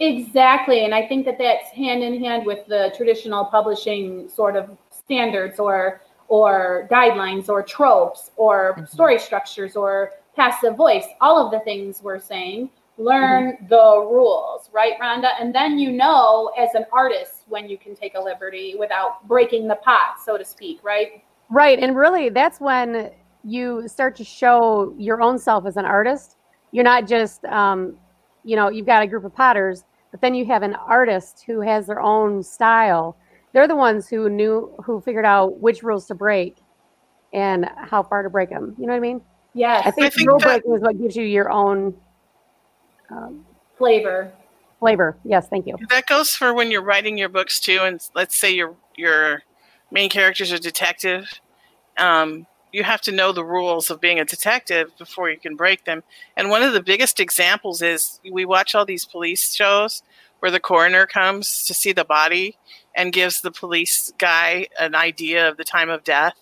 Exactly. 0.00 0.84
And 0.84 0.94
I 0.94 1.06
think 1.06 1.24
that 1.26 1.38
that's 1.38 1.70
hand 1.70 2.02
in 2.02 2.22
hand 2.22 2.46
with 2.46 2.66
the 2.66 2.92
traditional 2.96 3.44
publishing 3.44 4.28
sort 4.28 4.56
of 4.56 4.76
standards 4.90 5.58
or 5.58 6.00
or 6.28 6.88
guidelines 6.90 7.48
or 7.48 7.62
tropes 7.62 8.30
or 8.36 8.72
mm-hmm. 8.72 8.84
story 8.86 9.18
structures 9.18 9.76
or 9.76 10.12
passive 10.34 10.76
voice, 10.76 11.04
all 11.20 11.44
of 11.44 11.50
the 11.52 11.60
things 11.60 12.00
we're 12.02 12.18
saying. 12.18 12.70
Learn 12.98 13.52
mm-hmm. 13.52 13.66
the 13.68 14.06
rules, 14.10 14.70
right, 14.72 14.94
Rhonda? 15.00 15.30
And 15.38 15.54
then 15.54 15.78
you 15.78 15.92
know 15.92 16.52
as 16.58 16.74
an 16.74 16.84
artist 16.92 17.44
when 17.48 17.68
you 17.68 17.76
can 17.76 17.94
take 17.94 18.14
a 18.14 18.20
liberty 18.20 18.76
without 18.78 19.26
breaking 19.28 19.68
the 19.68 19.76
pot, 19.76 20.16
so 20.24 20.38
to 20.38 20.44
speak, 20.44 20.78
right? 20.82 21.22
Right. 21.50 21.78
And 21.78 21.96
really 21.96 22.28
that's 22.28 22.60
when 22.60 23.10
you 23.44 23.86
start 23.88 24.16
to 24.16 24.24
show 24.24 24.94
your 24.96 25.20
own 25.20 25.38
self 25.38 25.66
as 25.66 25.76
an 25.76 25.84
artist. 25.84 26.36
You're 26.72 26.84
not 26.84 27.06
just 27.06 27.44
um, 27.44 27.96
you 28.44 28.56
know, 28.56 28.68
you've 28.68 28.86
got 28.86 29.02
a 29.02 29.06
group 29.06 29.24
of 29.24 29.34
potters, 29.34 29.84
but 30.10 30.20
then 30.20 30.34
you 30.34 30.44
have 30.46 30.62
an 30.62 30.74
artist 30.74 31.44
who 31.46 31.60
has 31.60 31.86
their 31.86 32.00
own 32.00 32.42
style. 32.42 33.16
They're 33.52 33.68
the 33.68 33.76
ones 33.76 34.08
who 34.08 34.28
knew, 34.28 34.72
who 34.82 35.00
figured 35.00 35.24
out 35.24 35.60
which 35.60 35.82
rules 35.82 36.06
to 36.06 36.14
break 36.14 36.56
and 37.32 37.68
how 37.76 38.02
far 38.02 38.22
to 38.22 38.30
break 38.30 38.50
them. 38.50 38.74
You 38.78 38.86
know 38.86 38.92
what 38.92 38.98
I 38.98 39.00
mean? 39.00 39.20
Yes. 39.54 39.86
I 39.86 39.90
think, 39.90 40.06
I 40.06 40.10
think 40.10 40.28
rule 40.28 40.38
that, 40.38 40.46
breaking 40.46 40.74
is 40.74 40.82
what 40.82 40.98
gives 40.98 41.16
you 41.16 41.24
your 41.24 41.50
own 41.50 41.94
um, 43.10 43.44
flavor. 43.76 44.32
Flavor. 44.80 45.16
Yes. 45.24 45.48
Thank 45.48 45.66
you. 45.66 45.76
That 45.90 46.06
goes 46.06 46.30
for 46.30 46.54
when 46.54 46.70
you're 46.70 46.82
writing 46.82 47.16
your 47.16 47.28
books 47.28 47.60
too. 47.60 47.80
And 47.82 48.00
let's 48.14 48.36
say 48.36 48.50
your, 48.52 48.74
your 48.96 49.42
main 49.90 50.10
character 50.10 50.42
is 50.42 50.52
a 50.52 50.58
detective. 50.58 51.26
Um, 51.98 52.46
you 52.72 52.82
have 52.82 53.02
to 53.02 53.12
know 53.12 53.32
the 53.32 53.44
rules 53.44 53.90
of 53.90 54.00
being 54.00 54.18
a 54.18 54.24
detective 54.24 54.96
before 54.98 55.30
you 55.30 55.38
can 55.38 55.56
break 55.56 55.84
them. 55.84 56.02
And 56.36 56.48
one 56.48 56.62
of 56.62 56.72
the 56.72 56.82
biggest 56.82 57.20
examples 57.20 57.82
is 57.82 58.18
we 58.30 58.44
watch 58.44 58.74
all 58.74 58.86
these 58.86 59.04
police 59.04 59.54
shows 59.54 60.02
where 60.40 60.50
the 60.50 60.58
coroner 60.58 61.06
comes 61.06 61.64
to 61.66 61.74
see 61.74 61.92
the 61.92 62.04
body 62.04 62.56
and 62.96 63.12
gives 63.12 63.40
the 63.40 63.50
police 63.50 64.12
guy 64.18 64.66
an 64.80 64.94
idea 64.94 65.48
of 65.48 65.56
the 65.56 65.64
time 65.64 65.90
of 65.90 66.02
death. 66.02 66.34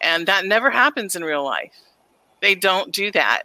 And 0.00 0.26
that 0.26 0.46
never 0.46 0.70
happens 0.70 1.16
in 1.16 1.24
real 1.24 1.44
life. 1.44 1.74
They 2.40 2.54
don't 2.54 2.92
do 2.92 3.10
that. 3.12 3.42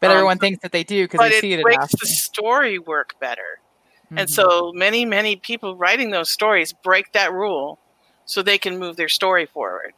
But 0.00 0.10
um, 0.10 0.16
everyone 0.16 0.38
thinks 0.38 0.60
that 0.62 0.72
they 0.72 0.84
do 0.84 1.04
because 1.04 1.20
they 1.20 1.40
see 1.40 1.52
it. 1.52 1.60
It 1.60 1.66
makes 1.66 1.92
the 1.92 2.06
story 2.06 2.78
work 2.78 3.18
better. 3.20 3.60
Mm-hmm. 4.06 4.18
And 4.18 4.30
so 4.30 4.72
many, 4.74 5.04
many 5.04 5.36
people 5.36 5.76
writing 5.76 6.10
those 6.10 6.30
stories 6.30 6.72
break 6.72 7.12
that 7.12 7.32
rule 7.32 7.78
so 8.26 8.42
they 8.42 8.58
can 8.58 8.78
move 8.78 8.96
their 8.96 9.08
story 9.08 9.46
forward. 9.46 9.94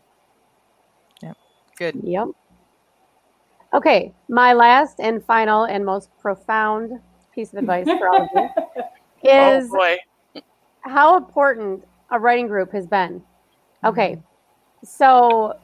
Good. 1.76 2.00
Yep. 2.02 2.28
Okay, 3.74 4.14
my 4.28 4.54
last 4.54 5.00
and 5.00 5.22
final 5.24 5.64
and 5.64 5.84
most 5.84 6.10
profound 6.18 6.98
piece 7.34 7.52
of 7.52 7.58
advice 7.58 7.86
for 7.86 8.08
all 8.08 8.22
of 8.22 8.28
you 8.34 8.48
oh, 9.30 9.56
is 9.58 9.70
oh 9.74 9.96
how 10.80 11.16
important 11.16 11.84
a 12.10 12.18
writing 12.18 12.46
group 12.46 12.72
has 12.72 12.86
been. 12.86 13.22
Okay, 13.84 14.18
so 14.82 15.58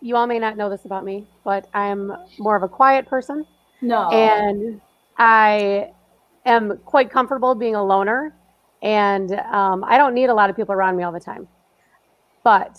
you 0.00 0.16
all 0.16 0.26
may 0.26 0.38
not 0.38 0.56
know 0.56 0.68
this 0.68 0.84
about 0.84 1.04
me, 1.04 1.26
but 1.44 1.68
I'm 1.72 2.12
more 2.38 2.56
of 2.56 2.62
a 2.62 2.68
quiet 2.68 3.06
person. 3.06 3.46
No. 3.80 4.10
And 4.10 4.80
I 5.16 5.92
am 6.44 6.78
quite 6.84 7.10
comfortable 7.10 7.54
being 7.54 7.74
a 7.74 7.84
loner, 7.84 8.34
and 8.82 9.32
um, 9.32 9.84
I 9.84 9.96
don't 9.96 10.14
need 10.14 10.28
a 10.28 10.34
lot 10.34 10.50
of 10.50 10.56
people 10.56 10.74
around 10.74 10.96
me 10.96 11.04
all 11.04 11.12
the 11.12 11.20
time. 11.20 11.48
But 12.44 12.78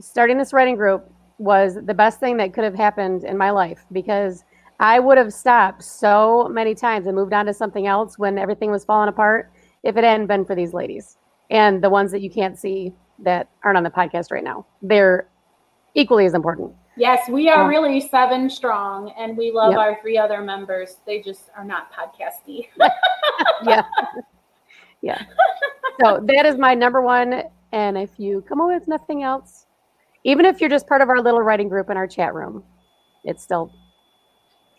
starting 0.00 0.38
this 0.38 0.52
writing 0.52 0.76
group 0.76 1.10
was 1.40 1.78
the 1.86 1.94
best 1.94 2.20
thing 2.20 2.36
that 2.36 2.52
could 2.52 2.64
have 2.64 2.74
happened 2.74 3.24
in 3.24 3.36
my 3.36 3.50
life 3.50 3.86
because 3.92 4.44
I 4.78 5.00
would 5.00 5.16
have 5.16 5.32
stopped 5.32 5.82
so 5.82 6.48
many 6.50 6.74
times 6.74 7.06
and 7.06 7.16
moved 7.16 7.32
on 7.32 7.46
to 7.46 7.54
something 7.54 7.86
else 7.86 8.18
when 8.18 8.38
everything 8.38 8.70
was 8.70 8.84
falling 8.84 9.08
apart 9.08 9.50
if 9.82 9.96
it 9.96 10.04
hadn't 10.04 10.26
been 10.26 10.44
for 10.44 10.54
these 10.54 10.74
ladies 10.74 11.16
and 11.48 11.82
the 11.82 11.88
ones 11.88 12.12
that 12.12 12.20
you 12.20 12.28
can't 12.28 12.58
see 12.58 12.92
that 13.20 13.48
aren't 13.64 13.78
on 13.78 13.84
the 13.84 13.90
podcast 13.90 14.30
right 14.30 14.44
now. 14.44 14.66
They're 14.82 15.28
equally 15.94 16.26
as 16.26 16.34
important. 16.34 16.74
Yes, 16.98 17.26
we 17.30 17.48
are 17.48 17.66
really 17.66 18.02
seven 18.02 18.50
strong 18.50 19.14
and 19.16 19.34
we 19.34 19.50
love 19.50 19.72
yep. 19.72 19.80
our 19.80 19.98
three 20.02 20.18
other 20.18 20.42
members. 20.42 20.98
They 21.06 21.22
just 21.22 21.44
are 21.56 21.64
not 21.64 21.90
podcasty. 21.90 22.68
yeah. 23.64 23.82
Yeah. 25.00 25.22
So 26.02 26.22
that 26.22 26.44
is 26.44 26.58
my 26.58 26.74
number 26.74 27.00
one. 27.00 27.44
And 27.72 27.96
if 27.96 28.10
you 28.18 28.44
come 28.46 28.60
away 28.60 28.74
with 28.74 28.88
nothing 28.88 29.22
else, 29.22 29.66
even 30.24 30.44
if 30.44 30.60
you're 30.60 30.70
just 30.70 30.86
part 30.86 31.00
of 31.00 31.08
our 31.08 31.20
little 31.20 31.40
writing 31.40 31.68
group 31.68 31.90
in 31.90 31.96
our 31.96 32.06
chat 32.06 32.34
room, 32.34 32.62
it 33.24 33.40
still 33.40 33.72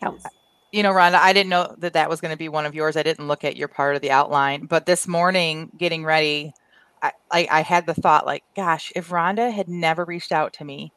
counts. 0.00 0.24
You 0.72 0.82
know, 0.82 0.92
Rhonda, 0.92 1.14
I 1.14 1.32
didn't 1.32 1.50
know 1.50 1.74
that 1.78 1.92
that 1.92 2.08
was 2.08 2.20
going 2.20 2.32
to 2.32 2.38
be 2.38 2.48
one 2.48 2.64
of 2.64 2.74
yours. 2.74 2.96
I 2.96 3.02
didn't 3.02 3.28
look 3.28 3.44
at 3.44 3.56
your 3.56 3.68
part 3.68 3.94
of 3.94 4.02
the 4.02 4.10
outline, 4.10 4.66
but 4.66 4.86
this 4.86 5.06
morning, 5.06 5.70
getting 5.76 6.04
ready, 6.04 6.54
I, 7.02 7.12
I, 7.30 7.48
I 7.50 7.60
had 7.60 7.86
the 7.86 7.94
thought, 7.94 8.24
like, 8.24 8.42
gosh, 8.56 8.90
if 8.96 9.10
Rhonda 9.10 9.52
had 9.52 9.68
never 9.68 10.04
reached 10.04 10.32
out 10.32 10.54
to 10.54 10.64
me, 10.64 10.92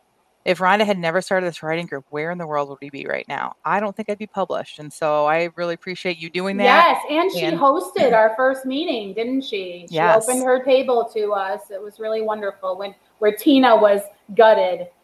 if 0.46 0.60
Rhonda 0.60 0.86
had 0.86 1.00
never 1.00 1.22
started 1.22 1.48
this 1.48 1.64
writing 1.64 1.88
group, 1.88 2.06
where 2.12 2.30
in 2.30 2.38
the 2.38 2.46
world 2.46 2.70
would 2.70 2.78
we 2.80 2.92
be 2.92 3.08
right 3.08 3.28
now? 3.28 3.56
I 3.66 3.80
don't 3.80 3.96
think 3.96 4.10
I'd 4.10 4.20
be 4.20 4.28
published. 4.28 4.78
And 4.78 4.94
so 4.94 5.26
I 5.26 5.50
really 5.56 5.74
appreciate 5.74 6.20
you 6.20 6.30
doing 6.30 6.56
that. 6.58 6.64
Yes, 6.64 7.02
and 7.10 7.32
she 7.32 7.46
and- 7.46 7.60
hosted 7.60 8.14
our 8.14 8.34
first 8.38 8.64
meeting, 8.66 9.14
didn't 9.16 9.42
she? 9.42 9.88
She 9.90 9.96
yes. 9.96 10.24
opened 10.24 10.44
her 10.44 10.64
table 10.64 11.10
to 11.16 11.34
us. 11.34 11.72
It 11.72 11.82
was 11.82 12.00
really 12.00 12.22
wonderful 12.22 12.78
when 12.78 12.94
where 13.18 13.32
Tina 13.36 13.76
was 13.76 14.02
gutted. 14.34 14.88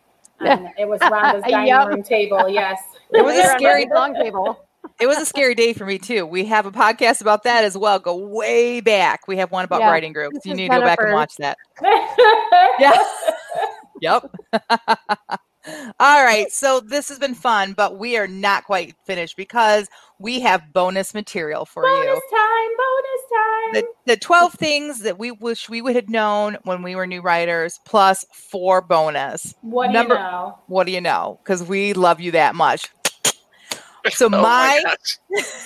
And 0.43 0.69
it 0.75 0.87
was 0.87 0.99
around 1.01 1.35
Rhonda's 1.35 1.43
dining 1.51 1.67
yep. 1.67 1.87
room 1.87 2.01
table. 2.01 2.49
Yes. 2.49 2.79
It 3.13 3.23
was 3.23 3.37
a 3.37 3.43
scary 3.59 3.87
long 3.93 4.15
table. 4.15 4.65
It 4.99 5.05
was 5.05 5.19
a 5.19 5.25
scary 5.27 5.53
day 5.53 5.73
for 5.73 5.85
me 5.85 5.99
too. 5.99 6.25
We 6.25 6.45
have 6.45 6.65
a 6.65 6.71
podcast 6.71 7.21
about 7.21 7.43
that 7.43 7.63
as 7.63 7.77
well. 7.77 7.99
Go 7.99 8.15
way 8.15 8.81
back. 8.81 9.27
We 9.27 9.37
have 9.37 9.51
one 9.51 9.65
about 9.65 9.81
yeah. 9.81 9.91
writing 9.91 10.13
groups. 10.13 10.43
You 10.43 10.55
need 10.55 10.69
to 10.71 10.79
go 10.79 10.81
back 10.81 10.97
and 10.99 11.13
watch 11.13 11.35
that. 11.37 11.59
yeah. 12.79 13.03
yep. 14.01 14.31
All 15.99 16.23
right. 16.23 16.51
So 16.51 16.79
this 16.79 17.09
has 17.09 17.19
been 17.19 17.35
fun, 17.35 17.73
but 17.73 17.99
we 17.99 18.17
are 18.17 18.27
not 18.27 18.63
quite 18.63 18.95
finished 19.05 19.37
because 19.37 19.87
we 20.21 20.39
have 20.39 20.71
bonus 20.73 21.13
material 21.13 21.65
for 21.65 21.83
bonus 21.83 22.05
you. 22.05 22.09
Bonus 22.09 22.23
time, 22.31 22.69
bonus 22.77 23.21
time. 23.33 23.95
The, 24.05 24.13
the 24.13 24.17
12 24.17 24.53
things 24.53 24.99
that 24.99 25.17
we 25.17 25.31
wish 25.31 25.69
we 25.69 25.81
would 25.81 25.95
have 25.95 26.09
known 26.09 26.57
when 26.63 26.83
we 26.83 26.95
were 26.95 27.07
new 27.07 27.21
writers, 27.21 27.79
plus 27.85 28.25
four 28.31 28.81
bonus. 28.81 29.55
What 29.61 29.91
Number, 29.91 30.15
do 30.15 30.21
you 30.21 30.27
know? 30.27 30.57
What 30.67 30.85
do 30.85 30.93
you 30.93 31.01
know? 31.01 31.39
Because 31.43 31.63
we 31.63 31.93
love 31.93 32.19
you 32.19 32.31
that 32.31 32.55
much. 32.55 32.87
So 34.09 34.25
oh 34.25 34.29
my 34.29 34.83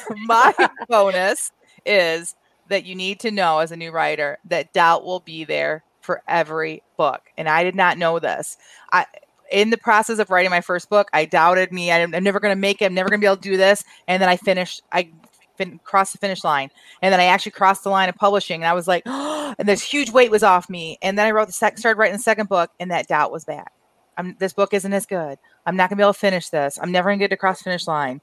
my, 0.10 0.53
my 0.58 0.70
bonus 0.89 1.53
is 1.86 2.36
that 2.68 2.84
you 2.84 2.93
need 2.93 3.22
to 3.22 3.32
know 3.32 3.60
as 3.60 3.72
a 3.72 3.78
new 3.78 3.91
writer 3.91 4.39
that 4.43 4.74
doubt 4.74 5.06
will 5.06 5.22
be 5.22 5.45
there 5.45 5.86
for 6.01 6.22
every 6.28 6.84
book. 6.97 7.22
And 7.38 7.47
I 7.47 7.64
did 7.64 7.76
not 7.76 7.97
know 7.97 8.20
this. 8.20 8.58
I 8.91 9.06
in 9.51 9.69
the 9.69 9.77
process 9.77 10.19
of 10.19 10.29
writing 10.29 10.49
my 10.49 10.61
first 10.61 10.89
book, 10.89 11.09
I 11.13 11.25
doubted 11.25 11.71
me. 11.71 11.91
I'm, 11.91 12.13
I'm 12.13 12.23
never 12.23 12.39
going 12.39 12.55
to 12.55 12.59
make 12.59 12.81
it. 12.81 12.85
I'm 12.85 12.93
never 12.93 13.09
going 13.09 13.19
to 13.19 13.23
be 13.23 13.27
able 13.27 13.37
to 13.37 13.41
do 13.41 13.57
this. 13.57 13.83
And 14.07 14.21
then 14.21 14.29
I 14.29 14.37
finished. 14.37 14.81
I 14.91 15.09
fin- 15.57 15.79
crossed 15.83 16.13
the 16.13 16.17
finish 16.17 16.43
line, 16.43 16.69
and 17.01 17.11
then 17.11 17.19
I 17.19 17.25
actually 17.25 17.53
crossed 17.53 17.83
the 17.83 17.89
line 17.89 18.09
of 18.09 18.15
publishing. 18.15 18.61
And 18.61 18.67
I 18.67 18.73
was 18.73 18.87
like, 18.87 19.03
oh, 19.05 19.55
and 19.59 19.67
this 19.67 19.81
huge 19.81 20.11
weight 20.11 20.31
was 20.31 20.43
off 20.43 20.69
me. 20.69 20.97
And 21.01 21.17
then 21.17 21.25
I 21.25 21.31
wrote 21.31 21.47
the 21.47 21.53
sec- 21.53 21.77
started 21.77 21.97
writing 21.97 22.17
the 22.17 22.23
second 22.23 22.49
book, 22.49 22.71
and 22.79 22.91
that 22.91 23.07
doubt 23.07 23.31
was 23.31 23.45
back. 23.45 23.71
I'm, 24.17 24.35
this 24.39 24.53
book 24.53 24.73
isn't 24.73 24.93
as 24.93 25.05
good. 25.05 25.37
I'm 25.65 25.75
not 25.75 25.89
going 25.89 25.97
to 25.97 26.01
be 26.01 26.03
able 26.03 26.13
to 26.13 26.19
finish 26.19 26.49
this. 26.49 26.79
I'm 26.81 26.91
never 26.91 27.09
going 27.09 27.19
to 27.19 27.23
get 27.23 27.29
to 27.29 27.37
cross 27.37 27.61
finish 27.61 27.87
line. 27.87 28.21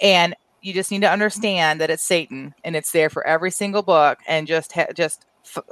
And 0.00 0.34
you 0.62 0.72
just 0.72 0.90
need 0.90 1.02
to 1.02 1.10
understand 1.10 1.80
that 1.80 1.90
it's 1.90 2.02
Satan, 2.02 2.54
and 2.64 2.74
it's 2.74 2.92
there 2.92 3.10
for 3.10 3.26
every 3.26 3.50
single 3.50 3.82
book. 3.82 4.18
And 4.26 4.46
just 4.46 4.72
ha- 4.72 4.92
just 4.94 5.26
f- 5.44 5.64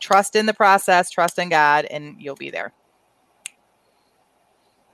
trust 0.00 0.36
in 0.36 0.46
the 0.46 0.54
process, 0.54 1.10
trust 1.10 1.38
in 1.38 1.50
God, 1.50 1.84
and 1.86 2.16
you'll 2.18 2.36
be 2.36 2.50
there. 2.50 2.72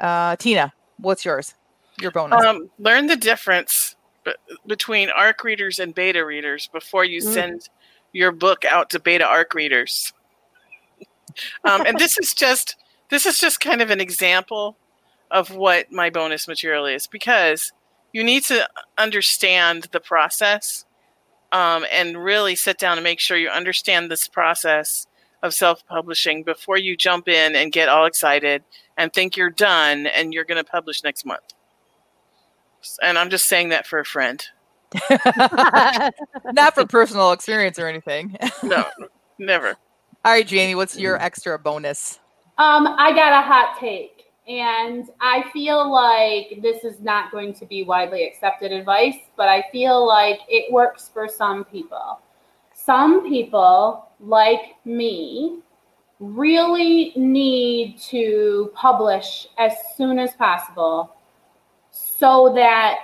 Uh, 0.00 0.36
Tina, 0.36 0.72
what's 0.98 1.24
yours? 1.24 1.54
Your 2.00 2.10
bonus. 2.10 2.44
Um, 2.44 2.70
learn 2.78 3.06
the 3.06 3.16
difference 3.16 3.96
b- 4.24 4.34
between 4.66 5.10
ARC 5.10 5.44
readers 5.44 5.78
and 5.78 5.94
beta 5.94 6.24
readers 6.24 6.68
before 6.72 7.04
you 7.04 7.20
mm. 7.20 7.32
send 7.32 7.68
your 8.12 8.32
book 8.32 8.64
out 8.64 8.90
to 8.90 9.00
beta 9.00 9.24
ARC 9.24 9.54
readers. 9.54 10.12
Um, 11.64 11.84
and 11.86 11.98
this 11.98 12.18
is 12.18 12.32
just 12.34 12.76
this 13.10 13.26
is 13.26 13.38
just 13.38 13.60
kind 13.60 13.80
of 13.80 13.90
an 13.90 14.00
example 14.00 14.76
of 15.30 15.54
what 15.54 15.90
my 15.92 16.10
bonus 16.10 16.48
material 16.48 16.86
is 16.86 17.06
because 17.06 17.72
you 18.12 18.24
need 18.24 18.42
to 18.44 18.68
understand 18.96 19.88
the 19.92 20.00
process 20.00 20.84
um, 21.52 21.84
and 21.92 22.22
really 22.22 22.54
sit 22.54 22.78
down 22.78 22.96
and 22.96 23.04
make 23.04 23.20
sure 23.20 23.36
you 23.36 23.48
understand 23.48 24.10
this 24.10 24.28
process 24.28 25.06
of 25.46 25.54
self 25.54 25.86
publishing 25.86 26.42
before 26.42 26.76
you 26.76 26.96
jump 26.96 27.28
in 27.28 27.56
and 27.56 27.72
get 27.72 27.88
all 27.88 28.04
excited 28.04 28.62
and 28.98 29.12
think 29.12 29.36
you're 29.36 29.50
done 29.50 30.06
and 30.06 30.34
you're 30.34 30.44
going 30.44 30.62
to 30.62 30.70
publish 30.70 31.02
next 31.02 31.24
month. 31.24 31.54
And 33.02 33.18
I'm 33.18 33.30
just 33.30 33.46
saying 33.46 33.70
that 33.70 33.86
for 33.86 33.98
a 33.98 34.04
friend. 34.04 34.44
Not 36.52 36.74
for 36.74 36.86
personal 36.86 37.32
experience 37.32 37.78
or 37.78 37.88
anything. 37.88 38.36
no, 38.62 38.84
never. 39.38 39.76
All 40.24 40.32
right, 40.32 40.46
Jamie, 40.46 40.74
what's 40.74 40.98
your 40.98 41.20
extra 41.20 41.58
bonus? 41.58 42.20
Um, 42.58 42.86
I 42.86 43.12
got 43.12 43.32
a 43.32 43.42
hot 43.42 43.78
take. 43.80 44.16
And 44.48 45.08
I 45.20 45.44
feel 45.52 45.92
like 45.92 46.62
this 46.62 46.84
is 46.84 47.00
not 47.00 47.32
going 47.32 47.52
to 47.54 47.66
be 47.66 47.82
widely 47.82 48.24
accepted 48.24 48.70
advice, 48.70 49.16
but 49.36 49.48
I 49.48 49.64
feel 49.72 50.06
like 50.06 50.38
it 50.48 50.72
works 50.72 51.10
for 51.12 51.26
some 51.28 51.64
people. 51.64 52.20
Some 52.86 53.28
people, 53.28 54.10
like 54.20 54.76
me, 54.84 55.58
really 56.20 57.12
need 57.16 57.98
to 57.98 58.70
publish 58.76 59.48
as 59.58 59.72
soon 59.96 60.20
as 60.20 60.34
possible 60.34 61.16
so 61.90 62.52
that 62.54 62.98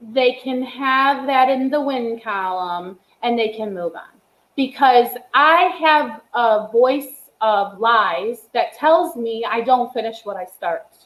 they 0.00 0.40
can 0.42 0.62
have 0.62 1.26
that 1.26 1.50
in 1.50 1.68
the 1.68 1.80
win 1.80 2.18
column 2.24 2.98
and 3.22 3.38
they 3.38 3.50
can 3.50 3.74
move 3.74 3.94
on. 3.94 4.18
Because 4.56 5.10
I 5.34 5.64
have 5.80 6.22
a 6.32 6.68
voice 6.72 7.30
of 7.42 7.78
lies 7.78 8.48
that 8.54 8.72
tells 8.72 9.16
me 9.16 9.44
I 9.46 9.60
don't 9.60 9.92
finish 9.92 10.24
what 10.24 10.38
I 10.38 10.46
start. 10.46 10.96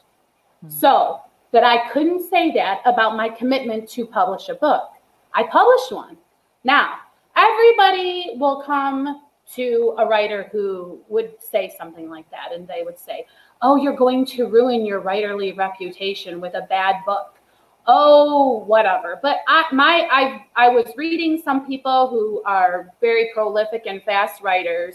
Mm-hmm. 0.65 0.71
So 0.71 1.21
that 1.51 1.65
I 1.65 1.91
couldn't 1.91 2.31
say 2.31 2.53
that 2.53 2.81
about 2.85 3.17
my 3.17 3.29
commitment 3.29 3.89
to 3.91 4.07
publish 4.07 4.49
a 4.49 4.55
book. 4.55 4.91
I 5.35 5.43
published 5.49 5.91
one. 5.91 6.17
Now, 6.63 6.99
everybody 7.41 8.37
will 8.39 8.63
come 8.63 9.23
to 9.55 9.95
a 9.99 10.07
writer 10.07 10.49
who 10.53 11.01
would 11.09 11.33
say 11.41 11.73
something 11.77 12.09
like 12.09 12.31
that, 12.31 12.53
and 12.53 12.69
they 12.69 12.83
would 12.85 12.99
say, 12.99 13.27
Oh, 13.63 13.77
you're 13.77 13.97
going 13.97 14.25
to 14.27 14.47
ruin 14.47 14.87
your 14.87 15.03
writerly 15.03 15.57
reputation 15.57 16.41
with 16.41 16.55
a 16.55 16.67
bad 16.69 16.97
book. 17.05 17.39
Oh, 17.87 18.65
whatever. 18.67 19.19
But 19.23 19.39
I 19.49 19.65
my 19.73 20.09
I 20.11 20.47
I 20.57 20.69
was 20.69 20.87
reading 20.97 21.41
some 21.43 21.67
people 21.67 22.09
who 22.09 22.43
are 22.45 22.93
very 23.01 23.31
prolific 23.35 23.83
and 23.87 24.03
fast 24.03 24.43
writers, 24.43 24.95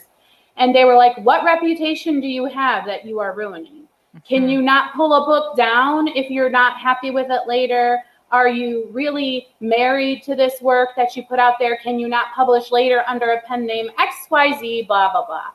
and 0.58 0.74
they 0.74 0.86
were 0.86 0.96
like, 0.96 1.18
What 1.18 1.44
reputation 1.44 2.22
do 2.22 2.28
you 2.28 2.46
have 2.46 2.86
that 2.86 3.06
you 3.06 3.20
are 3.20 3.36
ruining? 3.36 3.88
Can 4.28 4.44
mm-hmm. 4.44 4.50
you 4.50 4.62
not 4.62 4.96
pull 4.96 5.14
a 5.14 5.26
book 5.26 5.58
down 5.58 6.08
if 6.10 6.30
you're 6.32 6.50
not 6.50 6.80
happy 6.80 7.12
with 7.12 7.28
it 7.30 7.48
later? 7.48 8.02
Are 8.36 8.50
you 8.50 8.90
really 8.92 9.48
married 9.62 10.22
to 10.24 10.36
this 10.36 10.62
work 10.62 10.90
that 10.98 11.16
you 11.16 11.24
put 11.24 11.40
out 11.40 11.54
there? 11.58 11.78
Can 11.78 11.98
you 11.98 12.10
not 12.10 12.34
publish 12.36 12.70
later 12.70 13.02
under 13.08 13.32
a 13.32 13.42
pen 13.44 13.66
name 13.66 13.88
XYZ, 13.98 14.88
blah, 14.88 15.14
blah, 15.14 15.26
blah? 15.26 15.52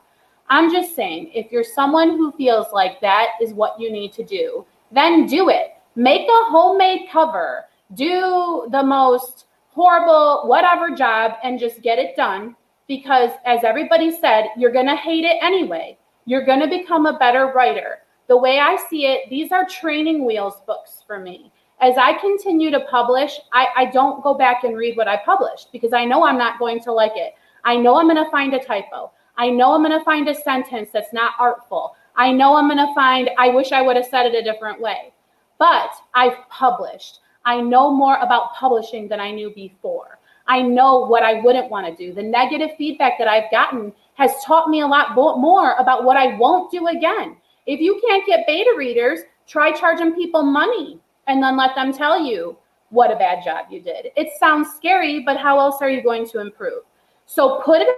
I'm 0.49 0.73
just 0.73 0.97
saying, 0.97 1.31
if 1.35 1.53
you're 1.53 1.63
someone 1.63 2.17
who 2.17 2.33
feels 2.33 2.69
like 2.73 2.99
that 3.03 3.33
is 3.39 3.53
what 3.53 3.79
you 3.79 3.93
need 3.93 4.15
to 4.15 4.25
do, 4.25 4.65
then 4.91 5.27
do 5.27 5.51
it. 5.51 5.75
Make 5.95 6.27
a 6.27 6.45
homemade 6.49 7.11
cover, 7.13 7.67
do 7.93 8.67
the 8.73 8.83
most 8.83 9.45
horrible, 9.69 10.49
whatever 10.49 10.89
job, 10.89 11.33
and 11.45 11.61
just 11.61 11.83
get 11.83 11.99
it 11.99 12.17
done. 12.17 12.57
Because 12.89 13.33
as 13.45 13.63
everybody 13.63 14.11
said, 14.11 14.47
you're 14.57 14.73
going 14.73 14.87
to 14.87 14.97
hate 14.97 15.27
it 15.27 15.37
anyway. 15.43 15.99
You're 16.25 16.47
going 16.47 16.61
to 16.61 16.79
become 16.79 17.05
a 17.05 17.19
better 17.19 17.53
writer. 17.55 17.99
The 18.27 18.39
way 18.39 18.59
I 18.59 18.79
see 18.89 19.05
it, 19.05 19.29
these 19.29 19.53
are 19.53 19.69
training 19.69 20.25
wheels 20.25 20.63
books 20.67 21.05
for 21.07 21.19
me 21.19 21.53
as 21.81 21.97
I 21.97 22.19
continue 22.19 22.71
to 22.71 22.81
publish, 22.81 23.41
I, 23.53 23.69
I 23.77 23.85
don't 23.87 24.23
go 24.23 24.35
back 24.35 24.65
and 24.65 24.77
read 24.77 24.97
what 24.97 25.09
I 25.09 25.17
published 25.25 25.73
because 25.73 25.93
I 25.93 26.05
know 26.05 26.25
I'm 26.25 26.39
not 26.39 26.59
going 26.59 26.81
to 26.81 26.93
like 26.93 27.13
it. 27.15 27.35
I 27.65 27.77
know 27.77 27.97
I'm 27.97 28.07
going 28.07 28.23
to 28.23 28.31
find 28.31 28.53
a 28.55 28.63
typo. 28.63 29.11
I 29.37 29.49
know 29.49 29.73
I'm 29.73 29.83
going 29.83 29.99
to 29.99 30.05
find 30.05 30.29
a 30.29 30.35
sentence 30.35 30.91
that's 30.93 31.13
not 31.13 31.33
artful. 31.39 31.97
I 32.17 32.33
know 32.33 32.57
I'm 32.57 32.69
going 32.69 32.87
to 32.87 32.95
find, 32.95 33.31
I 33.39 33.49
wish 33.49 33.73
I 33.73 33.81
would 33.81 33.97
have 33.97 34.07
said 34.07 34.27
it 34.27 34.35
a 34.35 34.43
different 34.43 34.81
way. 34.81 35.13
But 35.59 35.91
I've 36.15 36.37
published. 36.51 37.21
I 37.45 37.61
know 37.61 37.91
more 37.91 38.19
about 38.19 38.55
publishing 38.55 39.09
than 39.09 39.21
I 39.21 39.31
knew 39.31 39.51
before. 39.55 40.19
I 40.47 40.61
know 40.61 41.07
what 41.07 41.23
I 41.23 41.41
wouldn't 41.41 41.71
want 41.71 41.87
to 41.87 41.97
do. 41.97 42.13
The 42.13 42.23
negative 42.23 42.71
feedback 42.77 43.19
that 43.19 43.29
I've 43.29 43.51
gotten 43.51 43.93
has 44.15 44.33
taught 44.45 44.69
me 44.69 44.81
a 44.81 44.87
lot 44.87 45.15
more 45.15 45.75
about 45.75 46.05
what 46.05 46.17
I 46.17 46.37
won't 46.37 46.71
do 46.71 46.89
again. 46.89 47.37
If 47.67 47.81
you 47.81 48.03
can't 48.07 48.27
get 48.27 48.47
beta 48.47 48.75
readers, 48.77 49.21
try 49.47 49.73
charging 49.73 50.15
people 50.15 50.43
money 50.43 51.01
and 51.27 51.43
then 51.43 51.57
let 51.57 51.75
them 51.75 51.93
tell 51.93 52.23
you 52.23 52.57
what 52.91 53.13
a 53.13 53.17
bad 53.17 53.45
job 53.45 53.67
you 53.71 53.81
did. 53.81 54.09
It 54.17 54.29
sounds 54.39 54.69
scary, 54.77 55.21
but 55.25 55.37
how 55.37 55.59
else 55.59 55.77
are 55.81 55.91
you 55.91 56.03
going 56.03 56.29
to 56.31 56.41
improve? 56.41 56.83
So 57.27 57.61
put 57.65 57.81
it 57.81 57.89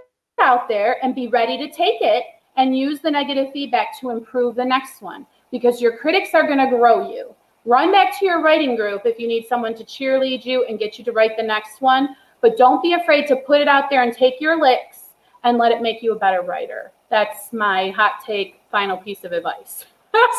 out 0.41 0.69
there 0.69 1.03
and 1.03 1.15
be 1.15 1.29
ready 1.29 1.57
to 1.59 1.73
take 1.73 2.01
it 2.01 2.25
and 2.57 2.77
use 2.77 3.01
the 3.01 3.11
negative 3.11 3.49
feedback 3.53 3.99
to 4.01 4.11
improve 4.11 4.55
the 4.55 4.65
next 4.65 5.01
one 5.01 5.27
because 5.51 5.81
your 5.81 5.97
critics 5.97 6.31
are 6.35 6.47
going 6.47 6.59
to 6.59 6.77
grow 6.77 7.11
you. 7.11 7.35
Run 7.65 7.93
back 7.93 8.19
to 8.19 8.27
your 8.27 8.43
writing 8.43 8.77
group 8.77 9.03
if 9.05 9.19
you 9.19 9.29
need 9.29 9.47
someone 9.47 9.75
to 9.77 9.85
cheerlead 9.85 10.45
you 10.45 10.67
and 10.69 10.79
get 10.79 10.99
you 10.99 11.05
to 11.05 11.13
write 11.13 11.37
the 11.37 11.43
next 11.43 11.81
one, 11.81 12.17
but 12.41 12.57
don't 12.57 12.83
be 12.83 12.95
afraid 12.95 13.27
to 13.29 13.37
put 13.37 13.61
it 13.61 13.69
out 13.69 13.89
there 13.89 14.03
and 14.03 14.13
take 14.13 14.41
your 14.41 14.61
licks 14.61 15.11
and 15.45 15.59
let 15.59 15.73
it 15.73 15.81
make 15.81 16.03
you 16.03 16.13
a 16.13 16.19
better 16.19 16.43
writer. 16.43 16.93
That's 17.09 17.53
my 17.53 17.91
hot 17.91 18.25
take 18.27 18.61
final 18.71 18.97
piece 18.97 19.25
of 19.25 19.33
advice. 19.33 19.85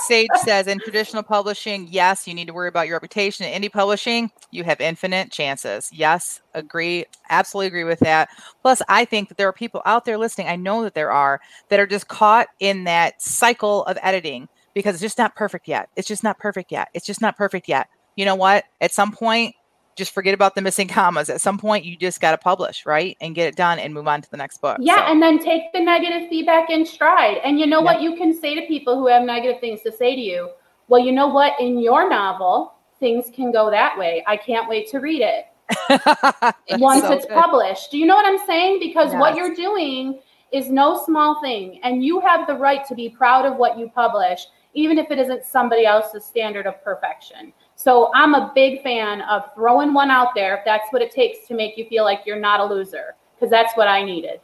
Sage 0.05 0.29
says 0.43 0.67
in 0.67 0.79
traditional 0.79 1.23
publishing, 1.23 1.87
yes, 1.89 2.27
you 2.27 2.33
need 2.33 2.47
to 2.47 2.53
worry 2.53 2.67
about 2.67 2.87
your 2.87 2.95
reputation. 2.95 3.45
In 3.45 3.61
indie 3.61 3.71
publishing, 3.71 4.31
you 4.51 4.63
have 4.63 4.81
infinite 4.81 5.31
chances. 5.31 5.89
Yes, 5.93 6.41
agree. 6.53 7.05
Absolutely 7.29 7.67
agree 7.67 7.83
with 7.83 7.99
that. 7.99 8.29
Plus, 8.61 8.81
I 8.89 9.05
think 9.05 9.29
that 9.29 9.37
there 9.37 9.47
are 9.47 9.53
people 9.53 9.81
out 9.85 10.05
there 10.05 10.17
listening. 10.17 10.47
I 10.47 10.55
know 10.55 10.83
that 10.83 10.93
there 10.93 11.11
are 11.11 11.39
that 11.69 11.79
are 11.79 11.87
just 11.87 12.07
caught 12.07 12.47
in 12.59 12.83
that 12.85 13.21
cycle 13.21 13.85
of 13.85 13.97
editing 14.01 14.47
because 14.73 14.95
it's 14.95 15.01
just 15.01 15.17
not 15.17 15.35
perfect 15.35 15.67
yet. 15.67 15.89
It's 15.95 16.07
just 16.07 16.23
not 16.23 16.39
perfect 16.39 16.71
yet. 16.71 16.89
It's 16.93 17.05
just 17.05 17.21
not 17.21 17.37
perfect 17.37 17.67
yet. 17.67 17.87
You 18.15 18.25
know 18.25 18.35
what? 18.35 18.65
At 18.81 18.91
some 18.91 19.11
point, 19.11 19.55
just 19.95 20.13
forget 20.13 20.33
about 20.33 20.55
the 20.55 20.61
missing 20.61 20.87
commas. 20.87 21.29
At 21.29 21.41
some 21.41 21.57
point, 21.57 21.85
you 21.85 21.95
just 21.95 22.19
got 22.21 22.31
to 22.31 22.37
publish, 22.37 22.85
right? 22.85 23.17
And 23.21 23.35
get 23.35 23.47
it 23.47 23.55
done 23.55 23.79
and 23.79 23.93
move 23.93 24.07
on 24.07 24.21
to 24.21 24.31
the 24.31 24.37
next 24.37 24.61
book. 24.61 24.77
Yeah. 24.79 24.95
So. 24.95 25.11
And 25.11 25.21
then 25.21 25.39
take 25.39 25.71
the 25.73 25.79
negative 25.79 26.29
feedback 26.29 26.69
in 26.69 26.85
stride. 26.85 27.37
And 27.43 27.59
you 27.59 27.65
know 27.65 27.81
what? 27.81 28.01
You 28.01 28.15
can 28.15 28.33
say 28.33 28.55
to 28.55 28.65
people 28.67 28.97
who 28.97 29.07
have 29.07 29.23
negative 29.23 29.59
things 29.59 29.81
to 29.81 29.91
say 29.91 30.15
to 30.15 30.21
you, 30.21 30.49
well, 30.87 31.03
you 31.03 31.11
know 31.11 31.27
what? 31.27 31.59
In 31.59 31.79
your 31.79 32.09
novel, 32.09 32.73
things 32.99 33.29
can 33.33 33.51
go 33.51 33.69
that 33.69 33.97
way. 33.97 34.23
I 34.27 34.37
can't 34.37 34.69
wait 34.69 34.89
to 34.89 34.99
read 34.99 35.21
it. 35.21 35.45
Once 36.79 37.01
so 37.01 37.11
it's 37.11 37.25
good. 37.25 37.33
published. 37.33 37.91
Do 37.91 37.97
you 37.97 38.05
know 38.05 38.15
what 38.15 38.25
I'm 38.25 38.45
saying? 38.45 38.79
Because 38.79 39.11
yes. 39.11 39.19
what 39.19 39.35
you're 39.35 39.55
doing 39.55 40.19
is 40.51 40.69
no 40.69 41.03
small 41.03 41.41
thing. 41.41 41.79
And 41.83 42.03
you 42.03 42.19
have 42.21 42.47
the 42.47 42.53
right 42.53 42.85
to 42.87 42.95
be 42.95 43.09
proud 43.09 43.45
of 43.45 43.57
what 43.57 43.77
you 43.77 43.89
publish, 43.89 44.45
even 44.73 44.97
if 44.97 45.09
it 45.09 45.19
isn't 45.19 45.45
somebody 45.45 45.85
else's 45.85 46.23
standard 46.23 46.67
of 46.67 46.81
perfection. 46.83 47.53
So 47.83 48.11
I'm 48.15 48.33
a 48.33 48.49
big 48.55 48.81
fan 48.81 49.23
of 49.23 49.53
throwing 49.53 49.93
one 49.93 50.09
out 50.09 50.29
there 50.35 50.55
if 50.55 50.63
that's 50.63 50.87
what 50.91 51.01
it 51.01 51.11
takes 51.11 51.45
to 51.49 51.53
make 51.53 51.77
you 51.77 51.85
feel 51.89 52.05
like 52.05 52.21
you're 52.25 52.39
not 52.39 52.61
a 52.61 52.63
loser, 52.63 53.15
because 53.35 53.49
that's 53.49 53.75
what 53.75 53.89
I 53.89 54.05
needed. 54.05 54.39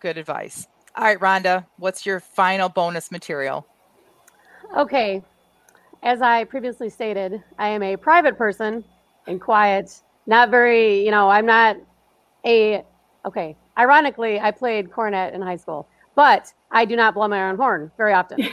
Good 0.00 0.16
advice. 0.16 0.66
All 0.96 1.04
right, 1.04 1.20
Rhonda, 1.20 1.66
what's 1.76 2.06
your 2.06 2.20
final 2.20 2.70
bonus 2.70 3.12
material? 3.12 3.66
Okay. 4.74 5.22
As 6.02 6.22
I 6.22 6.44
previously 6.44 6.88
stated, 6.88 7.42
I 7.58 7.68
am 7.68 7.82
a 7.82 7.94
private 7.94 8.38
person 8.38 8.84
and 9.26 9.38
quiet, 9.38 10.00
not 10.24 10.48
very, 10.48 11.04
you 11.04 11.10
know, 11.10 11.28
I'm 11.28 11.44
not 11.44 11.76
a, 12.46 12.86
okay. 13.26 13.54
Ironically, 13.76 14.40
I 14.40 14.50
played 14.50 14.90
cornet 14.90 15.34
in 15.34 15.42
high 15.42 15.56
school, 15.56 15.86
but 16.14 16.50
I 16.70 16.86
do 16.86 16.96
not 16.96 17.12
blow 17.12 17.28
my 17.28 17.50
own 17.50 17.56
horn 17.56 17.90
very 17.98 18.14
often. 18.14 18.48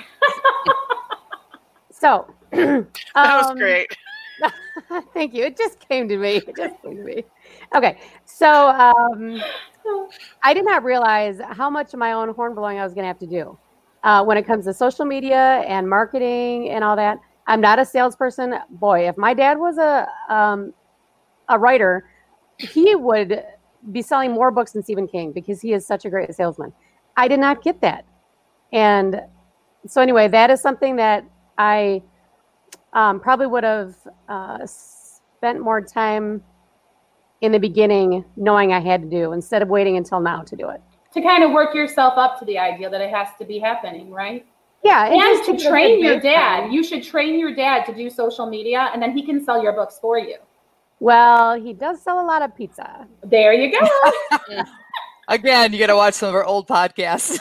so 1.89 2.27
that 2.51 2.87
was 3.15 3.47
um, 3.51 3.57
great. 3.57 3.87
thank 5.13 5.33
you. 5.33 5.45
It 5.45 5.57
just 5.57 5.79
came 5.87 6.07
to 6.09 6.17
me. 6.17 6.37
It 6.37 6.55
just 6.57 6.81
came 6.81 6.97
to 6.97 7.03
me. 7.03 7.23
Okay, 7.75 7.97
so 8.25 8.67
um, 8.67 9.41
I 10.43 10.53
did 10.53 10.65
not 10.65 10.83
realize 10.83 11.39
how 11.51 11.69
much 11.69 11.93
of 11.93 11.99
my 11.99 12.13
own 12.13 12.33
horn 12.33 12.53
blowing 12.55 12.79
I 12.79 12.83
was 12.83 12.93
going 12.93 13.03
to 13.03 13.07
have 13.07 13.19
to 13.19 13.27
do 13.27 13.57
uh, 14.03 14.23
when 14.23 14.37
it 14.37 14.45
comes 14.45 14.65
to 14.65 14.73
social 14.73 15.05
media 15.05 15.63
and 15.67 15.89
marketing 15.89 16.69
and 16.69 16.83
all 16.83 16.95
that. 16.95 17.19
I'm 17.47 17.61
not 17.61 17.79
a 17.79 17.85
salesperson. 17.85 18.55
Boy, 18.69 19.07
if 19.07 19.17
my 19.17 19.33
dad 19.33 19.57
was 19.57 19.77
a 19.77 20.07
um, 20.29 20.73
a 21.49 21.57
writer, 21.57 22.09
he 22.57 22.95
would 22.95 23.43
be 23.91 24.01
selling 24.01 24.31
more 24.31 24.51
books 24.51 24.73
than 24.73 24.83
Stephen 24.83 25.07
King 25.07 25.31
because 25.31 25.61
he 25.61 25.73
is 25.73 25.85
such 25.85 26.05
a 26.05 26.09
great 26.09 26.33
salesman. 26.35 26.71
I 27.17 27.27
did 27.27 27.39
not 27.39 27.63
get 27.63 27.81
that, 27.81 28.05
and 28.71 29.21
so 29.87 30.01
anyway, 30.01 30.27
that 30.27 30.49
is 30.49 30.61
something 30.61 30.95
that 30.97 31.25
I 31.57 32.03
um, 32.93 33.19
probably 33.19 33.47
would 33.47 33.63
have 33.63 33.95
uh, 34.27 34.65
spent 34.65 35.59
more 35.59 35.81
time 35.81 36.43
in 37.41 37.51
the 37.51 37.59
beginning 37.59 38.23
knowing 38.35 38.71
I 38.71 38.79
had 38.79 39.01
to 39.01 39.09
do 39.09 39.33
instead 39.33 39.61
of 39.61 39.69
waiting 39.69 39.97
until 39.97 40.19
now 40.19 40.43
to 40.43 40.55
do 40.55 40.69
it. 40.69 40.81
To 41.13 41.21
kind 41.21 41.43
of 41.43 41.51
work 41.51 41.75
yourself 41.75 42.13
up 42.17 42.39
to 42.39 42.45
the 42.45 42.57
idea 42.57 42.89
that 42.89 43.01
it 43.01 43.09
has 43.09 43.29
to 43.39 43.45
be 43.45 43.59
happening, 43.59 44.11
right? 44.11 44.45
Yeah. 44.83 45.05
And 45.05 45.45
to 45.45 45.69
train 45.69 46.03
your 46.03 46.19
dad. 46.19 46.61
Time. 46.61 46.71
You 46.71 46.83
should 46.83 47.03
train 47.03 47.37
your 47.37 47.53
dad 47.53 47.85
to 47.85 47.93
do 47.93 48.09
social 48.09 48.49
media 48.49 48.89
and 48.93 49.01
then 49.01 49.15
he 49.15 49.23
can 49.23 49.43
sell 49.43 49.61
your 49.61 49.73
books 49.73 49.99
for 49.99 50.17
you. 50.17 50.37
Well, 50.99 51.59
he 51.59 51.73
does 51.73 52.01
sell 52.01 52.21
a 52.21 52.25
lot 52.25 52.41
of 52.41 52.55
pizza. 52.55 53.07
There 53.23 53.53
you 53.53 53.71
go. 53.71 54.53
Again, 55.27 55.73
you 55.73 55.79
got 55.79 55.87
to 55.87 55.95
watch 55.95 56.13
some 56.13 56.29
of 56.29 56.35
our 56.35 56.43
old 56.43 56.67
podcasts. 56.67 57.39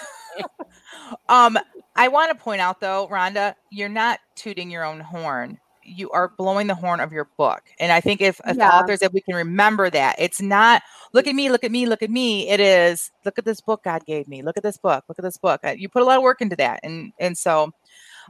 um, 1.28 1.58
I 2.00 2.08
want 2.08 2.30
to 2.30 2.42
point 2.42 2.62
out 2.62 2.80
though, 2.80 3.08
Rhonda, 3.08 3.54
you're 3.70 3.90
not 3.90 4.20
tooting 4.34 4.70
your 4.70 4.84
own 4.84 5.00
horn. 5.00 5.58
You 5.84 6.10
are 6.10 6.32
blowing 6.38 6.66
the 6.66 6.74
horn 6.74 7.00
of 7.00 7.12
your 7.12 7.28
book. 7.36 7.62
And 7.78 7.92
I 7.92 8.00
think 8.00 8.22
if, 8.22 8.40
if 8.46 8.56
yeah. 8.56 8.70
authors, 8.70 9.02
if 9.02 9.12
we 9.12 9.20
can 9.20 9.34
remember 9.34 9.90
that, 9.90 10.16
it's 10.18 10.40
not 10.40 10.82
look 11.12 11.26
at 11.26 11.34
me, 11.34 11.50
look 11.50 11.62
at 11.62 11.70
me, 11.70 11.84
look 11.84 12.02
at 12.02 12.10
me. 12.10 12.48
It 12.48 12.60
is 12.60 13.10
look 13.24 13.38
at 13.38 13.44
this 13.44 13.60
book 13.60 13.84
God 13.84 14.06
gave 14.06 14.28
me. 14.28 14.42
Look 14.42 14.56
at 14.56 14.62
this 14.62 14.78
book. 14.78 15.04
Look 15.08 15.18
at 15.18 15.22
this 15.22 15.36
book. 15.36 15.60
You 15.76 15.88
put 15.90 16.00
a 16.02 16.04
lot 16.06 16.16
of 16.16 16.22
work 16.22 16.40
into 16.40 16.56
that. 16.56 16.80
And 16.82 17.12
and 17.18 17.36
so 17.36 17.72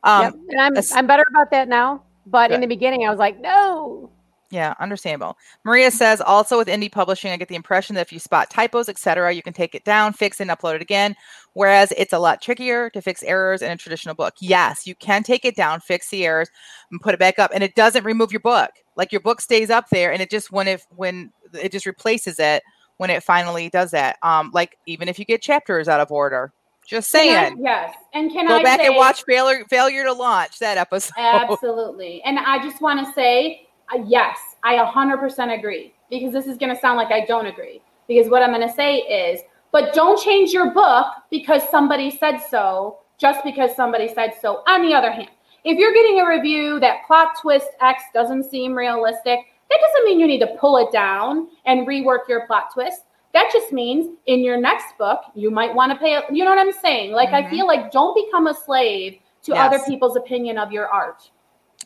Um, 0.03 0.23
yep. 0.23 0.35
And 0.49 0.61
I'm 0.61 0.85
I'm 0.95 1.07
better 1.07 1.25
about 1.31 1.51
that 1.51 1.69
now. 1.69 2.03
But 2.27 2.51
in 2.53 2.61
the 2.61 2.67
beginning, 2.67 3.07
I 3.07 3.11
was 3.11 3.19
like, 3.19 3.41
no. 3.41 4.11
Yeah, 4.51 4.75
understandable. 4.81 5.39
Maria 5.65 5.93
says 5.93 6.21
also 6.21 6.59
with 6.59 6.67
indie 6.67 6.91
publishing, 6.91 7.31
I 7.31 7.37
get 7.37 7.47
the 7.49 7.55
impression 7.55 7.95
that 7.95 8.03
if 8.03 8.13
you 8.13 8.19
spot 8.19 8.51
typos, 8.51 8.89
etc., 8.89 9.33
you 9.33 9.43
can 9.43 9.53
take 9.53 9.77
it 9.77 9.85
down, 9.85 10.13
fix 10.13 10.41
it, 10.41 10.49
and 10.49 10.51
upload 10.51 10.75
it 10.75 10.83
again. 10.83 11.15
Whereas 11.55 11.93
it's 11.97 12.13
a 12.13 12.19
lot 12.19 12.41
trickier 12.41 12.91
to 12.91 13.03
fix 13.03 13.23
errors 13.25 13.61
in 13.61 13.71
a 13.71 13.77
traditional 13.77 14.15
book. 14.15 14.35
Yes, 14.41 14.87
you 14.87 14.95
can 14.95 15.23
take 15.25 15.45
it 15.45 15.57
down, 15.57 15.81
fix 15.81 16.09
the 16.09 16.25
errors, 16.25 16.49
and 16.93 17.01
put 17.01 17.13
it 17.15 17.19
back 17.19 17.39
up, 17.41 17.51
and 17.53 17.65
it 17.65 17.75
doesn't 17.75 18.05
remove 18.05 18.31
your 18.31 18.41
book. 18.41 18.71
Like 18.97 19.11
your 19.13 19.21
book 19.21 19.41
stays 19.41 19.69
up 19.71 19.89
there, 19.91 20.13
and 20.13 20.23
it 20.23 20.31
just 20.31 20.53
when 20.53 20.69
it 20.69 20.83
when 20.95 21.33
it 21.61 21.73
just 21.73 21.87
replaces 21.87 22.39
it 22.39 22.63
when 22.99 23.11
it 23.11 23.23
finally 23.23 23.69
does 23.71 23.91
that. 23.93 24.17
Um, 24.23 24.51
like 24.55 24.79
even 24.87 25.09
if 25.09 25.19
you 25.19 25.25
get 25.25 25.43
chapters 25.43 25.89
out 25.89 26.01
of 26.01 26.13
order, 26.13 26.53
just 26.87 27.11
Can 27.11 27.21
I- 27.21 27.45
saying. 27.49 27.59
yes. 27.63 27.95
And 28.15 28.31
can 28.31 28.47
I 28.47 28.51
Go 28.51 28.57
I 28.59 28.63
back 28.63 28.81
and 28.81 28.95
watch 28.97 29.25
failure 29.25 29.65
failure 29.69 30.05
to 30.05 30.13
launch 30.13 30.59
that 30.61 30.77
episode. 30.79 31.15
Absolutely. 31.19 32.23
And 32.25 32.39
I 32.39 32.63
just 32.63 32.81
want 32.81 33.05
to 33.07 33.13
say, 33.13 33.67
uh, 33.93 34.03
yes, 34.07 34.39
I 34.63 34.77
100% 34.77 35.59
agree 35.59 35.95
because 36.11 36.33
this 36.33 36.47
is 36.47 36.57
going 36.59 36.75
to 36.75 36.81
sound 36.81 36.97
like 36.97 37.11
I 37.11 37.25
don't 37.25 37.47
agree. 37.47 37.81
Because 38.07 38.29
what 38.29 38.43
I'm 38.43 38.51
going 38.53 38.67
to 38.69 38.75
say 38.75 38.97
is, 38.99 39.41
but 39.73 39.95
don't 39.95 40.21
change 40.21 40.53
your 40.53 40.71
book 40.73 41.07
because 41.31 41.69
somebody 41.71 42.11
said 42.11 42.39
so, 42.39 42.99
just 43.19 43.45
because 43.45 43.75
somebody 43.75 44.09
said 44.09 44.33
so. 44.41 44.63
On 44.67 44.83
the 44.83 44.95
other 44.95 45.11
hand, 45.11 45.29
if 45.65 45.79
you're 45.79 45.93
getting 45.93 46.21
a 46.21 46.29
review 46.29 46.81
that 46.81 47.07
plot 47.07 47.37
twist 47.41 47.69
X 47.81 48.03
doesn't 48.15 48.51
seem 48.51 48.75
realistic, 48.75 49.41
that 49.71 49.79
doesn't 49.81 50.05
mean 50.05 50.19
you 50.19 50.27
need 50.27 50.41
to 50.41 50.57
pull 50.59 50.79
it 50.79 50.91
down 50.91 51.49
and 51.67 51.87
rework 51.87 52.29
your 52.29 52.47
plot 52.47 52.73
twist. 52.73 53.03
That 53.33 53.51
just 53.53 53.73
means 53.73 54.17
in 54.27 54.41
your 54.41 54.57
next 54.57 54.99
book, 54.99 55.21
you 55.35 55.51
might 55.51 55.73
want 55.75 55.93
to 55.93 55.99
pay, 55.99 56.21
you 56.33 56.45
know 56.45 56.51
what 56.51 56.59
I'm 56.59 56.73
saying? 56.73 57.13
Like, 57.13 57.29
I 57.29 57.43
Mhm. 57.43 57.51
feel 57.51 57.67
like 57.67 57.93
don't 57.93 58.15
become 58.15 58.49
a 58.49 58.55
slave 58.55 59.21
to 59.43 59.55
other 59.55 59.79
people's 59.87 60.17
opinion 60.17 60.59
of 60.59 60.73
your 60.73 60.89
art. 60.89 61.31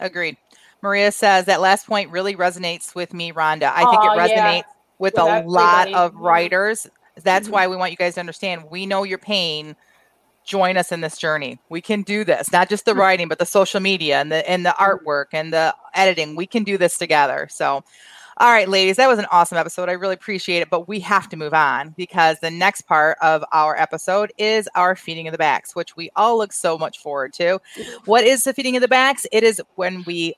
Agreed. 0.01 0.37
Maria 0.81 1.13
says 1.13 1.45
that 1.47 1.61
last 1.61 1.87
point 1.87 2.11
really 2.11 2.35
resonates 2.35 2.95
with 2.95 3.13
me, 3.13 3.33
Rhonda. 3.33 3.73
I 3.75 3.85
think 3.91 4.05
it 4.05 4.11
yeah. 4.15 4.53
resonates 4.63 4.65
with, 4.99 5.15
With 5.15 5.19
a 5.19 5.43
lot 5.43 5.93
of 5.93 6.15
writers. 6.15 6.87
That's 7.23 7.49
Mhm. 7.49 7.53
why 7.53 7.67
we 7.69 7.77
want 7.77 7.91
you 7.91 7.97
guys 7.97 8.15
to 8.15 8.21
understand 8.21 8.71
we 8.71 8.87
know 8.87 9.03
your 9.05 9.19
pain. 9.19 9.77
Join 10.45 10.77
us 10.77 10.93
in 10.93 11.01
this 11.01 11.17
journey. 11.17 11.59
We 11.71 11.81
can 11.81 12.03
do 12.03 12.23
this, 12.25 12.53
not 12.53 12.69
just 12.69 12.85
the 12.85 12.93
Mm. 12.93 12.99
writing, 12.99 13.29
but 13.29 13.39
the 13.39 13.47
social 13.47 13.81
media 13.81 14.21
and 14.21 14.31
the 14.31 14.49
and 14.49 14.67
the 14.67 14.75
artwork 14.79 15.27
and 15.33 15.53
the 15.53 15.75
editing. 15.95 16.37
We 16.37 16.47
can 16.47 16.65
do 16.65 16.77
this 16.77 16.99
together. 16.99 17.49
So 17.51 17.83
all 18.39 18.51
right, 18.51 18.69
ladies, 18.69 18.97
that 18.97 19.07
was 19.07 19.21
an 19.21 19.27
awesome 19.31 19.59
episode. 19.59 19.89
I 19.89 19.93
really 19.93 20.15
appreciate 20.15 20.59
it, 20.61 20.69
but 20.69 20.89
we 20.89 20.99
have 20.99 21.29
to 21.29 21.37
move 21.37 21.55
on 21.55 21.95
because 21.97 22.41
the 22.41 22.51
next 22.51 22.83
part 22.83 23.17
of 23.23 23.45
our 23.53 23.81
episode 23.81 24.33
is 24.39 24.69
our 24.75 24.97
feeding 24.97 25.29
of 25.29 25.33
the 25.33 25.39
backs, 25.39 25.77
which 25.77 25.95
we 25.95 26.11
all 26.17 26.37
look 26.39 26.53
so 26.53 26.77
much 26.77 26.99
forward 26.99 27.33
to. 27.35 27.61
What 28.07 28.25
is 28.25 28.43
the 28.43 28.53
feeding 28.53 28.75
of 28.77 28.83
the 28.83 28.89
backs? 28.89 29.25
It 29.31 29.45
is 29.45 29.63
when 29.77 30.03
we 30.05 30.35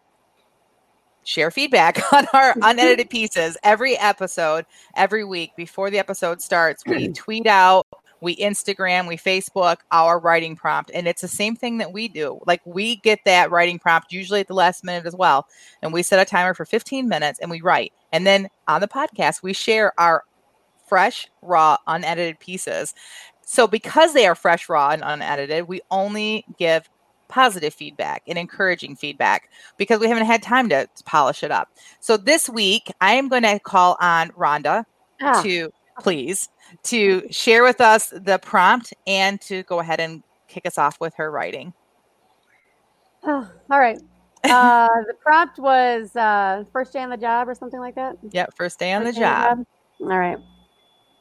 share 1.27 1.51
feedback 1.51 2.01
on 2.13 2.27
our 2.33 2.55
unedited 2.63 3.11
pieces 3.11 3.59
every 3.63 3.99
episode, 3.99 4.65
every 4.95 5.25
week 5.25 5.51
before 5.57 5.91
the 5.91 5.99
episode 5.99 6.41
starts. 6.41 6.83
We 6.87 7.09
tweet 7.13 7.47
out, 7.47 7.87
we 8.21 8.37
Instagram, 8.37 9.07
we 9.07 9.17
Facebook 9.17 9.79
our 9.91 10.19
writing 10.19 10.57
prompt. 10.57 10.91
And 10.95 11.07
it's 11.07 11.23
the 11.23 11.29
same 11.29 11.57
thing 11.57 11.79
that 11.79 11.93
we 11.93 12.09
do. 12.09 12.41
Like 12.47 12.63
we 12.65 12.97
get 12.97 13.21
that 13.27 13.51
writing 13.51 13.79
prompt 13.79 14.13
usually 14.13 14.41
at 14.41 14.49
the 14.49 14.55
last 14.55 14.85
minute 14.85 15.05
as 15.07 15.15
well. 15.15 15.47
And 15.83 15.93
we 15.93 16.03
set 16.03 16.21
a 16.21 16.25
timer 16.25 16.55
for 16.55 16.65
15 16.65 17.09
minutes 17.09 17.39
and 17.41 17.51
we 17.51 17.61
write. 17.61 17.93
And 18.13 18.27
then 18.27 18.49
on 18.69 18.81
the 18.81 18.89
podcast, 18.89 19.43
we 19.43 19.53
share 19.53 19.93
our 20.01 20.25
fresh, 20.87 21.29
raw, 21.43 21.77
unedited 21.87 22.39
pieces. 22.39 22.95
So 23.43 23.67
because 23.67 24.15
they 24.15 24.27
are 24.27 24.35
fresh, 24.35 24.69
raw, 24.69 24.91
and 24.91 25.03
unedited, 25.05 25.69
we 25.69 25.81
only 25.91 26.45
give 26.59 26.89
positive 27.29 27.75
feedback 27.75 28.23
and 28.27 28.39
encouraging 28.39 28.97
feedback 28.97 29.51
because 29.77 30.01
we 30.01 30.09
haven't 30.09 30.27
had 30.27 30.43
time 30.43 30.69
to, 30.69 30.87
to 30.87 31.05
polish 31.05 31.43
it 31.43 31.51
up. 31.51 31.69
So 32.01 32.17
this 32.17 32.49
week, 32.49 32.91
I 33.01 33.15
am 33.15 33.29
going 33.29 33.43
to 33.43 33.59
call 33.59 33.97
on 34.01 34.31
Rhonda 34.31 34.85
Ah, 35.21 35.43
to 35.43 35.71
please 36.01 36.49
to 36.85 37.27
share 37.31 37.63
with 37.63 37.81
us 37.81 38.11
the 38.11 38.39
prompt 38.39 38.93
and 39.07 39.41
to 39.43 39.63
go 39.65 39.81
ahead 39.81 40.01
and 40.01 40.23
kick 40.49 40.67
us 40.67 40.79
off 40.79 41.01
with 41.01 41.15
her 41.15 41.31
writing. 41.31 41.73
oh, 43.25 43.51
all 43.71 43.79
right. 43.79 43.99
Uh, 44.45 44.87
the 45.09 45.15
prompt 45.15 45.59
was 45.59 46.15
uh, 46.15 46.63
first 46.73 46.93
day 46.93 47.03
on 47.03 47.11
the 47.11 47.17
job 47.17 47.49
or 47.49 47.55
something 47.55 47.81
like 47.81 47.97
that. 47.97 48.17
Yeah, 48.31 48.47
first 48.55 48.79
day 48.79 48.93
on 48.93 49.03
the 49.03 49.13
day 49.13 49.25
on 49.25 49.59
job. 49.59 49.67
All 50.03 50.19
right. 50.19 50.39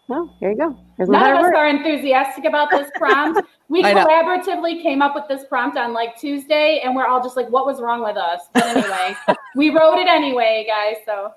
Well, 0.08 0.36
here 0.40 0.52
you 0.52 0.58
go. 0.58 0.78
Here's 0.98 1.10
my 1.10 1.20
None 1.20 1.32
of 1.32 1.38
us 1.40 1.44
word. 1.46 1.56
are 1.56 1.68
enthusiastic 1.68 2.46
about 2.46 2.70
this 2.70 2.90
prompt. 2.96 3.42
We 3.70 3.82
collaboratively 3.82 4.82
came 4.84 5.02
up 5.02 5.16
with 5.16 5.28
this 5.28 5.46
prompt 5.46 5.78
on 5.78 5.94
like 5.94 6.18
Tuesday, 6.18 6.82
and 6.84 6.96
we're 6.96 7.08
all 7.08 7.24
just 7.24 7.36
like, 7.36 7.50
"What 7.50 7.66
was 7.66 7.82
wrong 7.82 8.04
with 8.04 8.16
us?" 8.16 8.42
But 8.54 8.66
anyway, 8.66 9.16
we 9.56 9.70
wrote 9.70 9.98
it 9.98 10.08
anyway, 10.08 10.68
guys. 10.68 10.98
So 11.06 11.34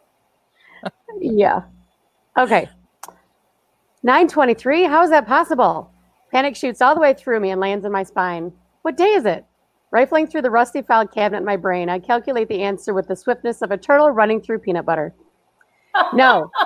Yeah. 1.19 1.62
Okay. 2.37 2.69
923. 4.03 4.85
How 4.85 5.03
is 5.03 5.11
that 5.11 5.27
possible? 5.27 5.91
Panic 6.31 6.55
shoots 6.55 6.83
all 6.83 6.95
the 6.95 7.01
way 7.01 7.14
through 7.14 7.41
me 7.41 7.51
and 7.51 7.61
lands 7.61 7.87
in 7.87 7.93
my 7.93 8.03
spine. 8.03 8.53
What 8.83 8.97
day 8.97 9.12
is 9.12 9.25
it? 9.25 9.45
Rifling 9.91 10.27
through 10.27 10.43
the 10.43 10.51
rusty 10.51 10.83
filed 10.83 11.11
cabinet 11.12 11.39
in 11.39 11.45
my 11.47 11.57
brain, 11.57 11.89
I 11.89 11.99
calculate 11.99 12.49
the 12.49 12.62
answer 12.62 12.93
with 12.93 13.09
the 13.09 13.16
swiftness 13.16 13.62
of 13.62 13.71
a 13.71 13.79
turtle 13.79 14.11
running 14.11 14.41
through 14.43 14.59
peanut 14.59 14.85
butter. 14.85 15.14
No. 16.12 16.51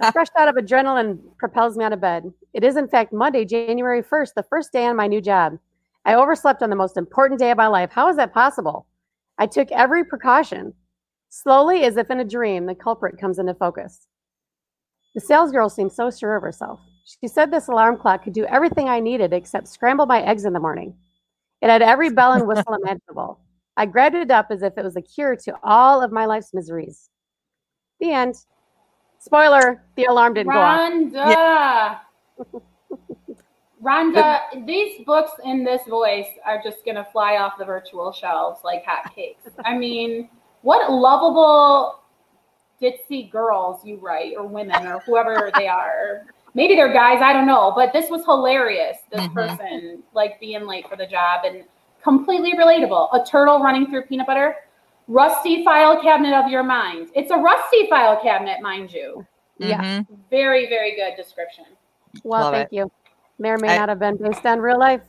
A 0.00 0.12
fresh 0.12 0.28
shot 0.36 0.48
of 0.48 0.54
adrenaline 0.54 1.18
propels 1.38 1.76
me 1.76 1.84
out 1.84 1.92
of 1.92 2.00
bed. 2.00 2.32
It 2.52 2.64
is, 2.64 2.76
in 2.76 2.88
fact, 2.88 3.12
Monday, 3.12 3.44
January 3.44 4.02
1st, 4.02 4.34
the 4.34 4.42
first 4.44 4.72
day 4.72 4.86
on 4.86 4.96
my 4.96 5.06
new 5.06 5.20
job. 5.20 5.58
I 6.04 6.14
overslept 6.14 6.62
on 6.62 6.70
the 6.70 6.76
most 6.76 6.96
important 6.96 7.40
day 7.40 7.50
of 7.50 7.56
my 7.56 7.66
life. 7.66 7.90
How 7.90 8.08
is 8.08 8.16
that 8.16 8.34
possible? 8.34 8.86
I 9.38 9.46
took 9.46 9.70
every 9.72 10.04
precaution. 10.04 10.74
Slowly, 11.28 11.84
as 11.84 11.96
if 11.96 12.10
in 12.10 12.20
a 12.20 12.24
dream, 12.24 12.66
the 12.66 12.74
culprit 12.74 13.18
comes 13.18 13.38
into 13.38 13.54
focus. 13.54 14.06
The 15.14 15.20
salesgirl 15.20 15.70
seemed 15.70 15.92
so 15.92 16.10
sure 16.10 16.36
of 16.36 16.42
herself. 16.42 16.80
She 17.04 17.28
said 17.28 17.50
this 17.50 17.68
alarm 17.68 17.98
clock 17.98 18.24
could 18.24 18.32
do 18.32 18.46
everything 18.46 18.88
I 18.88 19.00
needed 19.00 19.32
except 19.32 19.68
scramble 19.68 20.06
my 20.06 20.22
eggs 20.22 20.44
in 20.44 20.52
the 20.52 20.60
morning. 20.60 20.94
It 21.60 21.68
had 21.68 21.82
every 21.82 22.10
bell 22.10 22.32
and 22.32 22.46
whistle 22.46 22.74
imaginable. 22.82 23.40
I 23.76 23.86
grabbed 23.86 24.14
it 24.14 24.30
up 24.30 24.46
as 24.50 24.62
if 24.62 24.76
it 24.76 24.84
was 24.84 24.96
a 24.96 25.02
cure 25.02 25.36
to 25.36 25.54
all 25.62 26.02
of 26.02 26.12
my 26.12 26.26
life's 26.26 26.54
miseries. 26.54 27.10
The 28.00 28.12
end. 28.12 28.36
Spoiler, 29.24 29.82
the 29.96 30.04
alarm 30.04 30.34
didn't 30.34 30.52
go 30.52 30.58
off. 30.60 30.78
Rhonda, 30.78 31.98
Rhonda, 33.82 34.66
these 34.66 35.02
books 35.06 35.32
in 35.44 35.64
this 35.64 35.80
voice 35.88 36.26
are 36.44 36.60
just 36.62 36.84
gonna 36.84 37.06
fly 37.10 37.36
off 37.36 37.54
the 37.58 37.64
virtual 37.64 38.12
shelves 38.12 38.60
like 38.64 38.84
hotcakes. 38.84 39.50
I 39.64 39.78
mean, 39.78 40.28
what 40.60 40.92
lovable 40.92 42.00
ditzy 42.82 43.30
girls 43.30 43.82
you 43.82 43.96
write, 43.96 44.34
or 44.36 44.46
women, 44.46 44.86
or 44.86 45.00
whoever 45.00 45.50
they 45.56 45.68
are. 45.68 46.26
Maybe 46.52 46.74
they're 46.74 46.92
guys, 46.92 47.20
I 47.22 47.32
don't 47.32 47.46
know. 47.46 47.72
But 47.74 47.94
this 47.94 48.10
was 48.10 48.24
hilarious. 48.26 48.98
This 49.10 49.22
Mhm. 49.22 49.32
person 49.34 50.02
like 50.12 50.38
being 50.38 50.66
late 50.66 50.86
for 50.86 50.96
the 50.96 51.06
job 51.06 51.44
and 51.46 51.64
completely 52.02 52.52
relatable. 52.54 53.08
A 53.14 53.24
turtle 53.24 53.60
running 53.60 53.86
through 53.86 54.02
peanut 54.02 54.26
butter. 54.26 54.56
Rusty 55.06 55.64
file 55.64 56.00
cabinet 56.00 56.34
of 56.34 56.50
your 56.50 56.62
mind. 56.62 57.08
It's 57.14 57.30
a 57.30 57.36
rusty 57.36 57.88
file 57.88 58.20
cabinet, 58.22 58.60
mind 58.62 58.92
you. 58.92 59.26
Yeah. 59.58 59.80
Mhm. 59.82 60.06
Very, 60.30 60.68
very 60.68 60.96
good 60.96 61.14
description. 61.16 61.64
Well, 62.22 62.42
Love 62.44 62.54
thank 62.54 62.72
you. 62.72 62.90
May 63.38 63.50
or 63.50 63.58
may 63.58 63.68
I- 63.74 63.78
not 63.78 63.88
have 63.88 63.98
been 63.98 64.16
based 64.16 64.44
on 64.46 64.60
real 64.60 64.78
life. 64.78 65.02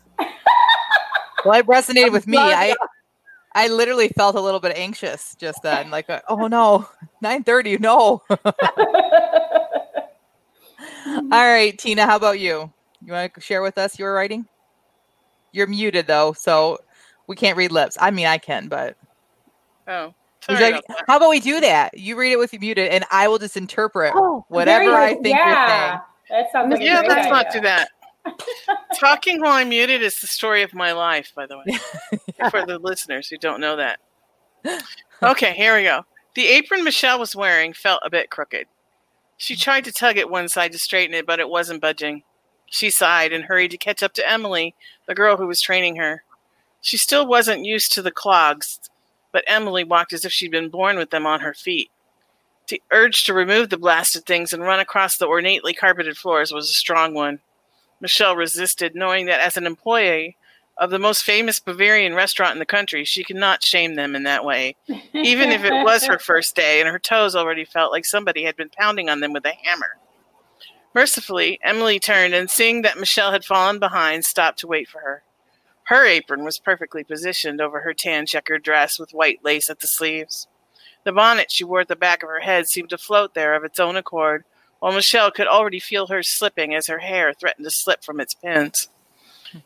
Well, 1.45 1.59
it 1.59 1.65
resonated 1.67 2.11
with 2.13 2.27
me. 2.27 2.37
I 2.37 2.75
I 3.53 3.67
literally 3.69 4.09
felt 4.09 4.35
a 4.35 4.41
little 4.41 4.59
bit 4.59 4.75
anxious 4.75 5.33
just 5.35 5.61
then, 5.63 5.89
like, 5.89 6.09
uh, 6.09 6.19
oh 6.27 6.47
no, 6.47 6.89
nine 7.21 7.43
thirty, 7.43 7.77
no. 7.77 8.21
All 11.07 11.29
right, 11.31 11.77
Tina, 11.77 12.05
how 12.05 12.17
about 12.17 12.39
you? 12.39 12.71
You 13.03 13.13
want 13.13 13.33
to 13.33 13.41
share 13.41 13.61
with 13.61 13.77
us 13.77 13.97
your 13.97 14.13
writing? 14.13 14.45
You're 15.51 15.67
muted 15.67 16.07
though, 16.07 16.33
so 16.33 16.79
we 17.27 17.35
can't 17.35 17.57
read 17.57 17.71
lips. 17.71 17.97
I 17.99 18.11
mean, 18.11 18.25
I 18.27 18.37
can, 18.37 18.67
but 18.67 18.97
Oh, 19.87 20.13
Would 20.49 20.59
like- 20.59 20.83
about 20.87 21.03
how 21.07 21.17
about 21.17 21.29
we 21.29 21.39
do 21.39 21.59
that? 21.61 21.97
You 21.97 22.15
read 22.15 22.31
it 22.33 22.39
with 22.39 22.53
you 22.53 22.59
muted, 22.59 22.89
and 22.89 23.05
I 23.11 23.27
will 23.27 23.37
just 23.39 23.57
interpret 23.57 24.13
Oh, 24.15 24.45
whatever 24.49 24.93
I 24.93 25.13
think 25.15 25.27
yeah, 25.37 25.99
That 26.29 26.51
sounds 26.51 26.71
like 26.71 26.81
Yeah, 26.81 26.99
great 26.99 27.09
let's 27.09 27.19
idea. 27.21 27.31
not 27.31 27.51
do 27.51 27.61
that. 27.61 27.89
Talking 28.99 29.39
while 29.41 29.51
I'm 29.53 29.69
muted 29.69 30.01
is 30.01 30.19
the 30.19 30.27
story 30.27 30.63
of 30.63 30.73
my 30.73 30.91
life, 30.93 31.31
by 31.35 31.45
the 31.45 31.57
way, 31.59 31.77
for 32.49 32.65
the 32.65 32.79
listeners 32.79 33.27
who 33.27 33.37
don't 33.37 33.59
know 33.61 33.75
that. 33.77 33.99
Okay, 35.23 35.53
here 35.53 35.75
we 35.77 35.83
go. 35.83 36.01
The 36.33 36.45
apron 36.47 36.83
Michelle 36.83 37.17
was 37.19 37.35
wearing 37.37 37.71
felt 37.71 38.01
a 38.03 38.09
bit 38.09 38.29
crooked. 38.29 38.67
She 39.37 39.55
tried 39.55 39.85
to 39.85 39.93
tug 39.93 40.17
at 40.17 40.29
one 40.29 40.49
side 40.49 40.73
to 40.73 40.77
straighten 40.77 41.15
it, 41.15 41.25
but 41.25 41.39
it 41.39 41.47
wasn't 41.49 41.81
budging. 41.81 42.23
She 42.65 42.89
sighed 42.89 43.31
and 43.31 43.45
hurried 43.45 43.71
to 43.71 43.77
catch 43.77 44.03
up 44.03 44.13
to 44.15 44.29
Emily, 44.29 44.75
the 45.07 45.15
girl 45.15 45.37
who 45.37 45.47
was 45.47 45.61
training 45.61 45.95
her. 45.95 46.23
She 46.81 46.97
still 46.97 47.25
wasn't 47.25 47.63
used 47.63 47.93
to 47.93 48.01
the 48.01 48.11
clogs, 48.11 48.79
but 49.35 49.43
Emily 49.47 49.83
walked 49.83 50.13
as 50.13 50.23
if 50.23 50.31
she'd 50.31 50.51
been 50.51 50.69
born 50.69 50.97
with 50.97 51.09
them 51.09 51.25
on 51.25 51.41
her 51.41 51.53
feet. 51.53 51.91
The 52.69 52.81
urge 52.89 53.25
to 53.25 53.33
remove 53.33 53.69
the 53.69 53.77
blasted 53.77 54.25
things 54.25 54.53
and 54.53 54.63
run 54.63 54.79
across 54.79 55.17
the 55.17 55.25
ornately 55.25 55.73
carpeted 55.73 56.15
floors 56.15 56.53
was 56.53 56.69
a 56.69 56.73
strong 56.73 57.13
one. 57.13 57.41
Michelle 57.99 58.37
resisted, 58.37 58.95
knowing 58.95 59.25
that 59.25 59.41
as 59.41 59.57
an 59.57 59.65
employee, 59.65 60.37
of 60.77 60.89
the 60.89 60.99
most 60.99 61.23
famous 61.23 61.59
Bavarian 61.59 62.13
restaurant 62.13 62.53
in 62.53 62.59
the 62.59 62.65
country, 62.65 63.03
she 63.03 63.25
could 63.25 63.35
not 63.35 63.61
shame 63.61 63.95
them 63.95 64.15
in 64.15 64.23
that 64.23 64.45
way, 64.45 64.77
even 65.11 65.51
if 65.51 65.65
it 65.65 65.83
was 65.83 66.05
her 66.05 66.17
first 66.31 66.55
day 66.55 66.79
and 66.79 66.87
her 66.87 66.97
toes 66.97 67.35
already 67.35 67.65
felt 67.65 67.91
like 67.91 68.05
somebody 68.05 68.45
had 68.45 68.55
been 68.55 68.69
pounding 68.69 69.09
on 69.09 69.19
them 69.19 69.33
with 69.33 69.45
a 69.45 69.51
hammer. 69.51 69.97
Mercifully, 70.93 71.59
Emily 71.61 71.99
turned 71.99 72.33
and, 72.33 72.49
seeing 72.49 72.83
that 72.83 72.97
Michelle 72.97 73.33
had 73.33 73.43
fallen 73.43 73.79
behind, 73.79 74.23
stopped 74.23 74.59
to 74.59 74.67
wait 74.67 74.87
for 74.87 75.01
her. 75.01 75.23
Her 75.85 76.05
apron 76.05 76.43
was 76.43 76.57
perfectly 76.57 77.03
positioned 77.03 77.61
over 77.61 77.81
her 77.81 77.93
tan 77.93 78.25
checkered 78.25 78.63
dress 78.63 78.99
with 78.99 79.13
white 79.13 79.43
lace 79.43 79.69
at 79.69 79.79
the 79.79 79.87
sleeves. 79.87 80.47
The 81.03 81.11
bonnet 81.11 81.51
she 81.51 81.63
wore 81.63 81.81
at 81.81 81.87
the 81.87 81.95
back 81.95 82.23
of 82.23 82.29
her 82.29 82.39
head 82.39 82.67
seemed 82.67 82.89
to 82.89 82.97
float 82.97 83.35
there 83.35 83.53
of 83.53 83.63
its 83.63 83.79
own 83.79 83.95
accord, 83.95 84.43
while 84.79 84.91
Michelle 84.91 85.29
could 85.29 85.47
already 85.47 85.79
feel 85.79 86.07
hers 86.07 86.27
slipping 86.27 86.73
as 86.73 86.87
her 86.87 86.99
hair 86.99 87.33
threatened 87.33 87.65
to 87.65 87.71
slip 87.71 88.03
from 88.03 88.19
its 88.19 88.33
pins. 88.33 88.89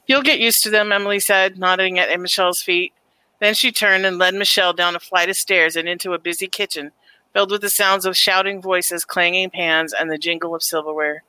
You'll 0.07 0.21
get 0.21 0.39
used 0.39 0.61
to 0.63 0.69
them, 0.69 0.91
Emily 0.91 1.19
said, 1.19 1.57
nodding 1.57 1.97
at 1.97 2.19
Michelle's 2.19 2.61
feet. 2.61 2.93
Then 3.39 3.53
she 3.53 3.71
turned 3.71 4.05
and 4.05 4.17
led 4.17 4.35
Michelle 4.35 4.73
down 4.73 4.97
a 4.97 4.99
flight 4.99 5.29
of 5.29 5.37
stairs 5.37 5.77
and 5.77 5.87
into 5.87 6.13
a 6.13 6.19
busy 6.19 6.47
kitchen, 6.47 6.91
filled 7.33 7.51
with 7.51 7.61
the 7.61 7.69
sounds 7.69 8.05
of 8.05 8.17
shouting 8.17 8.61
voices, 8.61 9.05
clanging 9.05 9.51
pans, 9.51 9.93
and 9.93 10.11
the 10.11 10.17
jingle 10.17 10.53
of 10.53 10.63
silverware. 10.63 11.23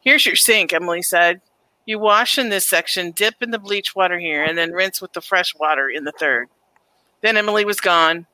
Here's 0.00 0.26
your 0.26 0.36
sink, 0.36 0.72
Emily 0.72 1.02
said. 1.02 1.40
You 1.86 1.98
wash 1.98 2.38
in 2.38 2.48
this 2.48 2.68
section, 2.68 3.10
dip 3.10 3.42
in 3.42 3.50
the 3.50 3.58
bleach 3.58 3.94
water 3.94 4.18
here, 4.18 4.42
and 4.42 4.56
then 4.56 4.72
rinse 4.72 5.02
with 5.02 5.12
the 5.12 5.20
fresh 5.20 5.54
water 5.54 5.88
in 5.88 6.04
the 6.04 6.12
third. 6.12 6.48
Then 7.20 7.36
Emily 7.36 7.64
was 7.64 7.80
gone, 7.80 8.26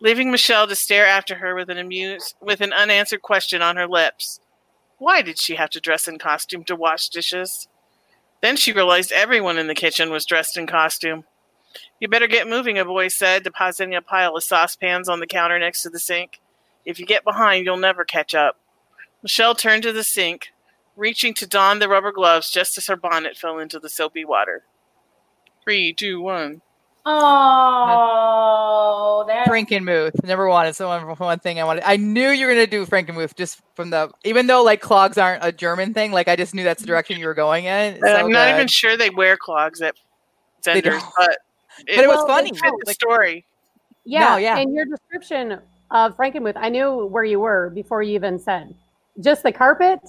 leaving 0.00 0.30
Michelle 0.30 0.66
to 0.66 0.74
stare 0.74 1.06
after 1.06 1.36
her 1.36 1.54
with 1.54 1.70
an 1.70 1.78
amused, 1.78 2.34
with 2.40 2.60
an 2.60 2.72
unanswered 2.72 3.22
question 3.22 3.62
on 3.62 3.76
her 3.76 3.86
lips. 3.86 4.40
Why 4.98 5.22
did 5.22 5.38
she 5.38 5.54
have 5.54 5.70
to 5.70 5.80
dress 5.80 6.08
in 6.08 6.18
costume 6.18 6.64
to 6.64 6.74
wash 6.74 7.08
dishes? 7.08 7.68
Then 8.42 8.56
she 8.56 8.72
realized 8.72 9.12
everyone 9.12 9.58
in 9.58 9.66
the 9.66 9.74
kitchen 9.74 10.10
was 10.10 10.26
dressed 10.26 10.56
in 10.56 10.66
costume. 10.66 11.24
You 12.00 12.08
better 12.08 12.26
get 12.26 12.48
moving, 12.48 12.78
a 12.78 12.84
voice 12.84 13.16
said, 13.16 13.42
depositing 13.42 13.94
a 13.94 14.02
pile 14.02 14.36
of 14.36 14.42
saucepans 14.42 15.08
on 15.08 15.20
the 15.20 15.26
counter 15.26 15.58
next 15.58 15.82
to 15.82 15.90
the 15.90 15.98
sink. 15.98 16.40
If 16.84 16.98
you 16.98 17.06
get 17.06 17.24
behind, 17.24 17.64
you'll 17.64 17.76
never 17.76 18.04
catch 18.04 18.34
up. 18.34 18.58
Michelle 19.22 19.54
turned 19.54 19.82
to 19.82 19.92
the 19.92 20.04
sink, 20.04 20.52
reaching 20.96 21.34
to 21.34 21.46
don 21.46 21.78
the 21.78 21.88
rubber 21.88 22.12
gloves 22.12 22.50
just 22.50 22.76
as 22.78 22.86
her 22.86 22.96
bonnet 22.96 23.36
fell 23.36 23.58
into 23.58 23.78
the 23.78 23.88
soapy 23.88 24.24
water. 24.24 24.64
Three, 25.62 25.92
two, 25.92 26.20
one. 26.20 26.62
Oh, 27.98 29.24
that's 29.28 29.48
Frankenmuth, 29.48 30.24
number 30.24 30.48
one. 30.48 30.66
It's 30.66 30.78
the 30.78 30.86
one, 30.86 31.02
one 31.02 31.38
thing 31.38 31.60
I 31.60 31.64
wanted. 31.64 31.84
I 31.86 31.96
knew 31.96 32.30
you 32.30 32.46
were 32.46 32.52
gonna 32.52 32.66
do 32.66 32.84
Frankenmuth 32.84 33.36
just 33.36 33.60
from 33.74 33.90
the, 33.90 34.10
even 34.24 34.46
though 34.48 34.62
like 34.64 34.80
clogs 34.80 35.16
aren't 35.18 35.44
a 35.44 35.52
German 35.52 35.94
thing. 35.94 36.10
Like 36.12 36.26
I 36.28 36.34
just 36.36 36.52
knew 36.54 36.64
that's 36.64 36.80
the 36.80 36.86
direction 36.86 37.18
you 37.20 37.26
were 37.26 37.34
going 37.34 37.66
in. 37.66 38.00
So 38.00 38.12
I'm 38.12 38.30
not 38.30 38.46
good. 38.48 38.54
even 38.56 38.68
sure 38.68 38.96
they 38.96 39.10
wear 39.10 39.36
clogs 39.36 39.80
at 39.82 39.94
They 40.64 40.80
Zehnder's, 40.82 41.00
don't. 41.02 41.12
but 41.16 41.38
But 41.86 41.98
it 42.04 42.08
was 42.08 42.16
Well, 42.16 42.26
funny. 42.26 42.50
it 42.50 42.56
fit 42.56 42.72
the 42.80 42.84
Like, 42.86 42.94
story. 42.94 43.46
Yeah, 44.04 44.30
No, 44.30 44.36
yeah. 44.38 44.58
And 44.58 44.74
your 44.74 44.84
description 44.86 45.60
of 45.90 46.16
Frankenmuth, 46.16 46.56
I 46.56 46.68
knew 46.70 47.06
where 47.06 47.24
you 47.24 47.38
were 47.40 47.70
before 47.70 48.02
you 48.02 48.14
even 48.14 48.38
said. 48.38 48.74
Just 49.20 49.42
the 49.42 49.52
carpet 49.52 50.00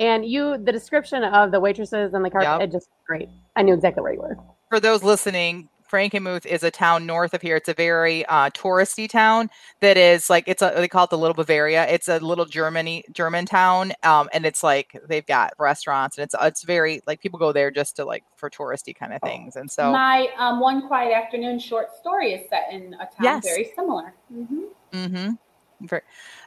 and 0.00 0.24
you, 0.26 0.58
the 0.58 0.72
description 0.72 1.22
of 1.22 1.52
the 1.52 1.60
waitresses 1.60 2.14
and 2.14 2.24
the 2.24 2.30
carpet, 2.30 2.48
Yep. 2.60 2.60
it 2.62 2.72
just 2.72 2.88
great. 3.06 3.28
I 3.54 3.62
knew 3.62 3.74
exactly 3.74 4.02
where 4.02 4.14
you 4.14 4.20
were. 4.20 4.36
for 4.68 4.80
those 4.80 5.04
listening, 5.04 5.68
Frankenmuth 5.90 6.46
is 6.46 6.62
a 6.62 6.70
town 6.70 7.04
north 7.04 7.34
of 7.34 7.42
here. 7.42 7.56
It's 7.56 7.68
a 7.68 7.74
very 7.74 8.24
uh, 8.26 8.50
touristy 8.50 9.08
town 9.08 9.50
that 9.80 9.96
is 9.96 10.30
like 10.30 10.44
it's 10.46 10.62
a 10.62 10.72
they 10.76 10.86
call 10.86 11.02
it 11.02 11.10
the 11.10 11.18
Little 11.18 11.34
Bavaria. 11.34 11.84
It's 11.88 12.06
a 12.08 12.20
little 12.20 12.44
Germany 12.44 13.02
German 13.12 13.44
town, 13.44 13.92
um, 14.04 14.28
and 14.32 14.46
it's 14.46 14.62
like 14.62 14.96
they've 15.08 15.26
got 15.26 15.52
restaurants 15.58 16.16
and 16.16 16.22
it's 16.24 16.34
it's 16.40 16.62
very 16.62 17.02
like 17.08 17.20
people 17.20 17.40
go 17.40 17.50
there 17.52 17.72
just 17.72 17.96
to 17.96 18.04
like 18.04 18.22
for 18.36 18.48
touristy 18.48 18.94
kind 18.94 19.12
of 19.12 19.20
things. 19.20 19.56
And 19.56 19.68
so 19.68 19.90
my 19.90 20.28
um, 20.38 20.60
one 20.60 20.86
quiet 20.86 21.12
afternoon 21.12 21.58
short 21.58 21.88
story 21.96 22.34
is 22.34 22.48
set 22.48 22.68
in 22.70 22.94
a 22.94 22.98
town 23.06 23.10
Yes. 23.22 23.44
very 23.44 23.72
similar. 23.74 24.14
Mm-hmm. 24.32 24.60
Mm-hmm. 24.92 25.30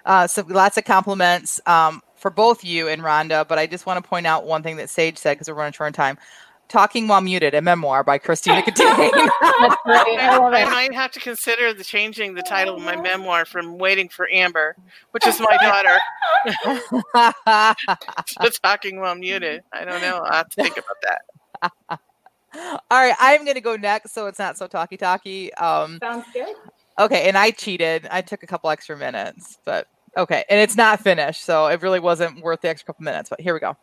Uh, 0.06 0.28
so 0.28 0.44
lots 0.48 0.78
of 0.78 0.86
compliments 0.86 1.60
um, 1.66 2.02
for 2.24 2.30
both 2.30 2.64
you 2.64 2.88
and 2.88 3.02
Rhonda, 3.02 3.46
but 3.46 3.60
I 3.60 3.68
just 3.68 3.86
want 3.86 4.02
to 4.02 4.10
point 4.10 4.26
out 4.26 4.46
one 4.46 4.64
thing 4.64 4.78
that 4.78 4.90
Sage 4.90 5.18
said 5.18 5.34
because 5.34 5.50
we're 5.50 5.56
running 5.56 5.74
short 5.74 5.88
on 5.88 5.94
time. 5.94 6.18
Talking 6.70 7.10
While 7.10 7.20
Muted, 7.20 7.54
a 7.54 7.62
memoir 7.62 8.02
by 8.02 8.18
Christina 8.18 8.62
Catane. 8.66 9.12
I 9.14 10.56
I 10.56 10.70
might 10.70 10.94
have 10.94 11.12
to 11.12 11.20
consider 11.20 11.74
the 11.74 11.84
changing 11.84 12.34
the 12.34 12.42
title 12.42 12.78
of 12.78 12.82
my 12.82 12.96
memoir 12.96 13.44
from 13.44 13.78
"Waiting 13.78 14.08
for 14.08 14.32
Amber," 14.32 14.78
which 15.12 15.28
is 15.28 15.42
my 15.42 15.58
daughter, 15.58 16.00
to 18.42 18.52
"Talking 18.64 19.02
While 19.02 19.16
Muted." 19.16 19.62
I 19.74 19.84
don't 19.84 20.00
know. 20.02 20.26
I 20.26 20.38
have 20.38 20.50
to 20.52 20.64
think 20.64 20.78
about 20.78 21.02
that. 21.02 22.00
All 22.90 23.04
right, 23.06 23.16
I'm 23.20 23.44
going 23.44 23.56
to 23.56 23.62
go 23.62 23.76
next 23.76 24.14
so 24.14 24.28
it's 24.28 24.40
not 24.40 24.58
so 24.58 24.66
talky 24.68 24.96
talky. 24.96 25.54
Um, 25.56 26.00
Sounds 26.02 26.26
good. 26.34 26.56
okay, 26.98 27.28
and 27.28 27.38
I 27.38 27.52
cheated. 27.52 28.08
I 28.10 28.22
took 28.22 28.44
a 28.44 28.48
couple 28.48 28.70
extra 28.70 28.96
minutes, 28.96 29.58
but 29.66 29.88
okay, 30.18 30.44
and 30.50 30.60
it's 30.60 30.78
not 30.78 31.02
finished, 31.02 31.44
so 31.44 31.68
it 31.68 31.82
really 31.82 32.00
wasn't 32.00 32.42
worth 32.42 32.62
the 32.62 32.70
extra 32.70 32.88
couple 32.88 33.04
minutes. 33.04 33.30
But 33.30 33.42
here 33.42 33.54
we 33.54 33.60
go. 33.60 33.78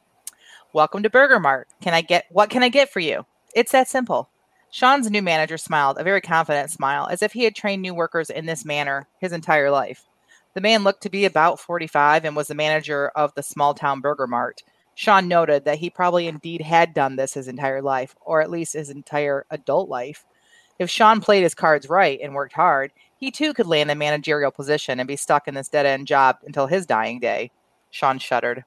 Welcome 0.72 1.02
to 1.02 1.10
Burger 1.10 1.40
Mart. 1.40 1.68
Can 1.80 1.94
I 1.94 2.00
get 2.00 2.26
what 2.30 2.50
can 2.50 2.62
I 2.62 2.68
get 2.68 2.92
for 2.92 3.00
you? 3.00 3.26
It's 3.54 3.72
that 3.72 3.88
simple. 3.88 4.28
Sean's 4.70 5.10
new 5.10 5.22
manager 5.22 5.58
smiled, 5.58 5.98
a 5.98 6.04
very 6.04 6.20
confident 6.20 6.70
smile, 6.70 7.08
as 7.10 7.22
if 7.22 7.32
he 7.32 7.42
had 7.42 7.56
trained 7.56 7.82
new 7.82 7.92
workers 7.92 8.30
in 8.30 8.46
this 8.46 8.64
manner 8.64 9.08
his 9.18 9.32
entire 9.32 9.70
life. 9.70 10.04
The 10.54 10.60
man 10.60 10.84
looked 10.84 11.02
to 11.02 11.10
be 11.10 11.24
about 11.24 11.58
45 11.58 12.24
and 12.24 12.36
was 12.36 12.48
the 12.48 12.54
manager 12.54 13.08
of 13.16 13.34
the 13.34 13.42
small 13.42 13.74
town 13.74 14.00
Burger 14.00 14.28
Mart. 14.28 14.62
Sean 14.94 15.26
noted 15.26 15.64
that 15.64 15.78
he 15.78 15.90
probably 15.90 16.28
indeed 16.28 16.60
had 16.60 16.94
done 16.94 17.16
this 17.16 17.34
his 17.34 17.48
entire 17.48 17.82
life, 17.82 18.14
or 18.20 18.40
at 18.40 18.50
least 18.50 18.74
his 18.74 18.90
entire 18.90 19.46
adult 19.50 19.88
life. 19.88 20.24
If 20.78 20.90
Sean 20.90 21.20
played 21.20 21.42
his 21.42 21.54
cards 21.54 21.88
right 21.88 22.20
and 22.22 22.34
worked 22.34 22.52
hard, 22.54 22.92
he 23.20 23.30
too 23.30 23.52
could 23.52 23.66
land 23.66 23.90
a 23.90 23.94
managerial 23.94 24.50
position 24.50 24.98
and 24.98 25.06
be 25.06 25.16
stuck 25.16 25.46
in 25.46 25.54
this 25.54 25.68
dead 25.68 25.86
end 25.86 26.06
job 26.06 26.38
until 26.44 26.66
his 26.66 26.86
dying 26.86 27.20
day. 27.20 27.50
Sean 27.90 28.18
shuddered. 28.18 28.64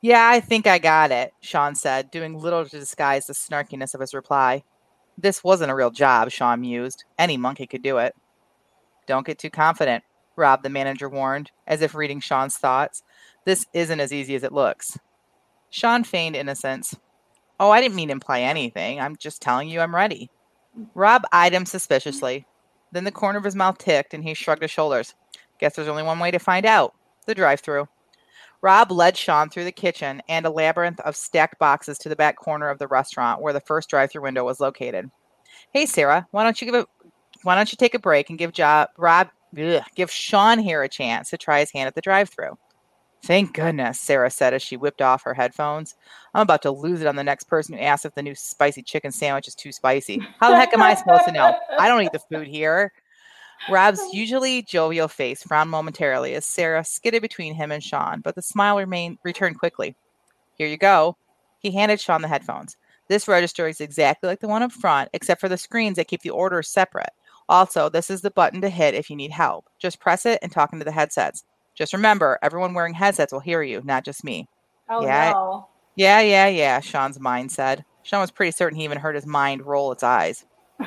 Yeah, 0.00 0.28
I 0.28 0.40
think 0.40 0.66
I 0.66 0.78
got 0.78 1.10
it, 1.10 1.32
Sean 1.40 1.74
said, 1.74 2.10
doing 2.10 2.38
little 2.38 2.64
to 2.64 2.78
disguise 2.78 3.26
the 3.26 3.32
snarkiness 3.32 3.94
of 3.94 4.00
his 4.00 4.14
reply. 4.14 4.62
This 5.18 5.42
wasn't 5.42 5.70
a 5.70 5.74
real 5.74 5.90
job, 5.90 6.30
Sean 6.30 6.60
mused. 6.60 7.04
Any 7.18 7.36
monkey 7.36 7.66
could 7.66 7.82
do 7.82 7.98
it. 7.98 8.14
Don't 9.06 9.26
get 9.26 9.38
too 9.38 9.50
confident, 9.50 10.04
Rob, 10.36 10.62
the 10.62 10.70
manager 10.70 11.08
warned, 11.08 11.50
as 11.66 11.82
if 11.82 11.94
reading 11.94 12.20
Sean's 12.20 12.56
thoughts. 12.56 13.02
This 13.44 13.66
isn't 13.72 14.00
as 14.00 14.12
easy 14.12 14.34
as 14.34 14.42
it 14.42 14.52
looks. 14.52 14.98
Sean 15.70 16.04
feigned 16.04 16.36
innocence. 16.36 16.94
Oh, 17.58 17.70
I 17.70 17.80
didn't 17.80 17.96
mean 17.96 18.08
to 18.08 18.12
imply 18.12 18.40
anything. 18.40 19.00
I'm 19.00 19.16
just 19.16 19.42
telling 19.42 19.68
you 19.68 19.80
I'm 19.80 19.94
ready. 19.94 20.30
Rob 20.94 21.24
eyed 21.32 21.52
him 21.52 21.66
suspiciously. 21.66 22.46
Then 22.94 23.02
the 23.02 23.10
corner 23.10 23.38
of 23.38 23.44
his 23.44 23.56
mouth 23.56 23.78
ticked 23.78 24.14
and 24.14 24.22
he 24.22 24.34
shrugged 24.34 24.62
his 24.62 24.70
shoulders. 24.70 25.14
Guess 25.58 25.74
there's 25.74 25.88
only 25.88 26.04
one 26.04 26.20
way 26.20 26.30
to 26.30 26.38
find 26.38 26.64
out 26.64 26.94
the 27.26 27.34
drive 27.34 27.58
through. 27.58 27.88
Rob 28.62 28.92
led 28.92 29.16
Sean 29.16 29.50
through 29.50 29.64
the 29.64 29.72
kitchen 29.72 30.22
and 30.28 30.46
a 30.46 30.50
labyrinth 30.50 31.00
of 31.00 31.16
stacked 31.16 31.58
boxes 31.58 31.98
to 31.98 32.08
the 32.08 32.14
back 32.14 32.36
corner 32.36 32.68
of 32.68 32.78
the 32.78 32.86
restaurant 32.86 33.42
where 33.42 33.52
the 33.52 33.60
first 33.60 33.90
drive 33.90 34.12
through 34.12 34.22
window 34.22 34.44
was 34.44 34.60
located. 34.60 35.10
Hey 35.72 35.86
Sarah, 35.86 36.28
why 36.30 36.44
don't 36.44 36.60
you 36.60 36.70
give 36.70 36.74
a 36.76 36.86
why 37.42 37.56
don't 37.56 37.72
you 37.72 37.76
take 37.76 37.94
a 37.94 37.98
break 37.98 38.30
and 38.30 38.38
give 38.38 38.52
job 38.52 38.90
Rob 38.96 39.28
ugh, 39.58 39.82
give 39.96 40.10
Sean 40.10 40.60
here 40.60 40.84
a 40.84 40.88
chance 40.88 41.30
to 41.30 41.36
try 41.36 41.60
his 41.60 41.72
hand 41.72 41.88
at 41.88 41.96
the 41.96 42.00
drive 42.00 42.30
through? 42.30 42.56
Thank 43.24 43.54
goodness, 43.54 43.98
Sarah 43.98 44.30
said 44.30 44.52
as 44.52 44.60
she 44.60 44.76
whipped 44.76 45.00
off 45.00 45.22
her 45.22 45.32
headphones. 45.32 45.94
I'm 46.34 46.42
about 46.42 46.60
to 46.60 46.70
lose 46.70 47.00
it 47.00 47.06
on 47.06 47.16
the 47.16 47.24
next 47.24 47.44
person 47.44 47.74
who 47.74 47.80
asks 47.80 48.04
if 48.04 48.14
the 48.14 48.22
new 48.22 48.34
spicy 48.34 48.82
chicken 48.82 49.12
sandwich 49.12 49.48
is 49.48 49.54
too 49.54 49.72
spicy. 49.72 50.20
How 50.40 50.50
the 50.50 50.56
heck 50.56 50.74
am 50.74 50.82
I 50.82 50.94
supposed 50.94 51.24
to 51.24 51.32
know? 51.32 51.56
I 51.78 51.88
don't 51.88 52.02
eat 52.02 52.12
the 52.12 52.18
food 52.18 52.46
here. 52.46 52.92
Rob's 53.70 54.02
usually 54.12 54.60
jovial 54.60 55.08
face 55.08 55.42
frowned 55.42 55.70
momentarily 55.70 56.34
as 56.34 56.44
Sarah 56.44 56.84
skidded 56.84 57.22
between 57.22 57.54
him 57.54 57.72
and 57.72 57.82
Sean, 57.82 58.20
but 58.20 58.34
the 58.34 58.42
smile 58.42 58.76
remained 58.76 59.16
returned 59.24 59.58
quickly. 59.58 59.96
Here 60.56 60.68
you 60.68 60.76
go. 60.76 61.16
He 61.60 61.70
handed 61.70 62.00
Sean 62.00 62.20
the 62.20 62.28
headphones. 62.28 62.76
This 63.08 63.26
register 63.26 63.66
is 63.66 63.80
exactly 63.80 64.28
like 64.28 64.40
the 64.40 64.48
one 64.48 64.62
up 64.62 64.72
front, 64.72 65.08
except 65.14 65.40
for 65.40 65.48
the 65.48 65.56
screens 65.56 65.96
that 65.96 66.08
keep 66.08 66.20
the 66.20 66.28
orders 66.28 66.68
separate. 66.68 67.10
Also, 67.48 67.88
this 67.88 68.10
is 68.10 68.20
the 68.20 68.30
button 68.30 68.60
to 68.60 68.68
hit 68.68 68.92
if 68.92 69.08
you 69.08 69.16
need 69.16 69.30
help. 69.30 69.70
Just 69.78 69.98
press 69.98 70.26
it 70.26 70.40
and 70.42 70.52
talk 70.52 70.74
into 70.74 70.84
the 70.84 70.92
headsets. 70.92 71.44
Just 71.74 71.92
remember, 71.92 72.38
everyone 72.42 72.74
wearing 72.74 72.94
headsets 72.94 73.32
will 73.32 73.40
hear 73.40 73.62
you, 73.62 73.82
not 73.84 74.04
just 74.04 74.24
me. 74.24 74.48
Oh 74.88 75.02
Yeah. 75.04 75.32
no. 75.32 75.68
Yeah, 75.96 76.20
yeah, 76.20 76.48
yeah, 76.48 76.80
Sean's 76.80 77.20
mind 77.20 77.52
said. 77.52 77.84
Sean 78.02 78.20
was 78.20 78.30
pretty 78.30 78.50
certain 78.52 78.76
he 78.78 78.84
even 78.84 78.98
heard 78.98 79.14
his 79.14 79.26
mind 79.26 79.64
roll 79.64 79.92
its 79.92 80.02
eyes. 80.02 80.44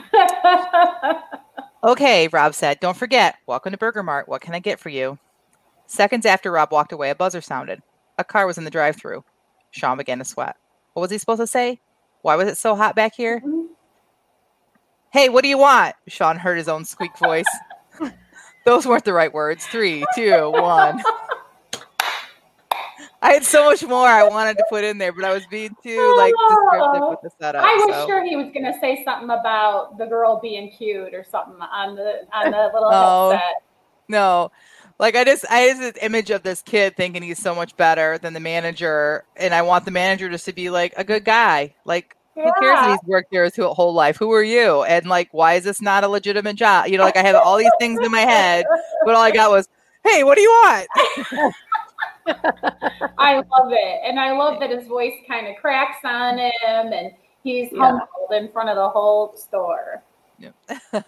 Okay, 1.83 2.27
Rob 2.29 2.53
said. 2.55 2.79
Don't 2.79 2.97
forget, 2.97 3.35
welcome 3.45 3.71
to 3.71 3.77
Burger 3.77 4.01
Mart. 4.03 4.27
What 4.27 4.41
can 4.41 4.55
I 4.55 4.59
get 4.59 4.79
for 4.79 4.89
you? 4.89 5.17
Seconds 5.85 6.25
after 6.25 6.51
Rob 6.51 6.71
walked 6.71 6.91
away, 6.91 7.11
a 7.11 7.15
buzzer 7.15 7.39
sounded. 7.39 7.81
A 8.17 8.23
car 8.23 8.47
was 8.47 8.57
in 8.57 8.63
the 8.63 8.71
drive 8.71 8.95
through. 8.97 9.23
Sean 9.71 9.97
began 9.97 10.17
to 10.17 10.25
sweat. 10.25 10.55
What 10.93 11.01
was 11.01 11.11
he 11.11 11.17
supposed 11.19 11.39
to 11.39 11.47
say? 11.47 11.79
Why 12.23 12.35
was 12.35 12.47
it 12.49 12.57
so 12.57 12.75
hot 12.75 12.95
back 12.95 13.13
here? 13.15 13.39
Mm-hmm. 13.39 13.67
Hey, 15.13 15.29
what 15.29 15.43
do 15.43 15.49
you 15.49 15.59
want? 15.59 15.95
Sean 16.07 16.37
heard 16.37 16.57
his 16.57 16.67
own 16.67 16.83
squeak 16.83 17.15
voice. 17.19 17.45
Those 18.67 18.85
weren't 18.85 19.05
the 19.05 19.13
right 19.13 19.33
words. 19.33 19.65
Three, 19.65 20.03
two, 20.13 20.51
one. 20.51 21.01
I 23.21 23.31
had 23.31 23.45
so 23.45 23.63
much 23.63 23.81
more 23.81 24.05
I 24.05 24.23
wanted 24.27 24.57
to 24.57 24.65
put 24.69 24.83
in 24.83 24.97
there, 24.97 25.13
but 25.13 25.23
I 25.23 25.31
was 25.33 25.45
being 25.47 25.73
too 25.81 26.15
like 26.17 26.33
descriptive 26.49 27.09
with 27.09 27.21
the 27.23 27.29
setup. 27.39 27.63
I 27.63 27.73
was 27.87 27.95
so. 27.95 28.07
sure 28.07 28.25
he 28.25 28.35
was 28.35 28.51
going 28.53 28.65
to 28.65 28.77
say 28.81 29.05
something 29.05 29.29
about 29.29 29.97
the 29.97 30.05
girl 30.05 30.41
being 30.41 30.69
cute 30.69 31.13
or 31.13 31.23
something 31.23 31.55
on 31.61 31.95
the 31.95 32.27
on 32.33 32.51
the 32.51 32.57
little 32.73 32.89
Oh. 32.91 33.29
headset. 33.31 33.63
No. 34.09 34.51
Like 34.99 35.15
I 35.15 35.23
just 35.23 35.45
I 35.49 35.59
have 35.59 35.79
this 35.79 35.93
image 36.01 36.29
of 36.29 36.43
this 36.43 36.61
kid 36.61 36.97
thinking 36.97 37.23
he's 37.23 37.39
so 37.39 37.55
much 37.55 37.73
better 37.77 38.17
than 38.17 38.33
the 38.33 38.41
manager, 38.41 39.23
and 39.37 39.53
I 39.53 39.61
want 39.61 39.85
the 39.85 39.91
manager 39.91 40.27
just 40.29 40.43
to 40.43 40.53
be 40.53 40.69
like 40.69 40.93
a 40.97 41.05
good 41.05 41.23
guy. 41.23 41.73
Like 41.85 42.16
who 42.43 42.51
cares 42.61 42.79
that 42.79 42.89
he's 42.89 42.99
worked 43.05 43.31
there 43.31 43.43
his 43.43 43.55
whole 43.57 43.93
life? 43.93 44.17
Who 44.17 44.31
are 44.31 44.43
you? 44.43 44.83
And 44.83 45.05
like, 45.07 45.29
why 45.31 45.53
is 45.55 45.63
this 45.63 45.81
not 45.81 46.03
a 46.03 46.07
legitimate 46.07 46.55
job? 46.55 46.87
You 46.87 46.97
know, 46.97 47.03
like 47.03 47.17
I 47.17 47.23
have 47.23 47.35
all 47.35 47.57
these 47.57 47.71
things 47.79 47.99
in 48.01 48.11
my 48.11 48.21
head, 48.21 48.65
but 49.05 49.15
all 49.15 49.21
I 49.21 49.31
got 49.31 49.49
was, 49.49 49.67
"Hey, 50.03 50.23
what 50.23 50.35
do 50.35 50.41
you 50.41 50.49
want?" 50.49 50.87
I 53.17 53.35
love 53.35 53.71
it, 53.71 54.01
and 54.05 54.19
I 54.19 54.31
love 54.33 54.59
that 54.59 54.69
his 54.69 54.87
voice 54.87 55.13
kind 55.27 55.47
of 55.47 55.55
cracks 55.55 55.99
on 56.03 56.37
him, 56.37 56.51
and 56.93 57.11
he's 57.43 57.71
Yeah. 57.71 57.79
humbled 57.81 58.31
in 58.31 58.51
front 58.51 58.69
of 58.69 58.75
the 58.75 58.89
whole 58.89 59.35
store. 59.35 60.03
Yep. 60.39 60.55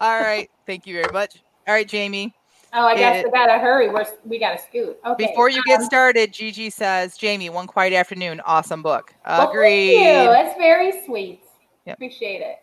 all 0.00 0.20
right, 0.20 0.50
thank 0.66 0.86
you 0.86 0.94
very 0.94 1.12
much. 1.12 1.42
All 1.66 1.74
right, 1.74 1.88
Jamie. 1.88 2.35
Oh, 2.78 2.84
I 2.84 2.94
guess 2.94 3.24
It- 3.24 3.26
we 3.26 3.30
gotta 3.30 3.58
hurry. 3.58 3.88
We're 3.88 4.04
we 4.24 4.38
gotta 4.38 4.58
scoot. 4.58 4.98
Okay. 5.06 5.28
Before 5.28 5.48
you 5.48 5.62
get 5.64 5.80
um, 5.80 5.86
started, 5.86 6.32
Gigi 6.32 6.68
says, 6.68 7.16
"Jamie, 7.16 7.48
one 7.48 7.66
quiet 7.66 7.94
afternoon, 7.94 8.40
awesome 8.44 8.82
book." 8.82 9.14
well, 9.26 9.38
thank 9.38 9.50
Agreed. 9.50 9.92
you. 9.92 10.12
That's 10.28 10.56
very 10.58 11.02
sweet. 11.06 11.40
Yep. 11.86 11.96
Appreciate 11.96 12.42
it. 12.42 12.56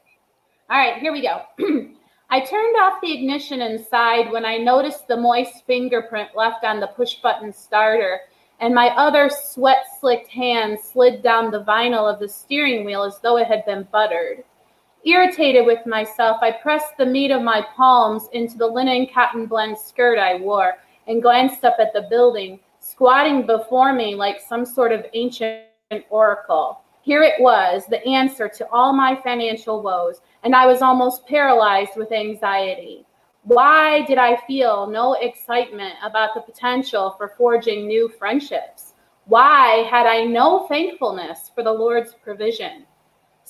All 0.70 0.78
right, 0.78 0.98
here 1.02 1.12
we 1.12 1.22
go. 1.24 1.42
I 2.30 2.40
turned 2.42 2.76
off 2.78 3.02
the 3.02 3.12
ignition 3.14 3.62
inside 3.62 4.32
when 4.32 4.46
I 4.46 4.58
noticed 4.58 5.08
the 5.08 5.18
moist 5.18 5.66
fingerprint 5.66 6.30
left 6.36 6.64
on 6.64 6.80
the 6.80 6.88
push 6.88 7.16
button 7.16 7.52
starter, 7.52 8.22
and 8.60 8.74
my 8.74 8.90
other 8.90 9.30
sweat 9.30 9.86
slicked 10.00 10.30
hand 10.30 10.78
slid 10.80 11.24
down 11.24 11.50
the 11.52 11.64
vinyl 11.64 12.12
of 12.12 12.20
the 12.20 12.30
steering 12.30 12.86
wheel 12.86 13.04
as 13.04 13.20
though 13.20 13.38
it 13.38 13.48
had 13.48 13.66
been 13.66 13.88
buttered. 13.92 14.44
Irritated 15.06 15.66
with 15.66 15.86
myself, 15.86 16.38
I 16.42 16.52
pressed 16.52 16.96
the 16.98 17.06
meat 17.06 17.32
of 17.32 17.42
my 17.42 17.66
palms 17.76 18.30
into 18.32 18.58
the 18.58 18.68
linen 18.68 19.08
cotton 19.14 19.48
blend 19.48 19.78
skirt 19.78 20.18
I 20.18 20.36
wore 20.36 20.78
and 21.08 21.22
glanced 21.22 21.66
up 21.66 21.76
at 21.78 21.92
the 21.92 22.08
building, 22.10 22.62
squatting 22.80 23.46
before 23.46 23.92
me 23.92 24.16
like 24.16 24.40
some 24.40 24.66
sort 24.66 24.94
of 24.94 25.06
ancient 25.14 25.66
oracle. 26.10 26.80
Here 27.02 27.22
it 27.22 27.42
was, 27.42 27.86
the 27.86 28.02
answer 28.08 28.48
to 28.48 28.70
all 28.70 28.94
my 28.94 29.20
financial 29.22 29.82
woes, 29.82 30.22
and 30.44 30.56
I 30.56 30.66
was 30.66 30.82
almost 30.82 31.28
paralyzed 31.28 31.98
with 31.98 32.14
anxiety. 32.14 33.06
Why 33.44 34.04
did 34.06 34.18
I 34.18 34.38
feel 34.48 34.88
no 34.88 35.16
excitement 35.16 35.96
about 36.02 36.34
the 36.34 36.40
potential 36.40 37.16
for 37.18 37.34
forging 37.38 37.88
new 37.88 38.08
friendships? 38.08 38.94
Why 39.26 39.86
had 39.92 40.06
I 40.06 40.24
no 40.24 40.66
thankfulness 40.68 41.52
for 41.54 41.62
the 41.62 41.74
Lord's 41.74 42.14
provision? 42.14 42.86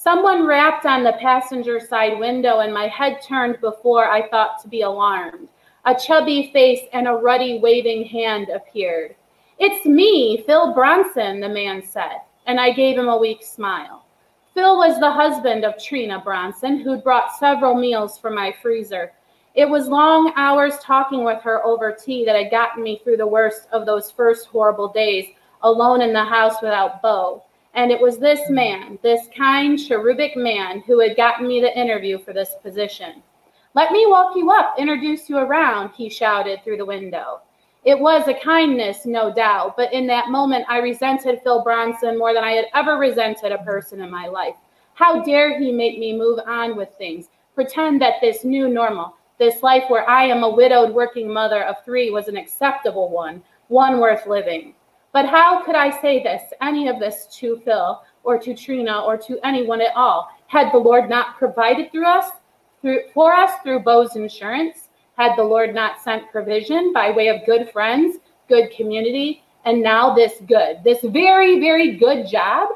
Someone 0.04 0.46
rapped 0.46 0.86
on 0.86 1.02
the 1.02 1.14
passenger 1.14 1.80
side 1.80 2.20
window, 2.20 2.60
and 2.60 2.74
my 2.74 2.90
head 2.90 3.22
turned 3.26 3.62
before 3.62 4.12
I 4.12 4.28
thought 4.28 4.62
to 4.62 4.68
be 4.68 4.82
alarmed. 4.82 5.48
A 5.86 5.96
chubby 5.96 6.50
face 6.52 6.82
and 6.92 7.08
a 7.08 7.14
ruddy, 7.14 7.60
waving 7.60 8.04
hand 8.08 8.50
appeared. 8.50 9.16
It's 9.60 9.86
me, 9.86 10.44
Phil 10.46 10.74
Bronson, 10.74 11.40
the 11.40 11.48
man 11.48 11.82
said, 11.82 12.18
and 12.48 12.60
I 12.60 12.74
gave 12.74 12.98
him 12.98 13.08
a 13.08 13.18
weak 13.18 13.44
smile. 13.44 14.04
Phil 14.54 14.78
was 14.78 15.00
the 15.00 15.10
husband 15.10 15.64
of 15.64 15.82
Trina 15.82 16.20
Bronson, 16.20 16.82
who'd 16.82 17.02
brought 17.02 17.38
several 17.38 17.74
meals 17.74 18.18
for 18.18 18.30
my 18.30 18.54
freezer. 18.62 19.14
It 19.56 19.70
was 19.70 19.88
long 19.88 20.34
hours 20.36 20.80
talking 20.80 21.24
with 21.24 21.42
her 21.44 21.66
over 21.66 21.94
tea 21.94 22.26
that 22.26 22.36
had 22.36 22.52
gotten 22.52 22.84
me 22.84 23.00
through 23.06 23.18
the 23.18 23.26
worst 23.26 23.70
of 23.72 23.86
those 23.86 24.12
first 24.12 24.48
horrible 24.48 24.90
days, 24.90 25.30
alone 25.62 26.02
in 26.02 26.12
the 26.12 26.26
house 26.26 26.56
without 26.62 27.02
Bo. 27.02 27.42
And 27.76 27.92
it 27.92 28.00
was 28.00 28.18
this 28.18 28.50
man, 28.50 29.00
this 29.02 29.28
kind, 29.36 29.80
cherubic 29.80 30.36
man, 30.38 30.82
who 30.82 31.00
had 31.00 31.18
gotten 31.18 31.48
me 31.48 31.60
the 31.60 31.78
interview 31.78 32.20
for 32.20 32.32
this 32.32 32.52
position. 32.62 33.24
Let 33.74 33.92
me 33.92 34.06
walk 34.08 34.36
you 34.36 34.52
up, 34.52 34.76
introduce 34.78 35.28
you 35.30 35.38
around, 35.38 35.92
he 35.96 36.08
shouted 36.08 36.64
through 36.64 36.78
the 36.78 36.86
window. 36.86 37.42
It 37.84 38.00
was 38.00 38.28
a 38.28 38.36
kindness, 38.36 39.06
no 39.06 39.34
doubt, 39.34 39.76
but 39.76 39.92
in 39.92 40.06
that 40.08 40.30
moment 40.30 40.66
I 40.70 40.78
resented 40.78 41.42
Phil 41.44 41.64
Bronson 41.64 42.18
more 42.18 42.34
than 42.34 42.44
I 42.44 42.52
had 42.52 42.68
ever 42.76 42.98
resented 42.98 43.52
a 43.52 43.58
person 43.64 44.02
in 44.02 44.12
my 44.12 44.28
life. 44.28 44.56
How 44.94 45.24
dare 45.24 45.60
he 45.60 45.72
make 45.72 45.98
me 45.98 46.16
move 46.16 46.40
on 46.46 46.78
with 46.78 46.90
things, 46.98 47.30
pretend 47.56 48.00
that 48.02 48.22
this 48.22 48.46
new 48.46 48.68
normal, 48.68 49.16
this 49.40 49.64
life 49.64 49.86
where 49.90 50.08
I 50.08 50.26
am 50.26 50.44
a 50.44 50.50
widowed 50.50 50.94
working 50.94 51.34
mother 51.34 51.64
of 51.64 51.84
three, 51.84 52.12
was 52.12 52.28
an 52.28 52.38
acceptable 52.38 53.10
one, 53.10 53.42
one 53.70 54.00
worth 54.00 54.28
living. 54.28 54.76
But 55.14 55.28
how 55.28 55.64
could 55.64 55.76
I 55.76 56.02
say 56.02 56.24
this, 56.24 56.42
any 56.60 56.88
of 56.88 57.00
this 57.00 57.28
to 57.38 57.62
Phil 57.64 58.02
or 58.24 58.40
to 58.40 58.56
Trina 58.56 59.02
or 59.02 59.16
to 59.18 59.40
anyone 59.46 59.80
at 59.80 59.96
all? 59.96 60.28
Had 60.48 60.74
the 60.74 60.80
Lord 60.80 61.08
not 61.08 61.38
provided 61.38 61.92
through 61.92 62.08
us, 62.08 62.32
through 62.82 63.02
for 63.14 63.32
us 63.32 63.52
through 63.62 63.82
Bo's 63.82 64.16
insurance? 64.16 64.90
Had 65.16 65.38
the 65.38 65.44
Lord 65.44 65.76
not 65.76 66.02
sent 66.02 66.32
provision 66.32 66.92
by 66.92 67.12
way 67.12 67.28
of 67.28 67.46
good 67.46 67.72
friends, 67.72 68.18
good 68.50 68.72
community, 68.72 69.44
and 69.66 69.84
now 69.84 70.16
this 70.16 70.42
good, 70.48 70.84
this 70.84 71.02
very, 71.04 71.60
very 71.60 71.96
good 71.96 72.28
job? 72.28 72.70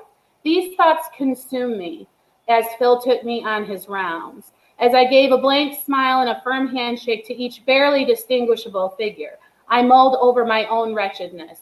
These 0.43 0.75
thoughts 0.77 1.07
consume 1.17 1.77
me 1.77 2.07
as 2.47 2.65
Phil 2.77 3.01
took 3.01 3.23
me 3.23 3.43
on 3.43 3.65
his 3.65 3.89
rounds, 3.89 4.51
as 4.77 4.93
I 4.93 5.05
gave 5.05 5.31
a 5.31 5.39
blank 5.39 5.83
smile 5.83 6.21
and 6.21 6.29
a 6.29 6.41
firm 6.43 6.67
handshake 6.67 7.25
to 7.27 7.33
each 7.33 7.65
barely 7.65 8.05
distinguishable 8.05 8.89
figure. 8.89 9.39
I 9.67 9.81
mulled 9.81 10.17
over 10.21 10.45
my 10.45 10.65
own 10.67 10.93
wretchedness. 10.93 11.59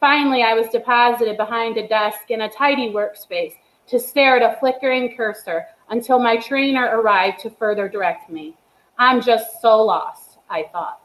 Finally, 0.00 0.42
I 0.42 0.54
was 0.54 0.68
deposited 0.68 1.36
behind 1.36 1.76
a 1.76 1.88
desk 1.88 2.30
in 2.30 2.42
a 2.42 2.48
tidy 2.48 2.92
workspace 2.92 3.54
to 3.88 3.98
stare 3.98 4.36
at 4.36 4.42
a 4.42 4.58
flickering 4.60 5.16
cursor 5.16 5.66
until 5.90 6.18
my 6.18 6.36
trainer 6.36 6.84
arrived 7.00 7.40
to 7.40 7.50
further 7.50 7.88
direct 7.88 8.30
me. 8.30 8.54
I'm 8.98 9.20
just 9.20 9.60
so 9.60 9.82
lost, 9.82 10.38
I 10.50 10.64
thought. 10.72 11.00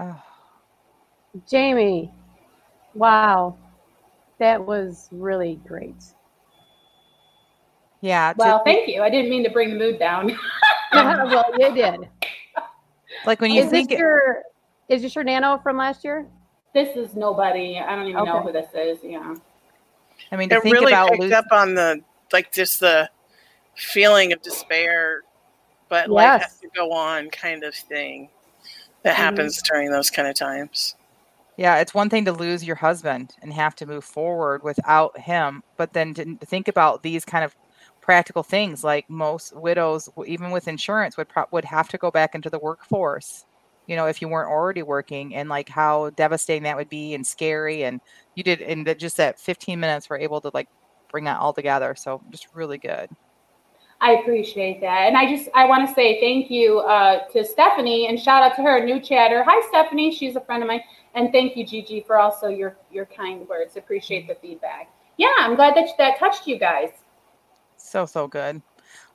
Oh, 0.00 0.22
Jamie, 1.48 2.12
wow, 2.94 3.56
that 4.38 4.64
was 4.64 5.08
really 5.10 5.60
great. 5.66 6.02
yeah. 8.00 8.32
Well, 8.36 8.62
think- 8.64 8.78
thank 8.86 8.88
you. 8.94 9.02
I 9.02 9.10
didn't 9.10 9.30
mean 9.30 9.42
to 9.44 9.50
bring 9.50 9.70
the 9.70 9.76
mood 9.78 9.98
down. 9.98 10.38
well, 10.92 11.44
you 11.58 11.74
did. 11.74 12.08
like 13.26 13.40
when 13.40 13.50
you 13.50 13.62
Is 13.62 13.70
think 13.70 13.90
this 13.90 13.98
your 13.98 14.42
is 14.88 15.02
this 15.02 15.14
your 15.14 15.24
nano 15.24 15.58
from 15.58 15.76
last 15.76 16.02
year? 16.04 16.26
This 16.86 16.96
is 16.96 17.14
nobody. 17.16 17.78
I 17.78 17.94
don't 17.96 18.06
even 18.08 18.24
know 18.24 18.40
who 18.40 18.52
this 18.52 18.68
is. 18.74 18.98
Yeah. 19.02 19.34
I 20.32 20.36
mean, 20.36 20.48
to 20.50 20.56
It 20.56 20.62
think 20.62 20.74
really 20.74 20.92
about 20.92 21.10
picked 21.10 21.20
losing, 21.22 21.36
up 21.36 21.46
on 21.52 21.74
the 21.74 22.00
like 22.32 22.52
just 22.52 22.80
the 22.80 23.08
feeling 23.76 24.32
of 24.32 24.42
despair, 24.42 25.22
but 25.88 26.08
life 26.10 26.42
has 26.42 26.58
to 26.60 26.68
go 26.74 26.92
on 26.92 27.30
kind 27.30 27.64
of 27.64 27.74
thing 27.74 28.28
that 29.02 29.14
Mhm. 29.14 29.18
happens 29.18 29.62
during 29.62 29.90
those 29.90 30.10
kind 30.10 30.28
of 30.28 30.34
times. 30.34 30.94
yeah, 31.56 31.76
it's 31.78 31.92
one 31.94 32.08
thing 32.08 32.24
to 32.24 32.32
lose 32.32 32.62
your 32.64 32.76
husband 32.76 33.34
and 33.42 33.52
have 33.52 33.74
to 33.76 33.86
move 33.86 34.04
forward 34.04 34.62
without 34.62 35.18
him, 35.18 35.62
but 35.76 35.92
then 35.92 36.14
to 36.14 36.24
to 36.36 36.46
think 36.46 36.68
about 36.68 37.02
these 37.02 37.24
kind 37.24 37.44
of 37.44 37.54
practical 38.00 38.42
things, 38.42 38.82
like 38.84 39.08
most 39.10 39.54
widows, 39.56 40.08
even 40.26 40.50
with 40.50 40.66
insurance, 40.68 41.16
would 41.16 41.28
pro- 41.28 41.46
would 41.50 41.64
have 41.64 41.88
to 41.88 41.98
go 41.98 42.10
back 42.10 42.34
into 42.34 42.48
the 42.50 42.58
workforce. 42.58 43.44
You 43.88 43.96
know, 43.96 44.06
if 44.06 44.22
you 44.22 44.28
weren't 44.28 44.50
already 44.50 44.84
working, 44.84 45.34
and 45.34 45.48
like 45.48 45.68
how 45.68 46.10
devastating 46.10 46.62
that 46.62 46.76
would 46.76 46.88
be, 46.88 47.14
and 47.14 47.26
scary. 47.26 47.82
And 47.82 48.00
you 48.36 48.44
did 48.44 48.60
in 48.60 48.84
the, 48.84 48.94
just 48.94 49.16
that 49.16 49.40
15 49.40 49.80
minutes, 49.80 50.08
were 50.08 50.18
able 50.18 50.40
to 50.42 50.52
like 50.54 50.68
bring 51.10 51.24
that 51.24 51.40
all 51.40 51.52
together. 51.52 51.96
So 51.96 52.22
just 52.30 52.46
really 52.54 52.78
good. 52.78 53.10
I 54.00 54.12
appreciate 54.12 54.80
that. 54.80 55.08
And 55.08 55.16
I 55.16 55.34
just 55.34 55.48
I 55.54 55.64
want 55.64 55.88
to 55.88 55.94
say 55.94 56.20
thank 56.20 56.50
you 56.50 56.78
uh, 56.80 57.26
to 57.32 57.44
Stephanie 57.44 58.08
and 58.08 58.18
shout 58.20 58.42
out 58.42 58.54
to 58.56 58.62
her 58.62 58.84
new 58.84 59.00
chatter. 59.00 59.42
Hi 59.44 59.68
Stephanie, 59.68 60.14
she's 60.14 60.36
a 60.36 60.40
friend 60.40 60.62
of 60.62 60.68
mine. 60.68 60.82
And 61.14 61.32
thank 61.32 61.56
you, 61.56 61.66
Gigi, 61.66 62.04
for 62.06 62.18
also 62.18 62.48
your 62.48 62.76
your 62.92 63.06
kind 63.06 63.48
words. 63.48 63.76
Appreciate 63.76 64.28
the 64.28 64.36
feedback. 64.36 64.92
Yeah, 65.16 65.32
I'm 65.38 65.56
glad 65.56 65.74
that 65.74 65.88
that 65.98 66.18
touched 66.18 66.46
you 66.46 66.58
guys. 66.58 66.90
So, 67.76 68.06
so 68.06 68.28
good. 68.28 68.62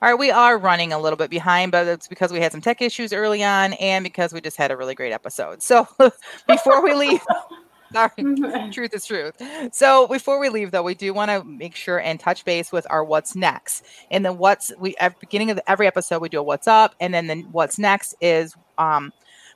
All 0.02 0.10
right, 0.10 0.18
we 0.18 0.30
are 0.30 0.58
running 0.58 0.92
a 0.92 0.98
little 0.98 1.16
bit 1.16 1.30
behind, 1.30 1.72
but 1.72 1.86
it's 1.86 2.08
because 2.08 2.32
we 2.32 2.40
had 2.40 2.52
some 2.52 2.60
tech 2.60 2.82
issues 2.82 3.12
early 3.12 3.42
on 3.42 3.72
and 3.74 4.02
because 4.02 4.32
we 4.32 4.40
just 4.40 4.56
had 4.56 4.70
a 4.70 4.76
really 4.76 4.94
great 4.94 5.12
episode. 5.12 5.62
So, 5.62 5.88
before 6.46 6.82
we 6.82 6.94
leave, 6.94 7.22
sorry, 7.92 8.10
truth 8.72 8.92
is 8.92 9.06
truth. 9.06 9.40
So, 9.72 10.06
before 10.06 10.38
we 10.38 10.48
leave, 10.50 10.72
though, 10.72 10.82
we 10.82 10.94
do 10.94 11.14
want 11.14 11.30
to 11.30 11.42
make 11.44 11.74
sure 11.74 11.98
and 12.00 12.20
touch 12.20 12.44
base 12.44 12.70
with 12.70 12.86
our 12.90 13.02
what's 13.02 13.34
next. 13.34 13.86
And 14.10 14.26
then, 14.26 14.36
what's 14.36 14.72
we 14.78 14.94
at 14.96 15.14
the 15.14 15.20
beginning 15.20 15.50
of 15.50 15.60
every 15.66 15.86
episode, 15.86 16.20
we 16.20 16.28
do 16.28 16.40
a 16.40 16.42
what's 16.42 16.68
up, 16.68 16.94
and 17.00 17.14
then 17.14 17.26
the 17.26 17.42
what's 17.52 17.78
next 17.78 18.14
is 18.20 18.54
um, 18.76 19.12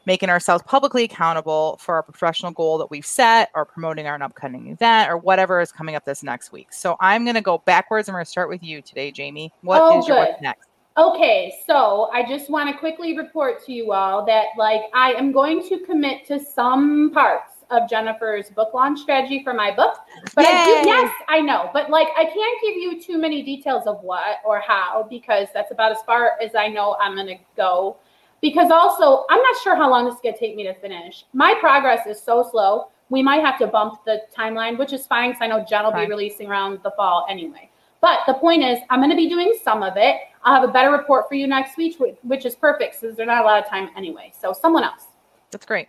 making 0.08 0.30
ourselves 0.30 0.64
publicly 0.66 1.04
accountable 1.04 1.76
for 1.82 1.94
our 1.94 2.02
professional 2.02 2.50
goal 2.50 2.78
that 2.78 2.90
we've 2.90 3.04
set 3.04 3.50
or 3.54 3.66
promoting 3.66 4.06
our 4.06 4.20
upcoming 4.22 4.68
event 4.68 5.10
or 5.10 5.18
whatever 5.18 5.60
is 5.60 5.70
coming 5.70 5.94
up 5.94 6.06
this 6.06 6.22
next 6.22 6.50
week. 6.50 6.72
So 6.72 6.96
I'm 6.98 7.24
going 7.24 7.34
to 7.34 7.42
go 7.42 7.58
backwards 7.58 8.08
and 8.08 8.14
we're 8.14 8.20
going 8.20 8.24
to 8.24 8.30
start 8.30 8.48
with 8.48 8.62
you 8.62 8.80
today, 8.80 9.12
Jamie. 9.12 9.52
What 9.60 9.82
oh, 9.82 9.98
is 9.98 10.06
Oh, 10.06 10.08
your 10.08 10.16
what's 10.16 10.40
next? 10.40 10.66
Okay, 10.96 11.54
so 11.66 12.08
I 12.10 12.26
just 12.26 12.48
want 12.48 12.72
to 12.72 12.78
quickly 12.78 13.18
report 13.18 13.62
to 13.66 13.72
you 13.72 13.92
all 13.92 14.24
that 14.24 14.46
like 14.56 14.80
I 14.94 15.12
am 15.12 15.30
going 15.30 15.62
to 15.68 15.78
commit 15.84 16.26
to 16.28 16.40
some 16.40 17.10
parts 17.12 17.52
of 17.70 17.88
Jennifer's 17.88 18.48
book 18.48 18.72
launch 18.72 19.00
strategy 19.00 19.42
for 19.44 19.52
my 19.52 19.70
book. 19.70 19.98
But 20.34 20.46
I 20.46 20.64
do, 20.64 20.88
yes, 20.88 21.12
I 21.28 21.40
know. 21.40 21.68
But 21.72 21.90
like, 21.90 22.08
I 22.16 22.24
can't 22.24 22.62
give 22.62 22.76
you 22.76 23.00
too 23.00 23.18
many 23.18 23.42
details 23.42 23.86
of 23.86 24.02
what 24.02 24.38
or 24.44 24.60
how 24.60 25.06
because 25.08 25.48
that's 25.52 25.70
about 25.70 25.92
as 25.92 25.98
far 26.06 26.32
as 26.42 26.54
I 26.54 26.68
know 26.68 26.96
I'm 26.98 27.14
going 27.14 27.26
to 27.26 27.38
go. 27.56 27.98
Because 28.40 28.70
also, 28.70 29.24
I'm 29.30 29.40
not 29.40 29.56
sure 29.62 29.74
how 29.74 29.90
long 29.90 30.04
this 30.04 30.14
is 30.14 30.20
going 30.22 30.34
to 30.34 30.40
take 30.40 30.54
me 30.54 30.62
to 30.64 30.74
finish. 30.74 31.24
My 31.32 31.54
progress 31.58 32.06
is 32.06 32.20
so 32.20 32.48
slow. 32.48 32.90
We 33.10 33.22
might 33.22 33.40
have 33.40 33.58
to 33.58 33.66
bump 33.66 34.04
the 34.04 34.22
timeline, 34.36 34.78
which 34.78 34.92
is 34.92 35.06
fine 35.06 35.30
because 35.30 35.42
I 35.42 35.46
know 35.46 35.64
Jen 35.68 35.84
will 35.84 35.92
Fine. 35.92 36.06
be 36.06 36.10
releasing 36.10 36.48
around 36.48 36.80
the 36.84 36.92
fall 36.92 37.26
anyway. 37.28 37.70
But 38.00 38.20
the 38.26 38.34
point 38.34 38.62
is, 38.62 38.78
I'm 38.90 39.00
going 39.00 39.10
to 39.10 39.16
be 39.16 39.28
doing 39.28 39.54
some 39.62 39.82
of 39.82 39.96
it. 39.96 40.16
I'll 40.44 40.60
have 40.60 40.68
a 40.68 40.72
better 40.72 40.90
report 40.90 41.28
for 41.28 41.34
you 41.34 41.46
next 41.46 41.76
week, 41.76 41.98
which, 41.98 42.16
which 42.22 42.44
is 42.44 42.54
perfect 42.54 42.94
since 42.94 43.16
there's 43.16 43.26
not 43.26 43.42
a 43.42 43.44
lot 43.44 43.62
of 43.62 43.68
time 43.68 43.88
anyway. 43.96 44.32
So 44.40 44.52
someone 44.52 44.84
else. 44.84 45.06
That's 45.50 45.66
great. 45.66 45.88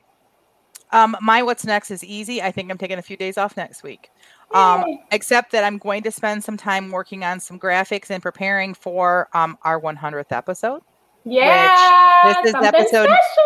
Um, 0.91 1.15
my 1.21 1.43
what's 1.43 1.65
next 1.65 1.91
is 1.91 2.03
easy. 2.03 2.41
I 2.41 2.51
think 2.51 2.71
I'm 2.71 2.77
taking 2.77 2.97
a 2.97 3.01
few 3.03 3.15
days 3.15 3.37
off 3.37 3.55
next 3.55 3.83
week. 3.83 4.09
Um, 4.51 4.83
except 5.11 5.51
that 5.51 5.63
I'm 5.63 5.77
going 5.77 6.01
to 6.03 6.11
spend 6.11 6.43
some 6.43 6.57
time 6.57 6.89
working 6.89 7.23
on 7.23 7.39
some 7.39 7.59
graphics 7.59 8.09
and 8.09 8.23
preparing 8.23 8.73
for 8.73 9.29
um, 9.33 9.57
our 9.61 9.79
100th 9.79 10.31
episode. 10.31 10.81
Yeah, 11.25 12.21
this 12.25 12.45
is 12.45 12.51
something 12.51 12.67
episode- 12.67 13.05
special. 13.05 13.45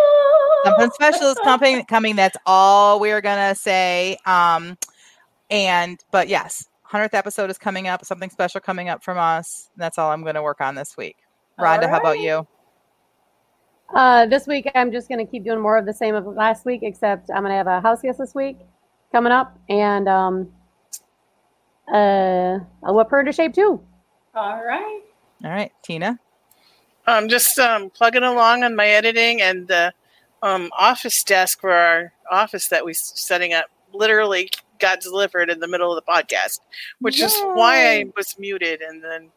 Something 0.66 0.92
special 0.92 1.28
is 1.28 1.38
coming. 1.44 1.86
Coming. 1.86 2.16
That's 2.16 2.38
all 2.46 3.00
we're 3.00 3.22
gonna 3.22 3.56
say. 3.56 4.18
Um, 4.26 4.78
and 5.50 6.00
but 6.12 6.30
yes, 6.30 6.66
100th 6.94 7.14
episode 7.14 7.50
is 7.50 7.58
coming 7.58 7.88
up. 7.88 8.06
Something 8.06 8.30
special 8.30 8.62
coming 8.62 8.88
up 8.88 9.04
from 9.04 9.18
us. 9.18 9.70
That's 9.76 9.98
all 9.98 10.12
I'm 10.12 10.22
going 10.22 10.36
to 10.36 10.44
work 10.44 10.62
on 10.62 10.76
this 10.76 10.96
week. 10.96 11.18
Rhonda, 11.60 11.90
how 11.90 12.00
about 12.00 12.20
you? 12.20 12.48
Uh, 13.94 14.26
this 14.28 14.48
week, 14.48 14.72
I'm 14.76 14.92
just 14.92 15.10
going 15.10 15.24
to 15.24 15.30
keep 15.30 15.44
doing 15.44 15.60
more 15.60 15.78
of 15.78 15.86
the 15.86 15.94
same 15.94 16.16
of 16.16 16.26
last 16.26 16.66
week, 16.66 16.82
except 16.84 17.30
I'm 17.30 17.42
going 17.42 17.52
to 17.52 17.58
have 17.58 17.68
a 17.68 17.82
house 17.82 18.02
guest 18.02 18.20
this 18.20 18.34
week 18.34 18.60
coming 19.12 19.32
up, 19.32 19.58
and 19.70 20.08
um, 20.08 20.52
uh, 21.92 22.60
I'll 22.84 22.96
whip 22.96 23.10
her 23.10 23.20
into 23.20 23.34
shape 23.34 23.54
too. 23.54 23.82
All 24.36 24.64
right. 24.64 25.02
All 25.44 25.52
right, 25.52 25.72
Tina. 25.84 26.20
I'm 27.06 27.28
just 27.30 27.58
um, 27.60 27.89
plugging 27.89 28.24
along 28.24 28.64
on 28.64 28.76
my 28.76 28.88
editing 28.88 29.41
and 29.41 29.68
the 29.68 29.93
um, 30.41 30.70
office 30.78 31.24
desk 31.24 31.62
for 31.62 31.72
our 31.72 32.14
office 32.32 32.68
that 32.70 32.86
we're 32.86 32.93
setting 32.93 33.54
up 33.54 33.66
literally 33.93 34.49
got 34.80 34.99
delivered 34.99 35.49
in 35.49 35.60
the 35.60 35.68
middle 35.68 35.95
of 35.95 36.04
the 36.04 36.12
podcast, 36.12 36.60
which 36.99 37.22
is 37.22 37.34
why 37.54 37.97
I 37.97 38.06
was 38.18 38.36
muted 38.38 38.82
and 38.82 39.04
then 39.04 39.30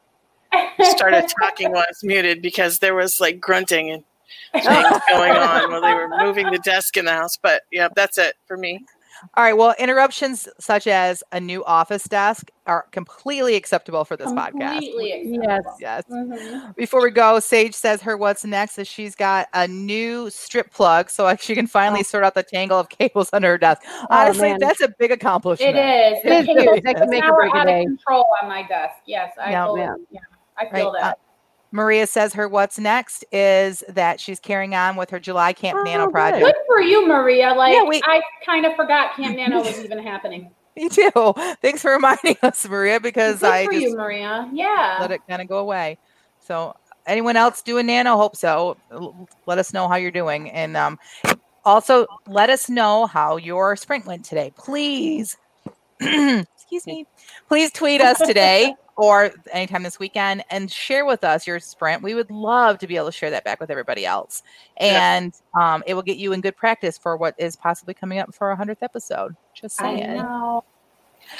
started 0.90 1.26
talking 1.40 1.70
while 1.70 1.82
I 1.82 1.86
was 1.88 2.02
muted 2.02 2.42
because 2.42 2.78
there 2.78 2.94
was 2.94 3.20
like 3.20 3.40
grunting 3.40 3.90
and 3.90 4.04
things 4.52 5.00
going 5.10 5.32
on 5.32 5.70
while 5.70 5.80
they 5.80 5.94
were 5.94 6.08
moving 6.24 6.50
the 6.50 6.58
desk 6.58 6.96
in 6.96 7.04
the 7.04 7.12
house. 7.12 7.36
But 7.36 7.62
yeah, 7.70 7.88
that's 7.94 8.18
it 8.18 8.36
for 8.46 8.56
me. 8.56 8.84
All 9.34 9.44
right. 9.44 9.56
Well, 9.56 9.74
interruptions 9.78 10.48
such 10.60 10.86
as 10.86 11.22
a 11.32 11.40
new 11.40 11.64
office 11.64 12.04
desk 12.04 12.50
are 12.66 12.86
completely 12.90 13.54
acceptable 13.54 14.04
for 14.04 14.16
this 14.16 14.28
podcast. 14.32 14.72
Completely 14.80 15.38
Yes. 15.42 15.62
acceptable. 15.64 15.76
Yes. 15.80 16.02
Mhm. 16.10 16.74
Before 16.76 17.02
we 17.02 17.10
go, 17.10 17.38
Sage 17.40 17.74
says 17.74 18.02
her 18.02 18.16
what's 18.16 18.44
next 18.44 18.78
is 18.78 18.88
she's 18.88 19.14
got 19.14 19.48
a 19.54 19.66
new 19.68 20.28
strip 20.30 20.72
plug, 20.72 21.08
so 21.10 21.34
she 21.36 21.54
can 21.54 21.66
finally 21.66 22.00
Oh. 22.00 22.04
sort 22.04 22.24
out 22.24 22.34
the 22.34 22.42
tangle 22.42 22.78
of 22.78 22.88
cables 22.88 23.30
under 23.32 23.48
her 23.48 23.58
desk. 23.58 23.82
Honestly, 24.10 24.50
man. 24.50 24.58
that's 24.60 24.80
a 24.80 24.88
big 24.98 25.10
accomplishment. 25.12 25.76
It 25.76 25.80
is. 25.80 26.18
It 26.24 26.32
is 26.32 26.46
The 26.46 26.54
big. 26.54 26.64
cables 26.64 26.80
That 26.84 26.96
can 26.96 27.10
make 27.10 27.24
or 27.24 27.26
now 27.28 27.32
are 27.32 27.36
break 27.40 27.54
a 27.54 27.56
out 27.58 27.64
day. 27.66 27.80
of 27.80 27.86
control 27.86 28.26
on 28.42 28.48
my 28.48 28.62
desk. 28.64 28.94
Yes, 29.06 29.32
I 29.40 29.50
Yeah, 29.50 29.64
feel. 29.66 29.78
yeah. 29.78 29.94
Yeah, 30.10 30.20
I 30.58 30.64
feel 30.74 30.92
Right, 30.92 31.00
that. 31.02 31.18
Maria 31.76 32.06
says 32.06 32.32
her 32.32 32.48
what's 32.48 32.78
next 32.78 33.22
is 33.30 33.84
that 33.88 34.18
she's 34.18 34.40
carrying 34.40 34.74
on 34.74 34.96
with 34.96 35.10
her 35.10 35.20
July 35.20 35.52
Camp 35.52 35.78
Oh, 35.78 35.84
Nano 35.84 36.10
project. 36.10 36.42
Good 36.42 36.54
for 36.66 36.80
you, 36.80 37.06
Maria. 37.06 37.52
Like 37.52 37.74
Yeah, 37.74 37.84
we- 37.84 38.00
I 38.04 38.22
kind 38.44 38.64
of 38.64 38.74
forgot 38.76 39.14
Camp 39.14 39.36
Nano 39.38 39.58
was 39.62 39.78
even 39.84 39.98
happening. 39.98 40.50
Me 40.74 40.88
too. 40.88 41.10
Thanks 41.62 41.82
for 41.82 41.92
reminding 41.92 42.36
us, 42.42 42.66
Maria, 42.68 42.98
because 42.98 43.40
Good 43.40 43.50
I 43.50 43.64
for 43.66 43.72
just 43.72 43.82
you, 43.84 43.96
Maria. 43.96 44.48
Yeah. 44.52 44.96
let 45.00 45.10
it 45.10 45.20
kind 45.28 45.40
of 45.42 45.48
go 45.48 45.58
away. 45.58 45.98
So, 46.40 46.74
anyone 47.06 47.36
else 47.36 47.60
doing 47.62 47.86
nano? 47.86 48.16
Hope 48.16 48.36
so. 48.36 48.76
Let 49.46 49.58
us 49.58 49.72
know 49.74 49.86
how 49.88 49.96
you're 49.96 50.10
doing, 50.10 50.50
and 50.50 50.76
um, 50.76 50.98
also 51.64 52.06
let 52.26 52.50
us 52.50 52.68
know 52.70 53.06
how 53.06 53.36
your 53.36 53.74
sprint 53.76 54.06
went 54.06 54.24
today, 54.24 54.52
please. 54.56 55.36
Excuse 56.66 56.86
me. 56.86 57.06
Please 57.48 57.70
tweet 57.70 58.00
us 58.00 58.18
today 58.18 58.74
or 58.96 59.30
anytime 59.52 59.84
this 59.84 60.00
weekend 60.00 60.42
and 60.50 60.68
share 60.70 61.06
with 61.06 61.22
us 61.22 61.46
your 61.46 61.60
sprint. 61.60 62.02
We 62.02 62.14
would 62.14 62.28
love 62.30 62.78
to 62.80 62.88
be 62.88 62.96
able 62.96 63.06
to 63.06 63.12
share 63.12 63.30
that 63.30 63.44
back 63.44 63.60
with 63.60 63.70
everybody 63.70 64.04
else, 64.04 64.42
Yeah. 64.80 65.14
and 65.16 65.34
um, 65.54 65.84
it 65.86 65.94
will 65.94 66.02
get 66.02 66.16
you 66.16 66.32
in 66.32 66.40
good 66.40 66.56
practice 66.56 66.98
for 66.98 67.16
what 67.16 67.34
is 67.38 67.54
possibly 67.54 67.94
coming 67.94 68.18
up 68.18 68.34
for 68.34 68.48
our 68.50 68.56
hundredth 68.56 68.82
episode. 68.82 69.36
Just 69.54 69.80
I 69.80 69.96
saying. 69.96 70.16
know. 70.16 70.64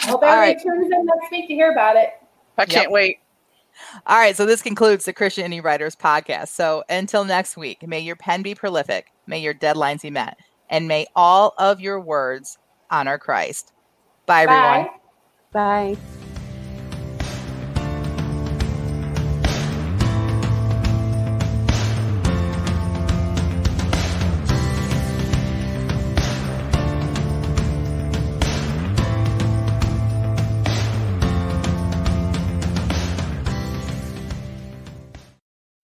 Hope 0.01 0.23
All 0.23 0.29
everybody 0.29 0.55
right. 0.55 0.63
tunes 0.63 0.93
in 0.93 1.07
next 1.07 1.31
week 1.33 1.49
to 1.49 1.55
hear 1.55 1.73
about 1.73 1.97
it. 1.97 2.11
I 2.57 2.65
can't 2.67 2.91
wait. 2.93 3.19
All 4.07 4.17
right, 4.19 4.35
so 4.37 4.47
this 4.47 4.63
concludes 4.63 5.05
the 5.05 5.13
Christian 5.13 5.51
Indie 5.51 5.63
Writers 5.63 5.95
podcast. 5.97 6.49
So 6.49 6.83
until 6.89 7.25
next 7.25 7.57
week, 7.57 7.87
may 7.87 8.01
your 8.01 8.17
pen 8.17 8.43
be 8.43 8.55
prolific, 8.55 9.09
may 9.27 9.39
your 9.41 9.53
deadlines 9.55 10.03
be 10.03 10.11
met, 10.11 10.39
and 10.71 10.89
may 10.89 11.07
all 11.15 11.53
of 11.59 11.81
your 11.81 12.01
words 12.01 12.59
honor 12.91 13.19
Christ. 13.19 13.73
Bye, 14.25 14.43
everyone. 14.45 14.89
Bye. 15.57 15.97